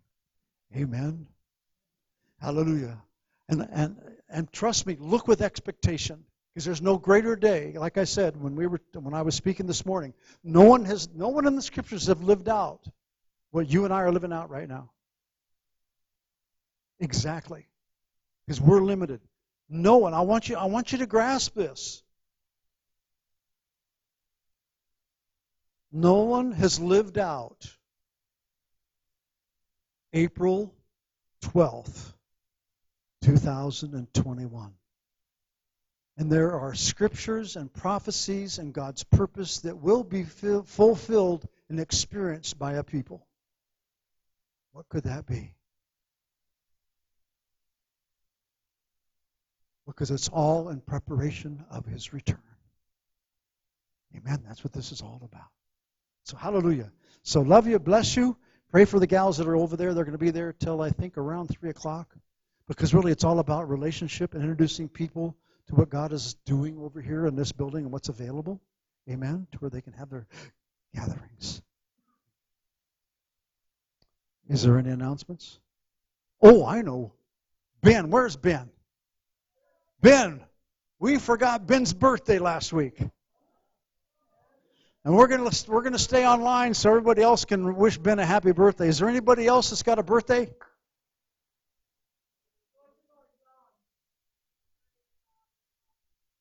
Amen. 0.77 1.27
Hallelujah. 2.41 3.03
And, 3.49 3.67
and, 3.71 3.97
and 4.29 4.53
trust 4.53 4.87
me, 4.87 4.97
look 4.99 5.29
with 5.29 5.41
expectation. 5.41 6.25
Because 6.53 6.67
there's 6.67 6.83
no 6.83 6.99
greater 6.99 7.35
day. 7.35 7.73
Like 7.77 7.97
I 7.97 8.05
said 8.05 8.41
when 8.41 8.57
we 8.57 8.67
were 8.67 8.81
when 8.95 9.15
I 9.15 9.23
was 9.23 9.35
speaking 9.35 9.67
this 9.67 9.87
morning, 9.87 10.13
no 10.45 10.63
one 10.63 10.85
has 10.85 11.09
no 11.15 11.29
one 11.29 11.47
in 11.47 11.57
the 11.57 11.63
scriptures 11.63 12.07
have 12.09 12.23
lived 12.23 12.49
out 12.49 12.87
what 13.51 13.71
you 13.71 13.85
and 13.85 13.93
I 13.93 14.03
are 14.03 14.13
living 14.13 14.33
out 14.33 14.51
right 14.51 14.69
now. 14.69 14.91
Exactly. 17.01 17.67
Because 18.47 18.61
we're 18.61 18.83
limited. 18.83 19.21
No 19.69 19.97
one. 19.97 20.13
I 20.13 20.21
want 20.21 20.49
you 20.49 20.57
I 20.57 20.67
want 20.67 20.93
you 20.93 20.99
to 20.99 21.07
grasp 21.07 21.55
this. 21.55 22.03
No 25.91 26.21
one 26.21 26.53
has 26.53 26.81
lived 26.81 27.19
out 27.19 27.77
April 30.13 30.75
12th, 31.43 32.13
2021. 33.23 34.75
And 36.19 36.31
there 36.31 36.53
are 36.59 36.75
scriptures 36.75 37.57
and 37.57 37.73
prophecies 37.73 38.59
and 38.59 38.73
God's 38.73 39.03
purpose 39.03 39.61
that 39.61 39.79
will 39.79 40.05
be 40.05 40.25
fulfilled 40.25 41.47
and 41.69 41.81
experienced 41.81 42.59
by 42.59 42.75
a 42.75 42.83
people. 42.83 43.27
What 44.73 44.89
could 44.89 45.05
that 45.05 45.27
be? 45.27 45.55
Because 49.87 50.11
it's 50.11 50.29
all 50.29 50.69
in 50.69 50.81
preparation 50.81 51.65
of 51.71 51.87
his 51.87 52.13
return. 52.13 52.43
Amen. 54.17 54.43
That's 54.47 54.63
what 54.63 54.73
this 54.73 54.93
is 54.93 55.01
all 55.01 55.21
about. 55.25 55.49
So, 56.25 56.37
hallelujah. 56.37 56.93
So, 57.23 57.41
love 57.41 57.67
you, 57.67 57.79
bless 57.79 58.17
you. 58.17 58.37
Pray 58.71 58.85
for 58.85 59.01
the 59.01 59.07
gals 59.07 59.39
that 59.39 59.49
are 59.49 59.57
over 59.57 59.77
there. 59.77 59.93
They're 59.93 60.05
going 60.05 60.13
to 60.13 60.19
be 60.19 60.31
there 60.31 60.53
till 60.53 60.81
I 60.83 60.91
think 60.91 61.19
around 61.19 61.49
3 61.49 61.71
o'clock. 61.71 62.15
Because 62.69 62.95
really, 62.95 63.13
it's 63.13 63.25
all 63.25 63.39
about 63.39 63.69
relationship 63.69 64.35
and 64.35 64.43
introducing 64.43 64.89
people 64.89 65.37
to 65.73 65.77
what 65.77 65.89
God 65.89 66.13
is 66.13 66.35
doing 66.45 66.79
over 66.79 67.01
here 67.01 67.27
in 67.27 67.35
this 67.35 67.51
building 67.51 67.85
and 67.85 67.93
what's 67.93 68.11
available. 68.11 68.61
Amen. 69.11 69.47
To 69.53 69.59
where 69.59 69.71
they 69.71 69.81
can 69.81 69.95
have 69.95 70.11
their 70.11 70.27
gatherings. 70.95 71.63
Is 74.51 74.63
there 74.63 74.79
any 74.79 74.91
announcements? 74.91 75.59
Oh, 76.43 76.67
I 76.67 76.83
know. 76.83 77.13
Ben, 77.81 78.11
where's 78.11 78.37
Ben? 78.37 78.69
Ben, 80.03 80.43
we 80.99 81.19
forgot 81.19 81.67
Ben's 81.67 81.95
birthday 81.95 82.39
last 82.39 82.75
week. 82.75 83.01
And 85.05 85.17
we're 85.17 85.27
going 85.27 85.51
to 85.51 85.71
we're 85.71 85.81
going 85.81 85.95
to 85.95 85.99
stay 85.99 86.27
online 86.27 86.75
so 86.75 86.91
everybody 86.91 87.23
else 87.23 87.47
can 87.47 87.77
wish 87.77 87.97
Ben 87.97 88.19
a 88.19 88.27
happy 88.27 88.53
birthday. 88.53 88.89
Is 88.89 88.99
there 88.99 89.09
anybody 89.09 89.47
else 89.47 89.71
that's 89.71 89.83
got 89.83 89.99
a 89.99 90.03
birthday? 90.03 90.53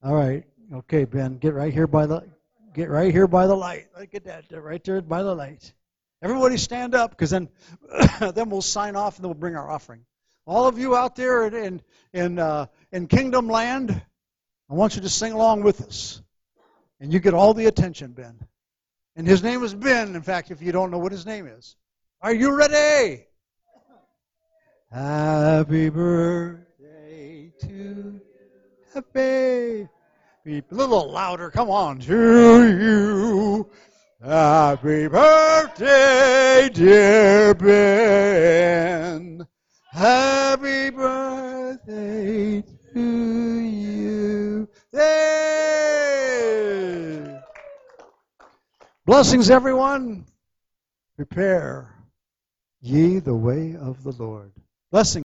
All 0.04 0.16
right. 0.16 0.43
Okay, 0.74 1.06
Ben, 1.06 1.38
get 1.38 1.54
right 1.54 1.72
here 1.72 1.86
by 1.86 2.08
the 2.08 2.28
get 2.74 2.89
right 2.89 3.12
here 3.12 3.28
by 3.28 3.45
the 3.45 3.56
light. 3.56 3.88
Look 3.99 4.16
at 4.16 4.24
that, 4.24 4.45
right 4.52 4.84
there 4.84 4.99
by 5.02 5.22
the 5.22 5.36
light. 5.36 5.74
Everybody 6.24 6.58
stand 6.58 6.95
up, 6.95 7.12
because 7.12 7.30
then 7.30 7.49
then 8.34 8.49
we'll 8.49 8.64
sign 8.64 8.95
off 8.95 9.18
and 9.18 9.24
then 9.24 9.30
we'll 9.30 9.39
bring 9.39 9.56
our 9.56 9.70
offering. 9.70 10.04
All 10.47 10.68
of 10.68 10.80
you 10.80 10.95
out 10.95 11.16
there 11.16 11.45
in 11.45 11.84
in 12.14 12.39
uh, 12.39 12.66
in 12.91 13.06
Kingdom 13.08 13.47
Land, 13.47 14.02
I 14.70 14.74
want 14.74 14.95
you 14.95 15.04
to 15.04 15.10
sing 15.10 15.34
along 15.34 15.62
with 15.62 15.82
us, 15.82 16.24
and 16.99 17.14
you 17.14 17.20
get 17.20 17.36
all 17.36 17.54
the 17.54 17.68
attention, 17.68 18.14
Ben. 18.14 18.39
And 19.16 19.28
his 19.28 19.43
name 19.43 19.64
is 19.64 19.76
Ben. 19.76 20.16
In 20.16 20.22
fact, 20.24 20.49
if 20.49 20.64
you 20.64 20.72
don't 20.72 20.89
know 20.89 20.99
what 20.99 21.12
his 21.12 21.28
name 21.28 21.45
is, 21.45 21.76
are 22.22 22.34
you 22.34 22.56
ready? 22.56 23.28
Happy 24.89 25.89
birthday 25.89 27.52
to 27.62 28.20
happy. 28.93 29.87
Be 30.43 30.57
a 30.57 30.63
little 30.69 31.11
louder. 31.11 31.51
Come 31.51 31.69
on. 31.69 31.99
To 31.99 32.67
you. 32.67 33.69
Happy 34.23 35.07
birthday, 35.07 36.69
dear 36.73 37.53
Ben. 37.53 39.47
Happy 39.91 40.89
birthday 40.89 42.63
to 42.93 42.99
you. 43.59 44.67
Hey! 44.91 46.11
Blessings, 49.05 49.49
everyone. 49.49 50.25
Prepare 51.15 51.95
ye 52.81 53.19
the 53.19 53.35
way 53.35 53.75
of 53.75 54.03
the 54.03 54.11
Lord. 54.11 54.51
Blessings. 54.91 55.19